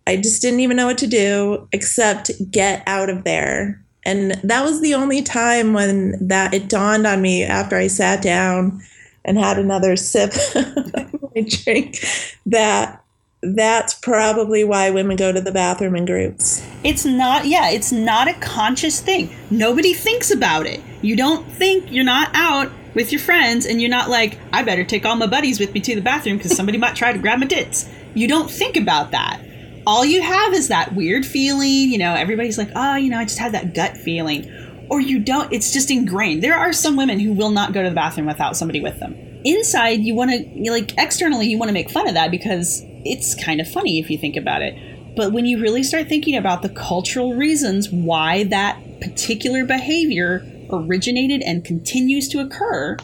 I 0.06 0.16
just 0.16 0.40
didn't 0.40 0.60
even 0.60 0.76
know 0.76 0.86
what 0.86 0.98
to 0.98 1.08
do 1.08 1.68
except 1.72 2.30
get 2.50 2.82
out 2.86 3.10
of 3.10 3.24
there. 3.24 3.82
And 4.04 4.32
that 4.44 4.64
was 4.64 4.80
the 4.80 4.94
only 4.94 5.20
time 5.20 5.72
when 5.72 6.28
that 6.28 6.54
it 6.54 6.68
dawned 6.68 7.08
on 7.08 7.20
me 7.20 7.42
after 7.42 7.76
I 7.76 7.88
sat 7.88 8.22
down 8.22 8.80
and 9.26 9.36
had 9.36 9.58
another 9.58 9.96
sip 9.96 10.32
of 10.54 11.22
my 11.34 11.42
drink 11.46 11.98
that 12.46 13.02
that's 13.42 13.94
probably 13.94 14.64
why 14.64 14.90
women 14.90 15.16
go 15.16 15.30
to 15.30 15.40
the 15.40 15.52
bathroom 15.52 15.94
in 15.94 16.06
groups. 16.06 16.66
It's 16.82 17.04
not, 17.04 17.46
yeah, 17.46 17.68
it's 17.68 17.92
not 17.92 18.28
a 18.28 18.34
conscious 18.34 19.00
thing. 19.00 19.34
Nobody 19.50 19.92
thinks 19.92 20.30
about 20.30 20.66
it. 20.66 20.80
You 21.02 21.16
don't 21.16 21.46
think 21.46 21.92
you're 21.92 22.04
not 22.04 22.30
out 22.32 22.70
with 22.94 23.12
your 23.12 23.20
friends 23.20 23.66
and 23.66 23.80
you're 23.80 23.90
not 23.90 24.08
like, 24.08 24.38
I 24.52 24.62
better 24.62 24.84
take 24.84 25.04
all 25.04 25.16
my 25.16 25.26
buddies 25.26 25.60
with 25.60 25.74
me 25.74 25.80
to 25.80 25.94
the 25.94 26.00
bathroom 26.00 26.38
because 26.38 26.56
somebody 26.56 26.78
might 26.78 26.96
try 26.96 27.12
to 27.12 27.18
grab 27.18 27.38
my 27.40 27.46
tits. 27.46 27.88
You 28.14 28.26
don't 28.26 28.50
think 28.50 28.76
about 28.76 29.10
that. 29.10 29.42
All 29.86 30.04
you 30.04 30.22
have 30.22 30.54
is 30.54 30.68
that 30.68 30.94
weird 30.94 31.24
feeling, 31.24 31.90
you 31.90 31.98
know, 31.98 32.14
everybody's 32.14 32.58
like, 32.58 32.70
oh, 32.74 32.96
you 32.96 33.10
know, 33.10 33.18
I 33.18 33.24
just 33.24 33.38
had 33.38 33.52
that 33.52 33.74
gut 33.74 33.96
feeling. 33.96 34.50
Or 34.88 35.00
you 35.00 35.18
don't, 35.18 35.52
it's 35.52 35.72
just 35.72 35.90
ingrained. 35.90 36.42
There 36.42 36.56
are 36.56 36.72
some 36.72 36.96
women 36.96 37.18
who 37.18 37.32
will 37.32 37.50
not 37.50 37.72
go 37.72 37.82
to 37.82 37.88
the 37.88 37.94
bathroom 37.94 38.26
without 38.26 38.56
somebody 38.56 38.80
with 38.80 39.00
them. 39.00 39.14
Inside, 39.44 40.00
you 40.00 40.14
want 40.14 40.30
to, 40.30 40.70
like, 40.70 40.96
externally, 40.98 41.46
you 41.46 41.58
want 41.58 41.68
to 41.68 41.74
make 41.74 41.90
fun 41.90 42.08
of 42.08 42.14
that 42.14 42.30
because 42.30 42.82
it's 43.04 43.34
kind 43.34 43.60
of 43.60 43.68
funny 43.68 43.98
if 43.98 44.10
you 44.10 44.18
think 44.18 44.36
about 44.36 44.62
it. 44.62 44.74
But 45.16 45.32
when 45.32 45.46
you 45.46 45.60
really 45.60 45.82
start 45.82 46.08
thinking 46.08 46.36
about 46.36 46.62
the 46.62 46.68
cultural 46.68 47.34
reasons 47.34 47.90
why 47.90 48.44
that 48.44 48.78
particular 49.00 49.64
behavior 49.64 50.44
originated 50.70 51.42
and 51.42 51.64
continues 51.64 52.28
to 52.28 52.40
occur, 52.40 52.96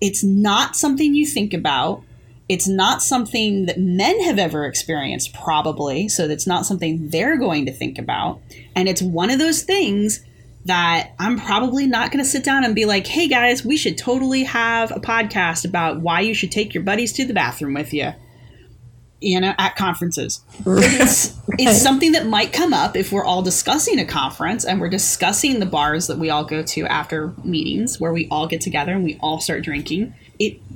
it's 0.00 0.22
not 0.22 0.76
something 0.76 1.14
you 1.14 1.26
think 1.26 1.54
about. 1.54 2.02
It's 2.48 2.68
not 2.68 3.02
something 3.02 3.66
that 3.66 3.78
men 3.78 4.20
have 4.22 4.38
ever 4.38 4.64
experienced, 4.64 5.34
probably. 5.34 6.08
So 6.08 6.24
it's 6.24 6.46
not 6.46 6.66
something 6.66 7.10
they're 7.10 7.36
going 7.36 7.66
to 7.66 7.72
think 7.72 7.98
about. 7.98 8.40
And 8.74 8.88
it's 8.88 9.02
one 9.02 9.30
of 9.30 9.38
those 9.38 9.62
things 9.62 10.24
that 10.68 11.12
I'm 11.18 11.38
probably 11.38 11.86
not 11.86 12.12
going 12.12 12.24
to 12.24 12.30
sit 12.30 12.44
down 12.44 12.64
and 12.64 12.74
be 12.74 12.84
like, 12.84 13.06
hey 13.06 13.28
guys, 13.28 13.64
we 13.64 13.76
should 13.76 13.98
totally 13.98 14.44
have 14.44 14.90
a 14.90 15.00
podcast 15.00 15.64
about 15.64 16.00
why 16.00 16.20
you 16.20 16.34
should 16.34 16.52
take 16.52 16.72
your 16.72 16.82
buddies 16.82 17.12
to 17.14 17.26
the 17.26 17.34
bathroom 17.34 17.74
with 17.74 17.92
you 17.92 18.12
you 19.20 19.40
know, 19.40 19.52
at 19.58 19.74
conferences. 19.76 20.42
It's, 20.64 21.36
it's 21.58 21.82
something 21.82 22.12
that 22.12 22.26
might 22.26 22.52
come 22.52 22.72
up 22.72 22.96
if 22.96 23.10
we're 23.10 23.24
all 23.24 23.42
discussing 23.42 23.98
a 23.98 24.04
conference 24.04 24.64
and 24.64 24.80
we're 24.80 24.88
discussing 24.88 25.58
the 25.58 25.66
bars 25.66 26.06
that 26.06 26.18
we 26.18 26.30
all 26.30 26.44
go 26.44 26.62
to 26.62 26.86
after 26.86 27.34
meetings 27.42 27.98
where 27.98 28.12
we 28.12 28.28
all 28.30 28.46
get 28.46 28.60
together 28.60 28.92
and 28.92 29.04
we 29.04 29.18
all 29.20 29.40
start 29.40 29.64
drinking. 29.64 30.14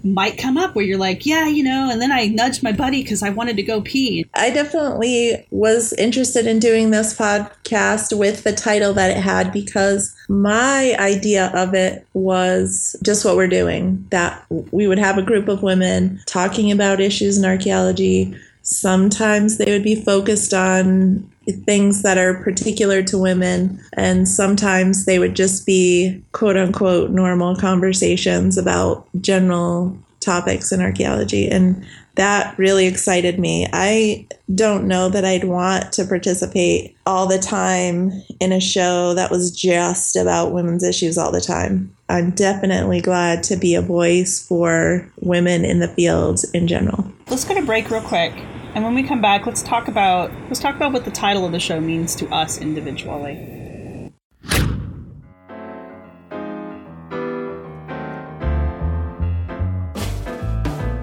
Might 0.05 0.39
come 0.39 0.57
up 0.57 0.75
where 0.75 0.85
you're 0.85 0.99
like, 0.99 1.25
yeah, 1.27 1.47
you 1.47 1.63
know, 1.63 1.89
and 1.91 2.01
then 2.01 2.13
I 2.13 2.27
nudged 2.27 2.63
my 2.63 2.73
buddy 2.73 3.03
because 3.03 3.23
I 3.23 3.31
wanted 3.31 3.57
to 3.57 3.63
go 3.63 3.81
pee. 3.81 4.27
I 4.35 4.51
definitely 4.51 5.47
was 5.51 5.93
interested 5.95 6.47
in 6.47 6.59
doing 6.59 6.91
this 6.91 7.17
podcast 7.17 8.17
with 8.17 8.45
the 8.45 8.53
title 8.53 8.93
that 8.95 9.11
it 9.11 9.21
had 9.21 9.53
because 9.53 10.15
my 10.29 10.97
idea 10.99 11.51
of 11.55 11.75
it 11.75 12.07
was 12.15 12.97
just 13.03 13.25
what 13.25 13.37
we're 13.37 13.49
doing 13.49 14.07
that 14.11 14.45
we 14.51 14.87
would 14.87 14.99
have 14.99 15.19
a 15.19 15.23
group 15.23 15.49
of 15.49 15.63
women 15.63 16.21
talking 16.27 16.73
about 16.73 17.01
issues 17.01 17.39
in 17.39 17.45
archaeology. 17.45 18.35
Sometimes 18.63 19.59
they 19.59 19.71
would 19.73 19.83
be 19.83 19.97
focused 19.97 20.55
on 20.55 21.32
things 21.65 22.03
that 22.03 22.19
are 22.19 22.35
particular 22.43 23.03
to 23.05 23.19
women, 23.19 23.81
and 23.95 24.29
sometimes 24.29 25.05
they 25.05 25.19
would 25.19 25.35
just 25.35 25.67
be 25.67 26.23
quote 26.33 26.57
unquote 26.57 27.11
normal 27.11 27.57
conversations 27.57 28.57
about 28.57 29.07
general 29.21 29.97
topics 30.21 30.73
in 30.73 30.81
archaeology. 30.81 31.49
And 31.49 31.85
that 32.15 32.57
really 32.59 32.87
excited 32.87 33.39
me. 33.39 33.67
I 33.73 34.27
don't 34.55 34.87
know 34.87 35.09
that 35.09 35.25
I'd 35.25 35.45
want 35.45 35.93
to 35.93 36.05
participate 36.05 36.95
all 37.07 37.27
the 37.27 37.39
time 37.39 38.13
in 38.39 38.53
a 38.53 38.61
show 38.61 39.15
that 39.15 39.31
was 39.31 39.51
just 39.51 40.17
about 40.17 40.53
women's 40.53 40.85
issues 40.85 41.17
all 41.17 41.33
the 41.33 41.41
time. 41.41 41.95
I'm 42.09 42.31
definitely 42.31 43.01
glad 43.01 43.43
to 43.45 43.57
be 43.57 43.75
a 43.75 43.83
voice 43.83 44.47
for 44.47 45.11
women 45.21 45.65
in 45.65 45.81
the 45.81 45.89
field 45.89 46.41
in 46.53 46.69
general. 46.69 47.11
Let's 47.29 47.45
go 47.45 47.55
to 47.55 47.63
break 47.63 47.91
real 47.91 48.03
quick. 48.03 48.35
And 48.75 48.85
when 48.85 48.95
we 48.95 49.03
come 49.03 49.21
back, 49.21 49.45
let's 49.45 49.63
talk 49.63 49.89
about 49.89 50.33
let's 50.45 50.59
talk 50.59 50.75
about 50.75 50.93
what 50.93 51.05
the 51.05 51.11
title 51.11 51.45
of 51.45 51.53
the 51.53 51.61
show 51.61 51.79
means 51.79 52.15
to 52.17 52.29
us 52.29 52.59
individually. 52.59 53.35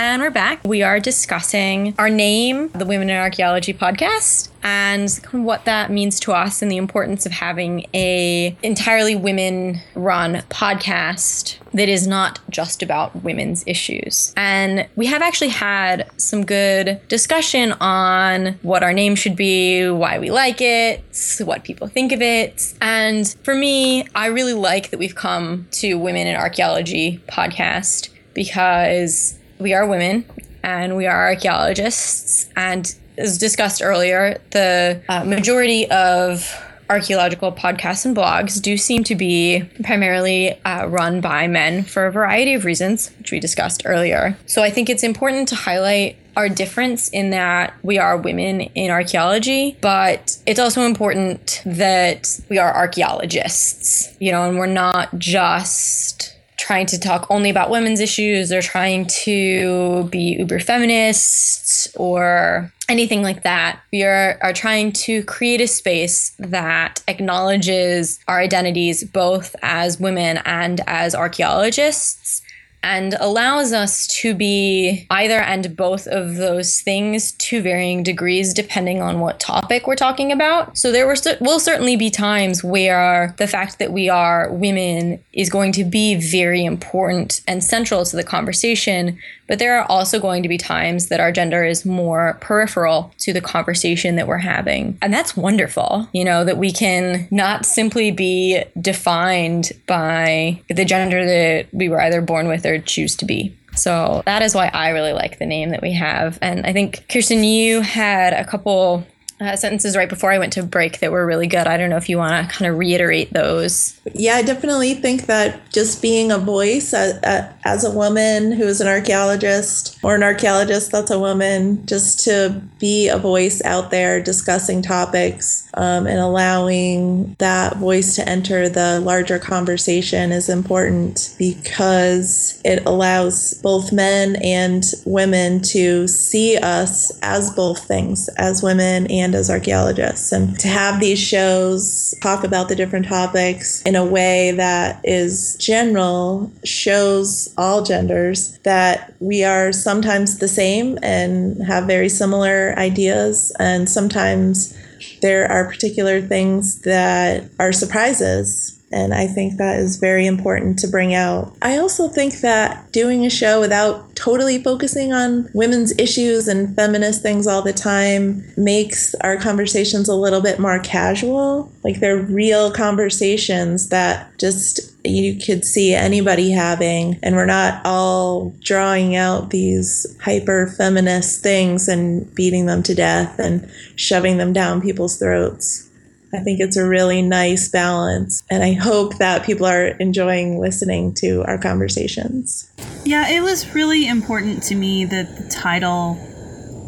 And 0.00 0.22
we're 0.22 0.30
back. 0.30 0.62
We 0.64 0.84
are 0.84 1.00
discussing 1.00 1.92
our 1.98 2.08
name, 2.08 2.68
the 2.68 2.86
Women 2.86 3.10
in 3.10 3.16
Archaeology 3.16 3.74
podcast, 3.74 4.48
and 4.62 5.10
what 5.32 5.64
that 5.64 5.90
means 5.90 6.20
to 6.20 6.32
us 6.32 6.62
and 6.62 6.70
the 6.70 6.76
importance 6.76 7.26
of 7.26 7.32
having 7.32 7.84
a 7.92 8.56
entirely 8.62 9.16
women 9.16 9.80
run 9.96 10.36
podcast 10.50 11.58
that 11.74 11.88
is 11.88 12.06
not 12.06 12.38
just 12.48 12.80
about 12.80 13.24
women's 13.24 13.64
issues. 13.66 14.32
And 14.36 14.86
we 14.94 15.06
have 15.06 15.20
actually 15.20 15.48
had 15.48 16.08
some 16.16 16.46
good 16.46 17.00
discussion 17.08 17.72
on 17.80 18.56
what 18.62 18.84
our 18.84 18.92
name 18.92 19.16
should 19.16 19.34
be, 19.34 19.90
why 19.90 20.20
we 20.20 20.30
like 20.30 20.60
it, 20.60 21.02
what 21.40 21.64
people 21.64 21.88
think 21.88 22.12
of 22.12 22.22
it. 22.22 22.72
And 22.80 23.26
for 23.42 23.56
me, 23.56 24.06
I 24.14 24.26
really 24.26 24.54
like 24.54 24.90
that 24.90 24.98
we've 24.98 25.16
come 25.16 25.66
to 25.72 25.94
Women 25.94 26.28
in 26.28 26.36
Archaeology 26.36 27.20
podcast 27.26 28.10
because 28.32 29.34
we 29.58 29.74
are 29.74 29.86
women 29.86 30.24
and 30.62 30.96
we 30.96 31.06
are 31.06 31.28
archaeologists. 31.28 32.48
And 32.56 32.94
as 33.16 33.38
discussed 33.38 33.82
earlier, 33.82 34.40
the 34.50 35.00
uh, 35.08 35.24
majority 35.24 35.90
of 35.90 36.64
archaeological 36.90 37.52
podcasts 37.52 38.06
and 38.06 38.16
blogs 38.16 38.60
do 38.62 38.76
seem 38.76 39.04
to 39.04 39.14
be 39.14 39.68
primarily 39.84 40.58
uh, 40.64 40.86
run 40.86 41.20
by 41.20 41.46
men 41.46 41.82
for 41.82 42.06
a 42.06 42.12
variety 42.12 42.54
of 42.54 42.64
reasons, 42.64 43.10
which 43.18 43.30
we 43.30 43.40
discussed 43.40 43.82
earlier. 43.84 44.36
So 44.46 44.62
I 44.62 44.70
think 44.70 44.88
it's 44.88 45.02
important 45.02 45.48
to 45.48 45.54
highlight 45.54 46.16
our 46.36 46.48
difference 46.48 47.08
in 47.08 47.30
that 47.30 47.74
we 47.82 47.98
are 47.98 48.16
women 48.16 48.60
in 48.60 48.90
archaeology, 48.90 49.76
but 49.80 50.38
it's 50.46 50.60
also 50.60 50.82
important 50.82 51.60
that 51.66 52.40
we 52.48 52.58
are 52.58 52.72
archaeologists, 52.72 54.16
you 54.20 54.30
know, 54.30 54.48
and 54.48 54.56
we're 54.56 54.66
not 54.66 55.18
just 55.18 56.37
trying 56.58 56.86
to 56.86 56.98
talk 56.98 57.26
only 57.30 57.48
about 57.48 57.70
women's 57.70 58.00
issues 58.00 58.52
or 58.52 58.60
trying 58.60 59.06
to 59.06 60.04
be 60.10 60.36
uber 60.38 60.58
feminists 60.58 61.88
or 61.94 62.70
anything 62.88 63.22
like 63.22 63.44
that. 63.44 63.80
We 63.92 64.02
are, 64.02 64.38
are 64.42 64.52
trying 64.52 64.92
to 64.92 65.22
create 65.24 65.60
a 65.60 65.68
space 65.68 66.32
that 66.38 67.02
acknowledges 67.06 68.18
our 68.26 68.40
identities 68.40 69.04
both 69.04 69.54
as 69.62 70.00
women 70.00 70.38
and 70.44 70.80
as 70.86 71.14
archaeologists 71.14 72.42
and 72.82 73.14
allows 73.20 73.72
us 73.72 74.06
to 74.06 74.34
be 74.34 75.06
either 75.10 75.40
and 75.40 75.76
both 75.76 76.06
of 76.06 76.36
those 76.36 76.80
things 76.80 77.32
to 77.32 77.60
varying 77.60 78.02
degrees 78.02 78.54
depending 78.54 79.02
on 79.02 79.20
what 79.20 79.40
topic 79.40 79.86
we're 79.86 79.96
talking 79.96 80.30
about. 80.30 80.78
So 80.78 80.92
there 80.92 81.06
will 81.40 81.60
certainly 81.60 81.96
be 81.96 82.10
times 82.10 82.62
where 82.62 83.34
the 83.38 83.48
fact 83.48 83.78
that 83.78 83.92
we 83.92 84.08
are 84.08 84.52
women 84.52 85.22
is 85.32 85.50
going 85.50 85.72
to 85.72 85.84
be 85.84 86.14
very 86.14 86.64
important 86.64 87.40
and 87.48 87.64
central 87.64 88.04
to 88.04 88.16
the 88.16 88.24
conversation, 88.24 89.18
but 89.48 89.58
there 89.58 89.78
are 89.78 89.86
also 89.90 90.20
going 90.20 90.42
to 90.42 90.48
be 90.48 90.58
times 90.58 91.08
that 91.08 91.20
our 91.20 91.32
gender 91.32 91.64
is 91.64 91.84
more 91.84 92.36
peripheral 92.40 93.12
to 93.18 93.32
the 93.32 93.40
conversation 93.40 94.16
that 94.16 94.28
we're 94.28 94.36
having. 94.36 94.98
And 95.02 95.12
that's 95.12 95.36
wonderful, 95.36 96.08
you 96.12 96.24
know, 96.24 96.44
that 96.44 96.58
we 96.58 96.70
can 96.70 97.26
not 97.30 97.66
simply 97.66 98.10
be 98.10 98.62
defined 98.80 99.72
by 99.86 100.62
the 100.68 100.84
gender 100.84 101.24
that 101.24 101.66
we 101.72 101.88
were 101.88 102.00
either 102.00 102.20
born 102.20 102.46
with 102.46 102.64
or 102.66 102.78
choose 102.78 103.16
to 103.16 103.24
be. 103.24 103.56
So 103.74 104.22
that 104.26 104.42
is 104.42 104.54
why 104.54 104.68
I 104.68 104.90
really 104.90 105.12
like 105.12 105.38
the 105.38 105.46
name 105.46 105.70
that 105.70 105.82
we 105.82 105.92
have. 105.94 106.38
And 106.42 106.66
I 106.66 106.72
think, 106.72 107.06
Kirsten, 107.08 107.44
you 107.44 107.80
had 107.80 108.32
a 108.32 108.44
couple 108.44 109.06
uh, 109.40 109.56
sentences 109.56 109.96
right 109.96 110.08
before 110.08 110.32
I 110.32 110.38
went 110.38 110.52
to 110.54 110.62
break 110.62 111.00
that 111.00 111.12
were 111.12 111.26
really 111.26 111.46
good. 111.46 111.66
I 111.66 111.76
don't 111.76 111.90
know 111.90 111.96
if 111.96 112.08
you 112.08 112.18
want 112.18 112.48
to 112.48 112.56
kind 112.56 112.70
of 112.70 112.78
reiterate 112.78 113.32
those. 113.32 113.98
Yeah, 114.14 114.34
I 114.34 114.42
definitely 114.42 114.94
think 114.94 115.26
that 115.26 115.70
just 115.70 116.02
being 116.02 116.32
a 116.32 116.38
voice 116.38 116.92
as, 116.92 117.84
a 117.84 117.90
woman 117.90 118.52
who 118.52 118.64
is 118.64 118.80
an 118.80 118.88
archaeologist 118.88 119.98
or 120.02 120.14
an 120.14 120.22
archaeologist 120.22 120.90
that's 120.90 121.10
a 121.10 121.18
woman, 121.18 121.84
just 121.86 122.24
to 122.24 122.60
be 122.80 123.08
a 123.08 123.18
voice 123.18 123.62
out 123.64 123.90
there 123.90 124.20
discussing 124.22 124.82
topics 124.82 125.68
um, 125.74 126.06
and 126.06 126.18
allowing 126.18 127.36
that 127.38 127.76
voice 127.76 128.16
to 128.16 128.28
enter 128.28 128.68
the 128.68 129.00
larger 129.00 129.38
conversation 129.38 130.32
is 130.32 130.48
important 130.48 131.34
because 131.38 132.60
it 132.64 132.82
allows 132.86 133.54
both 133.62 133.92
men 133.92 134.36
and 134.42 134.84
women 135.04 135.60
to 135.60 136.08
see 136.08 136.56
us 136.56 137.16
as 137.22 137.50
both 137.50 137.86
things, 137.86 138.28
as 138.38 138.62
women 138.62 139.06
and 139.10 139.27
as 139.34 139.50
archaeologists. 139.50 140.32
And 140.32 140.58
to 140.60 140.68
have 140.68 141.00
these 141.00 141.18
shows 141.18 142.14
talk 142.22 142.44
about 142.44 142.68
the 142.68 142.76
different 142.76 143.06
topics 143.06 143.82
in 143.82 143.96
a 143.96 144.04
way 144.04 144.52
that 144.52 145.00
is 145.04 145.56
general 145.56 146.50
shows 146.64 147.52
all 147.56 147.82
genders 147.82 148.58
that 148.64 149.14
we 149.20 149.44
are 149.44 149.72
sometimes 149.72 150.38
the 150.38 150.48
same 150.48 150.98
and 151.02 151.62
have 151.64 151.84
very 151.84 152.08
similar 152.08 152.74
ideas, 152.78 153.52
and 153.58 153.88
sometimes 153.88 154.76
there 155.22 155.50
are 155.50 155.66
particular 155.66 156.20
things 156.20 156.82
that 156.82 157.44
are 157.58 157.72
surprises 157.72 158.77
and 158.90 159.12
I 159.12 159.26
think 159.26 159.56
that 159.56 159.78
is 159.78 159.96
very 159.96 160.26
important 160.26 160.78
to 160.78 160.88
bring 160.88 161.14
out. 161.14 161.54
I 161.60 161.76
also 161.76 162.08
think 162.08 162.40
that 162.40 162.90
doing 162.92 163.26
a 163.26 163.30
show 163.30 163.60
without 163.60 164.16
totally 164.16 164.62
focusing 164.62 165.12
on 165.12 165.48
women's 165.52 165.96
issues 165.98 166.48
and 166.48 166.74
feminist 166.74 167.22
things 167.22 167.46
all 167.46 167.62
the 167.62 167.72
time 167.72 168.44
makes 168.56 169.14
our 169.16 169.36
conversations 169.36 170.08
a 170.08 170.14
little 170.14 170.40
bit 170.40 170.58
more 170.58 170.78
casual. 170.78 171.70
Like 171.84 172.00
they're 172.00 172.22
real 172.22 172.70
conversations 172.72 173.90
that 173.90 174.36
just 174.38 174.80
you 175.04 175.38
could 175.38 175.64
see 175.64 175.94
anybody 175.94 176.50
having, 176.50 177.18
and 177.22 177.36
we're 177.36 177.46
not 177.46 177.80
all 177.84 178.54
drawing 178.60 179.16
out 179.16 179.50
these 179.50 180.06
hyper 180.22 180.66
feminist 180.66 181.42
things 181.42 181.88
and 181.88 182.34
beating 182.34 182.66
them 182.66 182.82
to 182.84 182.94
death 182.94 183.38
and 183.38 183.70
shoving 183.96 184.38
them 184.38 184.52
down 184.52 184.80
people's 184.80 185.18
throats. 185.18 185.87
I 186.32 186.40
think 186.40 186.60
it's 186.60 186.76
a 186.76 186.86
really 186.86 187.22
nice 187.22 187.68
balance. 187.68 188.42
And 188.50 188.62
I 188.62 188.74
hope 188.74 189.16
that 189.18 189.44
people 189.46 189.66
are 189.66 189.86
enjoying 189.86 190.58
listening 190.58 191.14
to 191.14 191.42
our 191.44 191.56
conversations. 191.56 192.70
Yeah, 193.04 193.30
it 193.30 193.40
was 193.40 193.74
really 193.74 194.06
important 194.06 194.62
to 194.64 194.74
me 194.74 195.06
that 195.06 195.36
the 195.36 195.48
title 195.48 196.18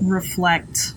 reflect 0.03 0.93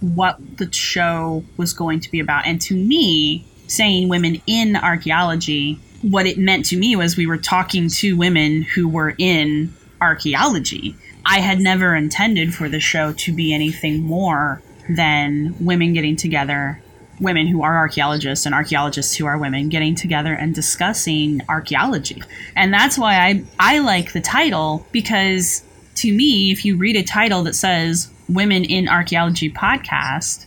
what 0.00 0.38
the 0.58 0.70
show 0.72 1.44
was 1.56 1.72
going 1.72 2.00
to 2.00 2.10
be 2.10 2.20
about. 2.20 2.46
And 2.46 2.60
to 2.62 2.74
me, 2.74 3.46
saying 3.68 4.08
women 4.08 4.40
in 4.46 4.76
archaeology, 4.76 5.80
what 6.02 6.26
it 6.26 6.38
meant 6.38 6.66
to 6.66 6.76
me 6.76 6.94
was 6.94 7.16
we 7.16 7.26
were 7.26 7.38
talking 7.38 7.88
to 7.88 8.16
women 8.16 8.62
who 8.62 8.86
were 8.86 9.14
in 9.18 9.74
archaeology. 10.00 10.94
I 11.24 11.40
had 11.40 11.58
never 11.58 11.94
intended 11.94 12.54
for 12.54 12.68
the 12.68 12.80
show 12.80 13.12
to 13.14 13.32
be 13.32 13.52
anything 13.52 14.02
more 14.02 14.62
than 14.88 15.54
women 15.60 15.92
getting 15.92 16.16
together 16.16 16.80
women 17.20 17.46
who 17.46 17.62
are 17.62 17.76
archaeologists 17.76 18.46
and 18.46 18.54
archaeologists 18.54 19.16
who 19.16 19.26
are 19.26 19.38
women 19.38 19.68
getting 19.68 19.94
together 19.94 20.32
and 20.32 20.54
discussing 20.54 21.40
archaeology. 21.48 22.22
And 22.56 22.72
that's 22.72 22.98
why 22.98 23.16
I, 23.16 23.44
I 23.58 23.78
like 23.80 24.12
the 24.12 24.20
title 24.20 24.86
because 24.92 25.62
to 25.96 26.12
me, 26.12 26.50
if 26.50 26.64
you 26.64 26.76
read 26.76 26.96
a 26.96 27.02
title 27.02 27.42
that 27.44 27.54
says 27.54 28.10
Women 28.28 28.64
in 28.64 28.88
Archaeology 28.88 29.50
Podcast, 29.50 30.46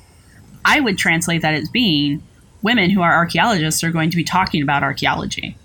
I 0.64 0.80
would 0.80 0.98
translate 0.98 1.42
that 1.42 1.54
as 1.54 1.70
being 1.70 2.24
women 2.62 2.90
who 2.90 3.02
are 3.02 3.14
archaeologists 3.14 3.84
are 3.84 3.92
going 3.92 4.12
to 4.12 4.18
be 4.18 4.24
talking 4.24 4.62
about 4.62 4.84
archaeology. 4.84 5.58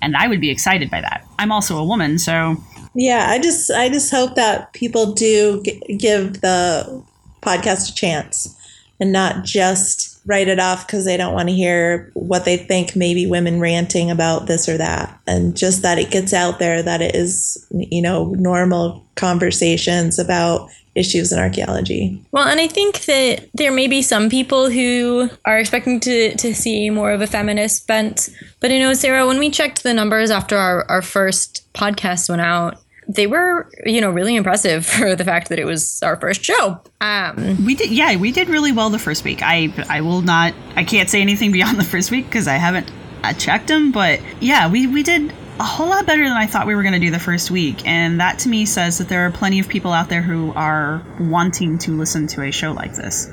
And 0.00 0.16
I 0.16 0.28
would 0.28 0.40
be 0.40 0.50
excited 0.50 0.90
by 0.90 1.00
that. 1.00 1.26
I'm 1.38 1.52
also 1.52 1.78
a 1.78 1.84
woman, 1.84 2.18
so 2.18 2.56
yeah, 2.94 3.26
I 3.30 3.38
just 3.38 3.70
I 3.70 3.88
just 3.88 4.10
hope 4.10 4.34
that 4.34 4.72
people 4.72 5.12
do 5.12 5.62
g- 5.64 5.80
give 5.96 6.40
the 6.40 7.02
podcast 7.40 7.90
a 7.90 7.94
chance 7.94 8.54
and 9.00 9.12
not 9.12 9.44
just 9.44 10.11
write 10.26 10.48
it 10.48 10.58
off 10.58 10.86
because 10.86 11.04
they 11.04 11.16
don't 11.16 11.34
want 11.34 11.48
to 11.48 11.54
hear 11.54 12.10
what 12.14 12.44
they 12.44 12.56
think 12.56 12.94
maybe 12.94 13.26
women 13.26 13.60
ranting 13.60 14.10
about 14.10 14.46
this 14.46 14.68
or 14.68 14.78
that 14.78 15.18
and 15.26 15.56
just 15.56 15.82
that 15.82 15.98
it 15.98 16.10
gets 16.10 16.32
out 16.32 16.58
there 16.58 16.82
that 16.82 17.02
it 17.02 17.14
is 17.14 17.66
you 17.70 18.02
know 18.02 18.26
normal 18.30 19.04
conversations 19.16 20.18
about 20.18 20.68
issues 20.94 21.32
in 21.32 21.38
archaeology. 21.38 22.22
Well, 22.32 22.46
and 22.46 22.60
I 22.60 22.66
think 22.66 23.00
that 23.06 23.48
there 23.54 23.72
may 23.72 23.88
be 23.88 24.02
some 24.02 24.28
people 24.28 24.68
who 24.68 25.30
are 25.44 25.58
expecting 25.58 26.00
to, 26.00 26.36
to 26.36 26.54
see 26.54 26.90
more 26.90 27.12
of 27.12 27.20
a 27.22 27.26
feminist 27.26 27.86
bent. 27.86 28.28
But 28.60 28.70
you 28.70 28.78
know, 28.78 28.92
Sarah, 28.92 29.26
when 29.26 29.38
we 29.38 29.50
checked 29.50 29.82
the 29.82 29.94
numbers 29.94 30.30
after 30.30 30.56
our, 30.56 30.84
our 30.90 31.02
first 31.02 31.66
podcast 31.72 32.28
went 32.28 32.42
out, 32.42 32.81
they 33.08 33.26
were, 33.26 33.68
you 33.84 34.00
know, 34.00 34.10
really 34.10 34.36
impressive 34.36 34.86
for 34.98 35.14
the 35.14 35.24
fact 35.24 35.48
that 35.48 35.58
it 35.58 35.64
was 35.64 36.02
our 36.02 36.16
first 36.16 36.44
show. 36.44 36.80
Um, 37.00 37.64
we 37.64 37.74
did, 37.74 37.90
yeah, 37.90 38.16
we 38.16 38.32
did 38.32 38.48
really 38.48 38.72
well 38.72 38.90
the 38.90 38.98
first 38.98 39.24
week. 39.24 39.40
I, 39.42 39.72
I 39.88 40.00
will 40.00 40.22
not, 40.22 40.54
I 40.76 40.84
can't 40.84 41.10
say 41.10 41.20
anything 41.20 41.52
beyond 41.52 41.78
the 41.78 41.84
first 41.84 42.10
week 42.10 42.26
because 42.26 42.48
I 42.48 42.54
haven't 42.54 42.90
uh, 43.22 43.32
checked 43.34 43.68
them, 43.68 43.92
but 43.92 44.20
yeah, 44.40 44.70
we, 44.70 44.86
we 44.86 45.02
did 45.02 45.32
a 45.60 45.64
whole 45.64 45.88
lot 45.88 46.06
better 46.06 46.24
than 46.24 46.36
I 46.36 46.46
thought 46.46 46.66
we 46.66 46.74
were 46.74 46.82
going 46.82 46.94
to 46.94 46.98
do 46.98 47.10
the 47.10 47.20
first 47.20 47.50
week. 47.50 47.86
And 47.86 48.20
that 48.20 48.40
to 48.40 48.48
me 48.48 48.66
says 48.66 48.98
that 48.98 49.08
there 49.08 49.26
are 49.26 49.30
plenty 49.30 49.60
of 49.60 49.68
people 49.68 49.92
out 49.92 50.08
there 50.08 50.22
who 50.22 50.52
are 50.54 51.04
wanting 51.20 51.78
to 51.78 51.96
listen 51.96 52.26
to 52.28 52.42
a 52.42 52.50
show 52.50 52.72
like 52.72 52.94
this. 52.94 53.30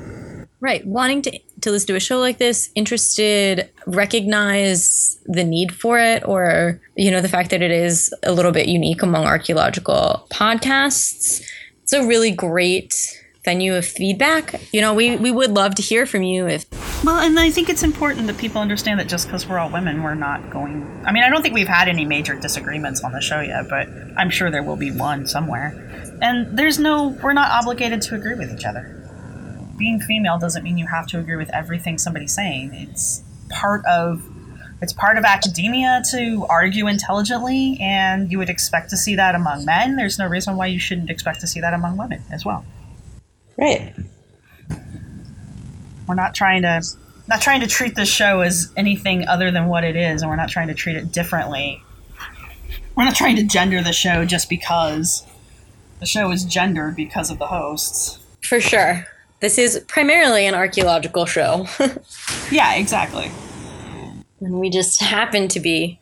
Right. 0.60 0.86
Wanting 0.86 1.22
to, 1.22 1.38
to 1.62 1.70
listen 1.70 1.88
to 1.88 1.96
a 1.96 2.00
show 2.00 2.18
like 2.18 2.38
this, 2.38 2.70
interested, 2.74 3.70
recognize 3.86 5.18
the 5.26 5.44
need 5.44 5.74
for 5.74 5.98
it, 5.98 6.26
or, 6.26 6.80
you 6.96 7.10
know, 7.10 7.20
the 7.20 7.28
fact 7.28 7.50
that 7.50 7.62
it 7.62 7.70
is 7.70 8.14
a 8.22 8.32
little 8.32 8.52
bit 8.52 8.68
unique 8.68 9.02
among 9.02 9.24
archaeological 9.24 10.26
podcasts. 10.30 11.42
It's 11.82 11.92
a 11.92 12.06
really 12.06 12.30
great 12.30 12.94
venue 13.44 13.74
of 13.74 13.86
feedback. 13.86 14.60
You 14.72 14.80
know, 14.80 14.94
we, 14.94 15.16
we 15.16 15.30
would 15.30 15.52
love 15.52 15.74
to 15.76 15.82
hear 15.82 16.06
from 16.06 16.22
you 16.22 16.46
if. 16.46 16.66
Well, 17.04 17.18
and 17.18 17.38
I 17.40 17.50
think 17.50 17.70
it's 17.70 17.82
important 17.82 18.26
that 18.26 18.36
people 18.36 18.60
understand 18.60 19.00
that 19.00 19.08
just 19.08 19.26
because 19.26 19.46
we're 19.46 19.58
all 19.58 19.70
women, 19.70 20.02
we're 20.02 20.14
not 20.14 20.50
going. 20.50 21.02
I 21.06 21.12
mean, 21.12 21.22
I 21.22 21.30
don't 21.30 21.40
think 21.40 21.54
we've 21.54 21.66
had 21.66 21.88
any 21.88 22.04
major 22.04 22.38
disagreements 22.38 23.02
on 23.02 23.12
the 23.12 23.22
show 23.22 23.40
yet, 23.40 23.68
but 23.70 23.88
I'm 24.18 24.28
sure 24.28 24.50
there 24.50 24.62
will 24.62 24.76
be 24.76 24.90
one 24.90 25.26
somewhere. 25.26 25.74
And 26.20 26.58
there's 26.58 26.78
no, 26.78 27.16
we're 27.22 27.32
not 27.32 27.50
obligated 27.50 28.02
to 28.02 28.14
agree 28.14 28.34
with 28.34 28.52
each 28.52 28.66
other 28.66 28.99
being 29.80 29.98
female 29.98 30.38
doesn't 30.38 30.62
mean 30.62 30.78
you 30.78 30.86
have 30.86 31.08
to 31.08 31.18
agree 31.18 31.36
with 31.36 31.52
everything 31.52 31.98
somebody's 31.98 32.32
saying. 32.32 32.72
It's 32.74 33.24
part 33.48 33.84
of 33.86 34.22
it's 34.80 34.92
part 34.92 35.18
of 35.18 35.24
academia 35.24 36.02
to 36.10 36.46
argue 36.48 36.86
intelligently, 36.86 37.76
and 37.80 38.30
you 38.30 38.38
would 38.38 38.48
expect 38.48 38.90
to 38.90 38.96
see 38.96 39.16
that 39.16 39.34
among 39.34 39.64
men. 39.64 39.96
There's 39.96 40.18
no 40.18 40.26
reason 40.26 40.56
why 40.56 40.66
you 40.66 40.78
shouldn't 40.78 41.10
expect 41.10 41.40
to 41.40 41.46
see 41.46 41.60
that 41.60 41.74
among 41.74 41.96
women 41.96 42.22
as 42.30 42.44
well. 42.44 42.64
Right. 43.58 43.92
We're 46.06 46.14
not 46.14 46.34
trying 46.34 46.62
to 46.62 46.82
not 47.28 47.40
trying 47.40 47.60
to 47.60 47.66
treat 47.66 47.94
this 47.94 48.08
show 48.08 48.40
as 48.40 48.72
anything 48.76 49.28
other 49.28 49.50
than 49.50 49.66
what 49.66 49.84
it 49.84 49.96
is, 49.96 50.22
and 50.22 50.30
we're 50.30 50.36
not 50.36 50.48
trying 50.48 50.68
to 50.68 50.74
treat 50.74 50.96
it 50.96 51.12
differently. 51.12 51.82
We're 52.96 53.04
not 53.04 53.14
trying 53.14 53.36
to 53.36 53.44
gender 53.44 53.82
the 53.82 53.92
show 53.92 54.24
just 54.24 54.48
because 54.48 55.26
the 56.00 56.06
show 56.06 56.30
is 56.30 56.44
gendered 56.44 56.96
because 56.96 57.30
of 57.30 57.38
the 57.38 57.46
hosts. 57.46 58.18
For 58.42 58.60
sure. 58.60 59.06
This 59.40 59.56
is 59.56 59.82
primarily 59.88 60.46
an 60.46 60.54
archaeological 60.54 61.24
show. 61.24 61.66
yeah, 62.50 62.74
exactly. 62.74 63.30
And 64.40 64.60
we 64.60 64.68
just 64.68 65.00
happen 65.00 65.48
to 65.48 65.60
be 65.60 65.98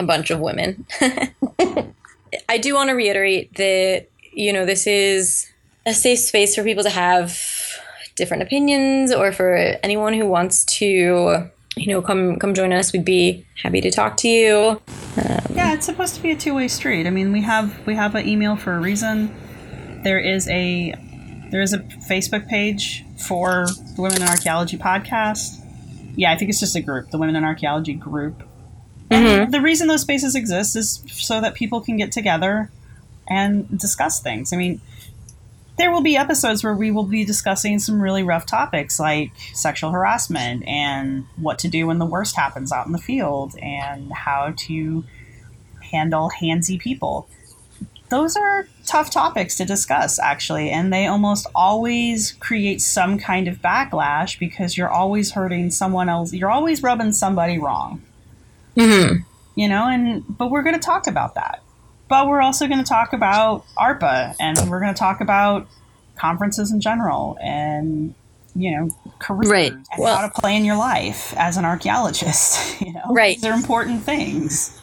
a 0.00 0.04
bunch 0.04 0.30
of 0.30 0.40
women. 0.40 0.84
I 2.48 2.58
do 2.58 2.74
want 2.74 2.90
to 2.90 2.94
reiterate 2.94 3.54
that, 3.54 4.08
you 4.32 4.52
know, 4.52 4.66
this 4.66 4.86
is 4.86 5.48
a 5.86 5.94
safe 5.94 6.18
space 6.18 6.56
for 6.56 6.64
people 6.64 6.82
to 6.82 6.90
have 6.90 7.38
different 8.16 8.42
opinions 8.42 9.12
or 9.12 9.32
for 9.32 9.56
anyone 9.82 10.12
who 10.12 10.26
wants 10.26 10.64
to, 10.64 11.50
you 11.76 11.86
know, 11.86 12.02
come 12.02 12.36
come 12.36 12.52
join 12.52 12.72
us. 12.72 12.92
We'd 12.92 13.04
be 13.04 13.46
happy 13.62 13.80
to 13.80 13.90
talk 13.90 14.16
to 14.18 14.28
you. 14.28 14.80
Um, 15.16 15.54
yeah, 15.54 15.72
it's 15.74 15.86
supposed 15.86 16.14
to 16.16 16.22
be 16.22 16.32
a 16.32 16.36
two-way 16.36 16.68
street. 16.68 17.06
I 17.06 17.10
mean, 17.10 17.32
we 17.32 17.42
have 17.42 17.86
we 17.86 17.94
have 17.94 18.14
an 18.14 18.28
email 18.28 18.56
for 18.56 18.74
a 18.74 18.80
reason. 18.80 19.34
There 20.02 20.18
is 20.18 20.48
a 20.48 20.94
there 21.52 21.60
is 21.60 21.74
a 21.74 21.78
Facebook 21.78 22.48
page 22.48 23.04
for 23.18 23.66
the 23.94 24.02
Women 24.02 24.22
in 24.22 24.28
Archaeology 24.28 24.78
podcast. 24.78 25.62
Yeah, 26.16 26.32
I 26.32 26.36
think 26.36 26.48
it's 26.48 26.58
just 26.58 26.74
a 26.74 26.80
group, 26.80 27.10
the 27.10 27.18
Women 27.18 27.36
in 27.36 27.44
Archaeology 27.44 27.94
group. 27.94 28.42
Mm-hmm. 29.10 29.50
the 29.50 29.60
reason 29.60 29.88
those 29.88 30.00
spaces 30.00 30.34
exist 30.34 30.74
is 30.74 31.04
so 31.12 31.42
that 31.42 31.52
people 31.52 31.82
can 31.82 31.98
get 31.98 32.12
together 32.12 32.70
and 33.28 33.78
discuss 33.78 34.20
things. 34.20 34.54
I 34.54 34.56
mean, 34.56 34.80
there 35.76 35.92
will 35.92 36.00
be 36.00 36.16
episodes 36.16 36.64
where 36.64 36.74
we 36.74 36.90
will 36.90 37.04
be 37.04 37.22
discussing 37.22 37.78
some 37.78 38.00
really 38.00 38.22
rough 38.22 38.46
topics 38.46 38.98
like 38.98 39.32
sexual 39.52 39.90
harassment 39.90 40.66
and 40.66 41.26
what 41.36 41.58
to 41.58 41.68
do 41.68 41.86
when 41.86 41.98
the 41.98 42.06
worst 42.06 42.36
happens 42.36 42.72
out 42.72 42.86
in 42.86 42.92
the 42.92 42.98
field 42.98 43.54
and 43.60 44.10
how 44.12 44.54
to 44.56 45.04
handle 45.90 46.30
handsy 46.40 46.78
people 46.78 47.28
those 48.08 48.36
are 48.36 48.66
tough 48.86 49.10
topics 49.10 49.56
to 49.56 49.64
discuss, 49.64 50.18
actually, 50.18 50.70
and 50.70 50.92
they 50.92 51.06
almost 51.06 51.46
always 51.54 52.32
create 52.32 52.80
some 52.80 53.18
kind 53.18 53.48
of 53.48 53.58
backlash 53.62 54.38
because 54.38 54.76
you're 54.76 54.90
always 54.90 55.32
hurting 55.32 55.70
someone 55.70 56.08
else. 56.08 56.32
You're 56.32 56.50
always 56.50 56.82
rubbing 56.82 57.12
somebody 57.12 57.58
wrong. 57.58 58.02
Mm-hmm. 58.76 59.22
You 59.54 59.68
know, 59.68 59.86
and 59.86 60.24
but 60.28 60.50
we're 60.50 60.62
going 60.62 60.74
to 60.74 60.80
talk 60.84 61.06
about 61.06 61.34
that. 61.34 61.62
But 62.08 62.26
we're 62.28 62.40
also 62.42 62.66
going 62.66 62.78
to 62.82 62.88
talk 62.88 63.12
about 63.12 63.64
ARPA, 63.78 64.34
and 64.40 64.58
we're 64.68 64.80
going 64.80 64.92
to 64.94 64.98
talk 64.98 65.20
about 65.20 65.66
conferences 66.16 66.72
in 66.72 66.80
general, 66.80 67.38
and 67.42 68.14
you 68.54 68.70
know, 68.70 68.90
careers 69.18 69.50
Right. 69.50 69.72
and 69.72 69.86
Well- 69.98 70.16
how 70.16 70.26
to 70.28 70.32
play 70.40 70.56
in 70.56 70.64
your 70.66 70.76
life 70.76 71.32
as 71.38 71.56
an 71.56 71.64
archaeologist. 71.64 72.80
You 72.82 72.92
know, 72.94 73.02
Right. 73.10 73.36
These 73.36 73.44
are 73.44 73.54
important 73.54 74.02
things. 74.02 74.81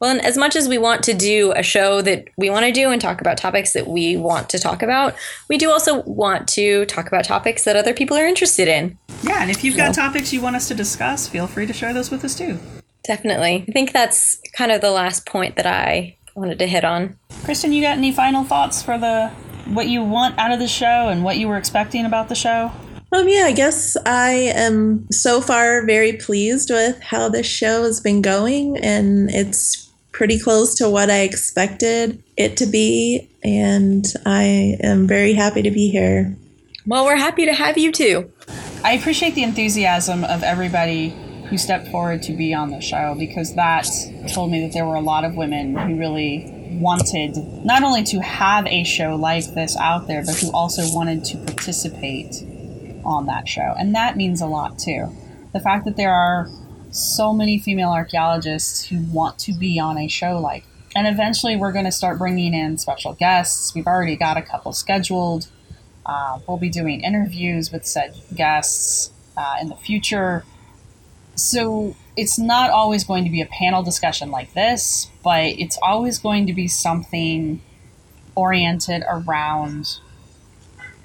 Well, 0.00 0.10
and 0.10 0.20
as 0.20 0.36
much 0.36 0.56
as 0.56 0.68
we 0.68 0.76
want 0.76 1.02
to 1.04 1.14
do 1.14 1.52
a 1.56 1.62
show 1.62 2.02
that 2.02 2.28
we 2.36 2.50
want 2.50 2.66
to 2.66 2.72
do 2.72 2.90
and 2.90 3.00
talk 3.00 3.20
about 3.20 3.38
topics 3.38 3.72
that 3.72 3.86
we 3.86 4.16
want 4.16 4.50
to 4.50 4.58
talk 4.58 4.82
about, 4.82 5.14
we 5.48 5.56
do 5.56 5.70
also 5.70 6.02
want 6.02 6.48
to 6.48 6.84
talk 6.86 7.06
about 7.06 7.24
topics 7.24 7.64
that 7.64 7.76
other 7.76 7.94
people 7.94 8.16
are 8.16 8.26
interested 8.26 8.68
in. 8.68 8.98
Yeah, 9.22 9.40
and 9.40 9.50
if 9.50 9.64
you've 9.64 9.76
got 9.76 9.94
topics 9.94 10.32
you 10.32 10.40
want 10.40 10.56
us 10.56 10.68
to 10.68 10.74
discuss, 10.74 11.28
feel 11.28 11.46
free 11.46 11.66
to 11.66 11.72
share 11.72 11.94
those 11.94 12.10
with 12.10 12.24
us 12.24 12.36
too. 12.36 12.58
Definitely. 13.04 13.64
I 13.68 13.72
think 13.72 13.92
that's 13.92 14.40
kind 14.52 14.72
of 14.72 14.80
the 14.80 14.90
last 14.90 15.26
point 15.26 15.56
that 15.56 15.66
I 15.66 16.16
wanted 16.34 16.58
to 16.58 16.66
hit 16.66 16.84
on. 16.84 17.16
Kristen, 17.44 17.72
you 17.72 17.82
got 17.82 17.96
any 17.96 18.12
final 18.12 18.44
thoughts 18.44 18.82
for 18.82 18.98
the 18.98 19.30
what 19.68 19.88
you 19.88 20.02
want 20.02 20.38
out 20.38 20.52
of 20.52 20.58
the 20.58 20.68
show 20.68 21.08
and 21.08 21.24
what 21.24 21.38
you 21.38 21.48
were 21.48 21.56
expecting 21.56 22.04
about 22.04 22.28
the 22.28 22.34
show? 22.34 22.70
Um, 23.12 23.28
yeah, 23.28 23.44
I 23.44 23.52
guess 23.52 23.96
I 24.04 24.52
am 24.54 25.06
so 25.10 25.40
far 25.40 25.86
very 25.86 26.14
pleased 26.14 26.70
with 26.70 27.00
how 27.00 27.28
this 27.28 27.46
show 27.46 27.84
has 27.84 28.00
been 28.00 28.22
going, 28.22 28.76
and 28.78 29.30
it's 29.30 29.83
pretty 30.14 30.38
close 30.38 30.76
to 30.76 30.88
what 30.88 31.10
I 31.10 31.20
expected 31.22 32.22
it 32.36 32.56
to 32.58 32.66
be, 32.66 33.28
and 33.42 34.06
I 34.24 34.76
am 34.80 35.06
very 35.06 35.34
happy 35.34 35.60
to 35.62 35.70
be 35.70 35.90
here. 35.90 36.34
Well, 36.86 37.04
we're 37.04 37.16
happy 37.16 37.44
to 37.46 37.52
have 37.52 37.76
you 37.76 37.90
too. 37.90 38.30
I 38.84 38.92
appreciate 38.92 39.34
the 39.34 39.42
enthusiasm 39.42 40.22
of 40.24 40.42
everybody 40.42 41.10
who 41.48 41.58
stepped 41.58 41.88
forward 41.88 42.22
to 42.22 42.32
be 42.32 42.54
on 42.54 42.70
the 42.70 42.80
show 42.80 43.16
because 43.18 43.54
that 43.56 43.86
told 44.32 44.50
me 44.50 44.62
that 44.62 44.72
there 44.72 44.86
were 44.86 44.94
a 44.94 45.00
lot 45.00 45.24
of 45.24 45.34
women 45.34 45.76
who 45.76 45.98
really 45.98 46.78
wanted 46.80 47.36
not 47.64 47.82
only 47.82 48.02
to 48.04 48.20
have 48.20 48.66
a 48.66 48.84
show 48.84 49.16
like 49.16 49.52
this 49.54 49.76
out 49.76 50.06
there, 50.06 50.24
but 50.24 50.36
who 50.36 50.50
also 50.52 50.82
wanted 50.94 51.24
to 51.24 51.38
participate 51.38 52.36
on 53.04 53.26
that 53.26 53.48
show. 53.48 53.74
And 53.78 53.94
that 53.94 54.16
means 54.16 54.40
a 54.40 54.46
lot 54.46 54.78
too. 54.78 55.12
The 55.52 55.60
fact 55.60 55.84
that 55.86 55.96
there 55.96 56.14
are 56.14 56.48
so 56.94 57.32
many 57.32 57.58
female 57.58 57.90
archaeologists 57.90 58.84
who 58.84 59.02
want 59.12 59.38
to 59.38 59.52
be 59.52 59.80
on 59.80 59.98
a 59.98 60.06
show 60.06 60.38
like 60.38 60.64
and 60.94 61.08
eventually 61.08 61.56
we're 61.56 61.72
going 61.72 61.84
to 61.84 61.92
start 61.92 62.18
bringing 62.18 62.54
in 62.54 62.78
special 62.78 63.14
guests. 63.14 63.74
We've 63.74 63.86
already 63.86 64.16
got 64.16 64.36
a 64.36 64.42
couple 64.42 64.72
scheduled. 64.72 65.48
Uh, 66.06 66.38
we'll 66.46 66.58
be 66.58 66.68
doing 66.68 67.00
interviews 67.00 67.72
with 67.72 67.84
said 67.84 68.14
guests 68.34 69.10
uh, 69.36 69.56
in 69.60 69.68
the 69.68 69.74
future. 69.74 70.44
So 71.34 71.96
it's 72.16 72.38
not 72.38 72.70
always 72.70 73.02
going 73.02 73.24
to 73.24 73.30
be 73.30 73.40
a 73.40 73.46
panel 73.46 73.82
discussion 73.82 74.30
like 74.30 74.54
this, 74.54 75.10
but 75.24 75.46
it's 75.46 75.78
always 75.82 76.18
going 76.18 76.46
to 76.46 76.52
be 76.52 76.68
something 76.68 77.60
oriented 78.36 79.02
around 79.08 79.98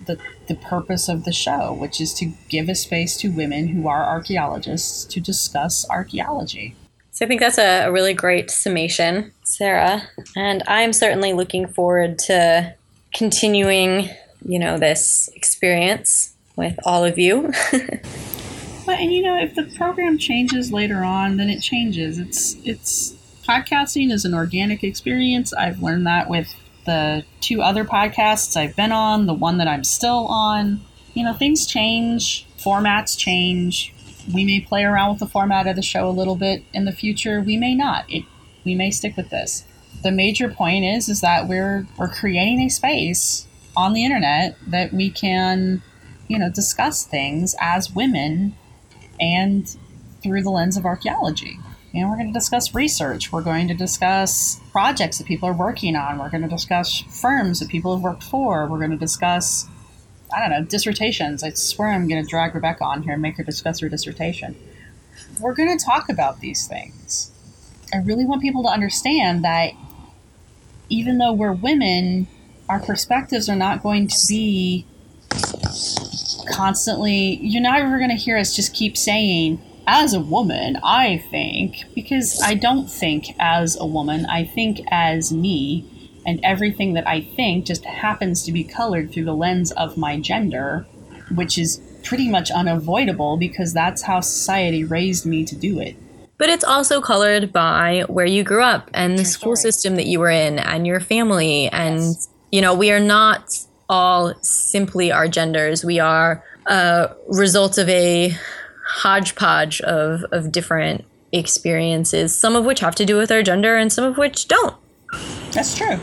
the, 0.09 0.17
the 0.47 0.55
purpose 0.55 1.07
of 1.07 1.23
the 1.23 1.31
show, 1.31 1.73
which 1.73 2.01
is 2.01 2.13
to 2.15 2.33
give 2.49 2.67
a 2.67 2.75
space 2.75 3.15
to 3.17 3.29
women 3.29 3.67
who 3.69 3.87
are 3.87 4.03
archaeologists 4.03 5.05
to 5.05 5.21
discuss 5.21 5.89
archaeology. 5.89 6.75
So 7.11 7.25
I 7.25 7.27
think 7.27 7.39
that's 7.39 7.57
a, 7.57 7.85
a 7.85 7.91
really 7.91 8.13
great 8.13 8.49
summation, 8.49 9.31
Sarah. 9.43 10.03
And 10.35 10.63
I'm 10.67 10.93
certainly 10.93 11.33
looking 11.33 11.67
forward 11.67 12.19
to 12.19 12.73
continuing, 13.13 14.09
you 14.45 14.59
know, 14.59 14.77
this 14.77 15.29
experience 15.35 16.35
with 16.55 16.77
all 16.85 17.05
of 17.05 17.17
you. 17.17 17.51
But 18.89 19.01
and 19.01 19.13
you 19.13 19.21
know, 19.21 19.37
if 19.37 19.53
the 19.53 19.65
program 19.77 20.17
changes 20.17 20.71
later 20.71 21.03
on, 21.03 21.37
then 21.37 21.47
it 21.47 21.59
changes. 21.59 22.17
It's 22.17 22.57
it's 22.65 23.15
podcasting 23.47 24.11
is 24.11 24.25
an 24.25 24.33
organic 24.33 24.83
experience. 24.83 25.53
I've 25.53 25.83
learned 25.83 26.07
that 26.07 26.27
with 26.27 26.55
the 26.85 27.23
two 27.41 27.61
other 27.61 27.85
podcasts 27.85 28.55
I've 28.55 28.75
been 28.75 28.91
on, 28.91 29.25
the 29.25 29.33
one 29.33 29.57
that 29.57 29.67
I'm 29.67 29.83
still 29.83 30.27
on. 30.27 30.81
You 31.13 31.23
know, 31.23 31.33
things 31.33 31.65
change, 31.65 32.47
formats 32.57 33.17
change. 33.17 33.93
We 34.33 34.45
may 34.45 34.59
play 34.59 34.83
around 34.83 35.11
with 35.11 35.19
the 35.19 35.27
format 35.27 35.67
of 35.67 35.75
the 35.75 35.81
show 35.81 36.07
a 36.07 36.11
little 36.11 36.35
bit 36.35 36.63
in 36.73 36.85
the 36.85 36.91
future. 36.91 37.41
We 37.41 37.57
may 37.57 37.75
not. 37.75 38.05
It 38.09 38.23
we 38.65 38.75
may 38.75 38.91
stick 38.91 39.17
with 39.17 39.29
this. 39.29 39.65
The 40.03 40.11
major 40.11 40.49
point 40.49 40.85
is 40.85 41.09
is 41.09 41.21
that 41.21 41.47
we're 41.47 41.87
we're 41.97 42.09
creating 42.09 42.59
a 42.61 42.69
space 42.69 43.47
on 43.75 43.93
the 43.93 44.03
internet 44.03 44.57
that 44.67 44.93
we 44.93 45.09
can, 45.09 45.81
you 46.27 46.37
know, 46.37 46.49
discuss 46.49 47.05
things 47.05 47.55
as 47.59 47.91
women 47.93 48.55
and 49.19 49.75
through 50.21 50.43
the 50.43 50.49
lens 50.49 50.77
of 50.77 50.85
archaeology. 50.85 51.57
Know, 51.93 52.07
we're 52.07 52.17
going 52.17 52.27
to 52.27 52.33
discuss 52.33 52.75
research. 52.75 53.31
We're 53.31 53.41
going 53.41 53.67
to 53.67 53.73
discuss 53.73 54.59
projects 54.71 55.17
that 55.17 55.25
people 55.25 55.49
are 55.49 55.53
working 55.53 55.95
on. 55.95 56.19
We're 56.19 56.29
going 56.29 56.43
to 56.43 56.47
discuss 56.47 56.99
firms 56.99 57.59
that 57.59 57.69
people 57.69 57.95
have 57.95 58.03
worked 58.03 58.23
for. 58.23 58.67
We're 58.67 58.77
going 58.77 58.91
to 58.91 58.97
discuss, 58.97 59.67
I 60.33 60.39
don't 60.39 60.51
know, 60.51 60.63
dissertations. 60.63 61.43
I 61.43 61.49
swear 61.51 61.89
I'm 61.89 62.07
going 62.07 62.23
to 62.23 62.29
drag 62.29 62.53
Rebecca 62.53 62.83
on 62.83 63.01
here 63.01 63.13
and 63.13 63.21
make 63.21 63.37
her 63.37 63.43
discuss 63.43 63.79
her 63.79 63.89
dissertation. 63.89 64.55
We're 65.41 65.55
going 65.55 65.75
to 65.75 65.83
talk 65.83 66.09
about 66.09 66.41
these 66.41 66.67
things. 66.67 67.31
I 67.91 67.97
really 67.97 68.25
want 68.25 68.43
people 68.43 68.63
to 68.63 68.69
understand 68.69 69.43
that 69.43 69.71
even 70.89 71.17
though 71.17 71.33
we're 71.33 71.53
women, 71.53 72.27
our 72.67 72.79
perspectives 72.79 73.49
are 73.49 73.55
not 73.55 73.81
going 73.81 74.07
to 74.07 74.17
be 74.27 74.85
constantly 76.51 77.37
you're 77.41 77.61
not 77.61 77.79
ever 77.79 77.97
going 77.97 78.09
to 78.09 78.15
hear 78.15 78.37
us 78.37 78.55
just 78.55 78.73
keep 78.73 78.97
saying 78.97 79.61
as 79.89 80.13
a 80.13 80.19
woman 80.19 80.77
i 80.83 81.17
think 81.31 81.83
because 81.95 82.39
i 82.43 82.53
don't 82.53 82.87
think 82.87 83.35
as 83.39 83.75
a 83.79 83.85
woman 83.85 84.23
i 84.27 84.45
think 84.45 84.79
as 84.91 85.33
me 85.33 85.83
and 86.27 86.39
everything 86.43 86.93
that 86.93 87.07
i 87.07 87.19
think 87.35 87.65
just 87.65 87.83
happens 87.85 88.43
to 88.43 88.51
be 88.51 88.63
colored 88.63 89.11
through 89.11 89.25
the 89.25 89.33
lens 89.33 89.71
of 89.71 89.97
my 89.97 90.19
gender 90.19 90.85
which 91.33 91.57
is 91.57 91.81
pretty 92.03 92.29
much 92.29 92.51
unavoidable 92.51 93.35
because 93.35 93.73
that's 93.73 94.03
how 94.03 94.19
society 94.19 94.83
raised 94.83 95.25
me 95.25 95.43
to 95.43 95.55
do 95.55 95.79
it 95.79 95.95
but 96.37 96.49
it's 96.49 96.63
also 96.63 97.01
colored 97.01 97.51
by 97.51 98.05
where 98.07 98.25
you 98.25 98.43
grew 98.43 98.63
up 98.63 98.89
and 98.93 99.17
the 99.19 99.25
school 99.25 99.55
story. 99.57 99.71
system 99.71 99.95
that 99.95 100.05
you 100.05 100.19
were 100.19 100.29
in 100.29 100.57
and 100.57 100.87
your 100.87 101.01
family. 101.01 101.67
And, 101.67 101.99
Yes. 101.99 102.29
you 102.49 102.61
know, 102.61 102.73
we 102.73 102.91
are 102.91 102.99
not 103.01 103.59
all 103.89 104.33
simply 104.41 105.11
our 105.11 105.27
genders. 105.27 105.83
We 105.83 105.99
are 105.99 106.41
a 106.65 107.09
result 107.27 107.77
of 107.77 107.89
a 107.89 108.37
hodgepodge 108.89 109.81
of, 109.81 110.25
of 110.31 110.51
different 110.51 111.05
experiences, 111.31 112.35
some 112.35 112.55
of 112.55 112.65
which 112.65 112.79
have 112.79 112.95
to 112.95 113.05
do 113.05 113.17
with 113.17 113.31
our 113.31 113.43
gender 113.43 113.77
and 113.77 113.93
some 113.93 114.03
of 114.03 114.17
which 114.17 114.47
don't. 114.47 114.75
That's 115.51 115.77
true. 115.77 115.99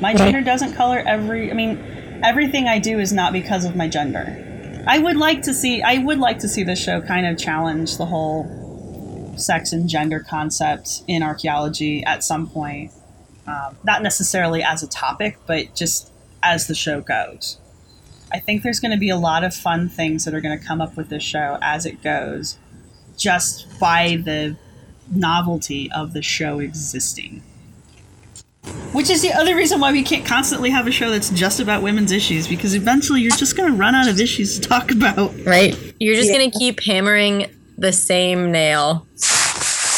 My 0.00 0.14
gender 0.14 0.40
doesn't 0.40 0.74
color 0.74 1.02
every. 1.06 1.50
I 1.50 1.54
mean, 1.54 1.78
everything 2.24 2.68
I 2.68 2.78
do 2.78 2.98
is 2.98 3.12
not 3.12 3.32
because 3.32 3.64
of 3.64 3.76
my 3.76 3.88
gender. 3.88 4.84
I 4.86 4.98
would 4.98 5.16
like 5.16 5.42
to 5.42 5.54
see. 5.54 5.82
I 5.82 5.98
would 5.98 6.18
like 6.18 6.38
to 6.40 6.48
see 6.48 6.62
this 6.62 6.82
show 6.82 7.00
kind 7.02 7.26
of 7.26 7.36
challenge 7.38 7.98
the 7.98 8.06
whole 8.06 9.34
sex 9.36 9.72
and 9.72 9.88
gender 9.88 10.20
concept 10.20 11.02
in 11.06 11.22
archaeology 11.22 12.04
at 12.04 12.24
some 12.24 12.46
point. 12.46 12.92
Um, 13.46 13.76
not 13.84 14.02
necessarily 14.02 14.62
as 14.62 14.82
a 14.82 14.88
topic, 14.88 15.38
but 15.46 15.74
just 15.74 16.10
as 16.42 16.66
the 16.66 16.74
show 16.74 17.00
goes. 17.00 17.58
I 18.32 18.40
think 18.40 18.62
there's 18.62 18.80
going 18.80 18.92
to 18.92 18.98
be 18.98 19.08
a 19.08 19.16
lot 19.16 19.44
of 19.44 19.54
fun 19.54 19.88
things 19.88 20.24
that 20.24 20.34
are 20.34 20.40
going 20.40 20.58
to 20.58 20.64
come 20.64 20.80
up 20.80 20.96
with 20.96 21.08
this 21.08 21.22
show 21.22 21.58
as 21.62 21.86
it 21.86 22.02
goes, 22.02 22.58
just 23.16 23.78
by 23.78 24.16
the 24.16 24.56
novelty 25.10 25.90
of 25.92 26.12
the 26.12 26.22
show 26.22 26.58
existing. 26.58 27.42
Which 28.92 29.10
is 29.10 29.22
the 29.22 29.32
other 29.32 29.54
reason 29.54 29.78
why 29.78 29.92
we 29.92 30.02
can't 30.02 30.26
constantly 30.26 30.70
have 30.70 30.86
a 30.88 30.90
show 30.90 31.10
that's 31.10 31.30
just 31.30 31.60
about 31.60 31.82
women's 31.82 32.10
issues, 32.10 32.48
because 32.48 32.74
eventually 32.74 33.20
you're 33.20 33.30
just 33.30 33.56
going 33.56 33.70
to 33.70 33.76
run 33.76 33.94
out 33.94 34.08
of 34.08 34.18
issues 34.18 34.58
to 34.58 34.68
talk 34.68 34.90
about. 34.90 35.32
Right. 35.44 35.76
You're 36.00 36.16
just 36.16 36.32
going 36.32 36.50
to 36.50 36.58
keep 36.58 36.82
hammering 36.82 37.46
the 37.78 37.92
same 37.92 38.50
nail. 38.50 39.06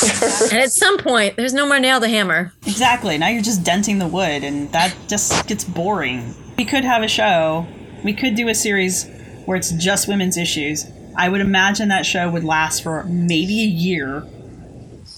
and 0.53 0.61
at 0.61 0.71
some 0.71 0.99
point, 0.99 1.37
there's 1.37 1.55
no 1.55 1.67
more 1.67 1.81
nail 1.81 2.01
to 2.01 2.09
hammer. 2.09 2.53
Exactly. 2.67 3.17
Now 3.17 3.29
you're 3.29 3.43
just 3.43 3.65
denting 3.65 3.99
the 3.99 4.07
wood, 4.07 4.45
and 4.45 4.71
that 4.73 4.95
just 5.09 5.47
gets 5.47 5.65
boring. 5.65 6.35
We 6.59 6.65
could 6.65 6.85
have 6.85 7.03
a 7.03 7.09
show, 7.09 7.67
we 8.05 8.13
could 8.13 8.35
do 8.35 8.49
a 8.49 8.55
series 8.55 9.09
where 9.45 9.57
it's 9.57 9.71
just 9.73 10.09
women's 10.09 10.37
issues. 10.37 10.87
I 11.17 11.29
would 11.29 11.41
imagine 11.41 11.89
that 11.89 12.07
show 12.07 12.31
would 12.31 12.45
last 12.45 12.83
for 12.83 13.05
maybe 13.05 13.63
a 13.63 13.67
year, 13.67 14.25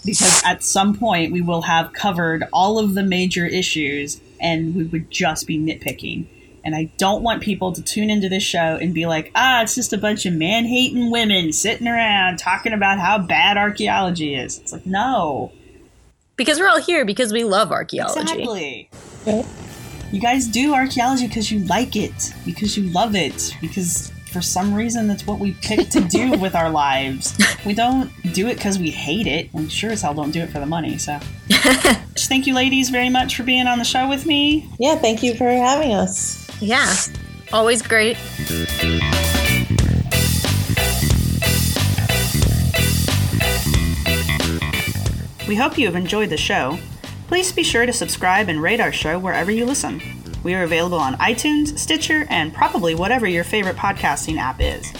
because 0.05 0.43
at 0.45 0.62
some 0.62 0.97
point 0.97 1.33
we 1.33 1.41
will 1.41 1.62
have 1.62 1.93
covered 1.93 2.45
all 2.53 2.78
of 2.78 2.95
the 2.95 3.03
major 3.03 3.45
issues 3.45 4.20
and 4.41 4.74
we 4.74 4.85
would 4.85 5.11
just 5.11 5.47
be 5.47 5.59
nitpicking. 5.59 6.26
And 6.64 6.74
I 6.74 6.91
don't 6.97 7.22
want 7.22 7.43
people 7.43 7.72
to 7.72 7.83
tune 7.83 8.11
into 8.11 8.28
this 8.28 8.43
show 8.43 8.78
and 8.81 8.95
be 8.95 9.07
like, 9.07 9.31
ah, 9.35 9.62
it's 9.62 9.74
just 9.74 9.93
a 9.93 9.99
bunch 9.99 10.26
of 10.26 10.35
man 10.35 10.64
hating 10.64 11.11
women 11.11 11.53
sitting 11.53 11.89
around 11.89 12.39
talking 12.39 12.72
about 12.72 12.99
how 12.99 13.18
bad 13.18 13.57
archaeology 13.57 14.35
is. 14.35 14.59
It's 14.59 14.72
like, 14.72 14.87
no. 14.87 15.53
Because 16.37 16.59
we're 16.59 16.68
all 16.68 16.81
here 16.81 17.05
because 17.05 17.33
we 17.33 17.45
love 17.45 17.70
archaeology. 17.72 18.20
Exactly. 18.20 18.91
You 20.12 20.20
guys 20.20 20.48
do 20.48 20.74
archaeology 20.74 21.28
because 21.28 21.52
you 21.52 21.61
like 21.61 21.94
it, 21.94 22.34
because 22.44 22.76
you 22.76 22.90
love 22.90 23.14
it, 23.14 23.56
because 23.61 24.11
for 24.32 24.42
some 24.42 24.74
reason 24.74 25.06
that's 25.06 25.24
what 25.24 25.38
we 25.38 25.52
pick 25.62 25.88
to 25.90 26.00
do 26.00 26.32
with 26.38 26.56
our 26.56 26.68
lives. 26.68 27.38
We 27.64 27.74
don't 27.74 28.11
do 28.34 28.48
it 28.48 28.56
because 28.56 28.78
we 28.80 28.90
hate 28.90 29.28
it. 29.28 29.54
We 29.54 29.68
sure 29.68 29.90
as 29.90 30.02
hell 30.02 30.14
don't 30.14 30.32
do 30.32 30.40
it 30.40 30.50
for 30.50 30.58
the 30.58 30.66
money. 30.66 30.98
So, 30.98 31.16
thank 32.16 32.48
you, 32.48 32.54
ladies, 32.54 32.90
very 32.90 33.08
much 33.08 33.36
for 33.36 33.44
being 33.44 33.68
on 33.68 33.78
the 33.78 33.84
show 33.84 34.08
with 34.08 34.26
me. 34.26 34.68
Yeah, 34.80 34.96
thank 34.96 35.22
you 35.22 35.34
for 35.34 35.48
having 35.48 35.94
us. 35.94 36.44
Yeah, 36.61 36.92
always 37.52 37.80
great. 37.80 38.16
We 45.46 45.54
hope 45.56 45.78
you 45.78 45.86
have 45.86 45.96
enjoyed 45.96 46.30
the 46.30 46.36
show. 46.36 46.78
Please 47.31 47.53
be 47.53 47.62
sure 47.62 47.87
to 47.87 47.93
subscribe 47.93 48.49
and 48.49 48.61
rate 48.61 48.81
our 48.81 48.91
show 48.91 49.16
wherever 49.16 49.53
you 49.53 49.64
listen. 49.64 50.03
We 50.43 50.53
are 50.55 50.64
available 50.64 50.99
on 50.99 51.14
iTunes, 51.18 51.78
Stitcher, 51.78 52.26
and 52.28 52.53
probably 52.53 52.97
whatever 52.97 53.24
your 53.28 53.45
favorite 53.45 53.76
podcasting 53.76 54.37
app 54.37 54.61
is. 54.61 54.93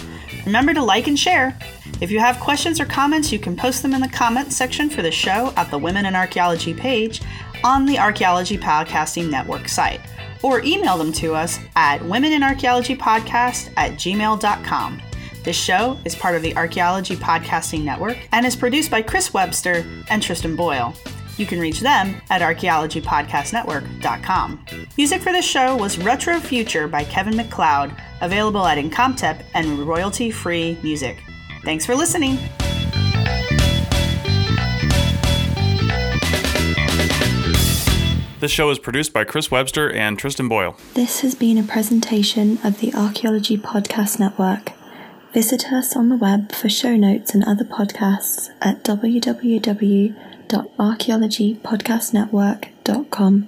Remember 0.45 0.73
to 0.73 0.81
like 0.81 1.07
and 1.07 1.19
share. 1.19 1.59
If 1.99 2.09
you 2.09 2.21
have 2.21 2.39
questions 2.39 2.79
or 2.79 2.85
comments, 2.85 3.33
you 3.33 3.37
can 3.37 3.57
post 3.57 3.81
them 3.81 3.93
in 3.93 3.99
the 3.99 4.07
comments 4.07 4.55
section 4.55 4.89
for 4.89 5.01
the 5.01 5.11
show 5.11 5.51
at 5.57 5.69
the 5.71 5.77
Women 5.77 6.05
in 6.05 6.15
Archaeology 6.15 6.73
page 6.73 7.21
on 7.65 7.85
the 7.85 7.99
Archaeology 7.99 8.57
Podcasting 8.57 9.29
Network 9.29 9.67
site, 9.67 9.99
or 10.41 10.61
email 10.61 10.97
them 10.97 11.11
to 11.11 11.35
us 11.35 11.59
at 11.75 11.99
womeninarchaeologypodcast 11.99 13.73
at 13.75 13.91
gmail.com. 13.95 15.01
This 15.43 15.57
show 15.57 15.99
is 16.05 16.15
part 16.15 16.37
of 16.37 16.43
the 16.43 16.55
Archaeology 16.55 17.17
Podcasting 17.17 17.83
Network 17.83 18.17
and 18.31 18.45
is 18.45 18.55
produced 18.55 18.89
by 18.89 19.01
Chris 19.01 19.33
Webster 19.33 19.85
and 20.09 20.23
Tristan 20.23 20.55
Boyle. 20.55 20.95
You 21.41 21.47
can 21.47 21.59
reach 21.59 21.79
them 21.79 22.21
at 22.29 22.43
archaeologypodcastnetwork.com. 22.43 24.65
Music 24.95 25.21
for 25.23 25.31
this 25.31 25.43
show 25.43 25.75
was 25.75 25.97
Retro 25.97 26.39
Future 26.39 26.87
by 26.87 27.03
Kevin 27.03 27.35
MacLeod, 27.35 27.95
available 28.21 28.67
at 28.67 28.77
Incompetech 28.77 29.43
and 29.55 29.79
royalty-free 29.79 30.77
music. 30.83 31.17
Thanks 31.63 31.83
for 31.83 31.95
listening. 31.95 32.37
This 38.39 38.51
show 38.51 38.69
is 38.69 38.77
produced 38.77 39.11
by 39.11 39.23
Chris 39.23 39.49
Webster 39.49 39.91
and 39.91 40.19
Tristan 40.19 40.47
Boyle. 40.47 40.77
This 40.93 41.21
has 41.21 41.33
been 41.33 41.57
a 41.57 41.63
presentation 41.63 42.59
of 42.63 42.81
the 42.81 42.93
Archaeology 42.93 43.57
Podcast 43.57 44.19
Network. 44.19 44.73
Visit 45.33 45.73
us 45.73 45.95
on 45.95 46.09
the 46.09 46.17
web 46.17 46.51
for 46.51 46.69
show 46.69 46.95
notes 46.95 47.33
and 47.33 47.43
other 47.43 47.63
podcasts 47.63 48.51
at 48.61 48.83
www.archaeologypodcastnetwork.com. 50.51 53.47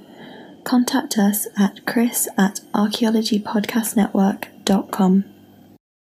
Contact 0.64 1.18
us 1.18 1.48
at 1.58 1.86
chris 1.86 2.30
at 2.38 2.62
archaeologypodcastnetwork.com. 2.74 5.33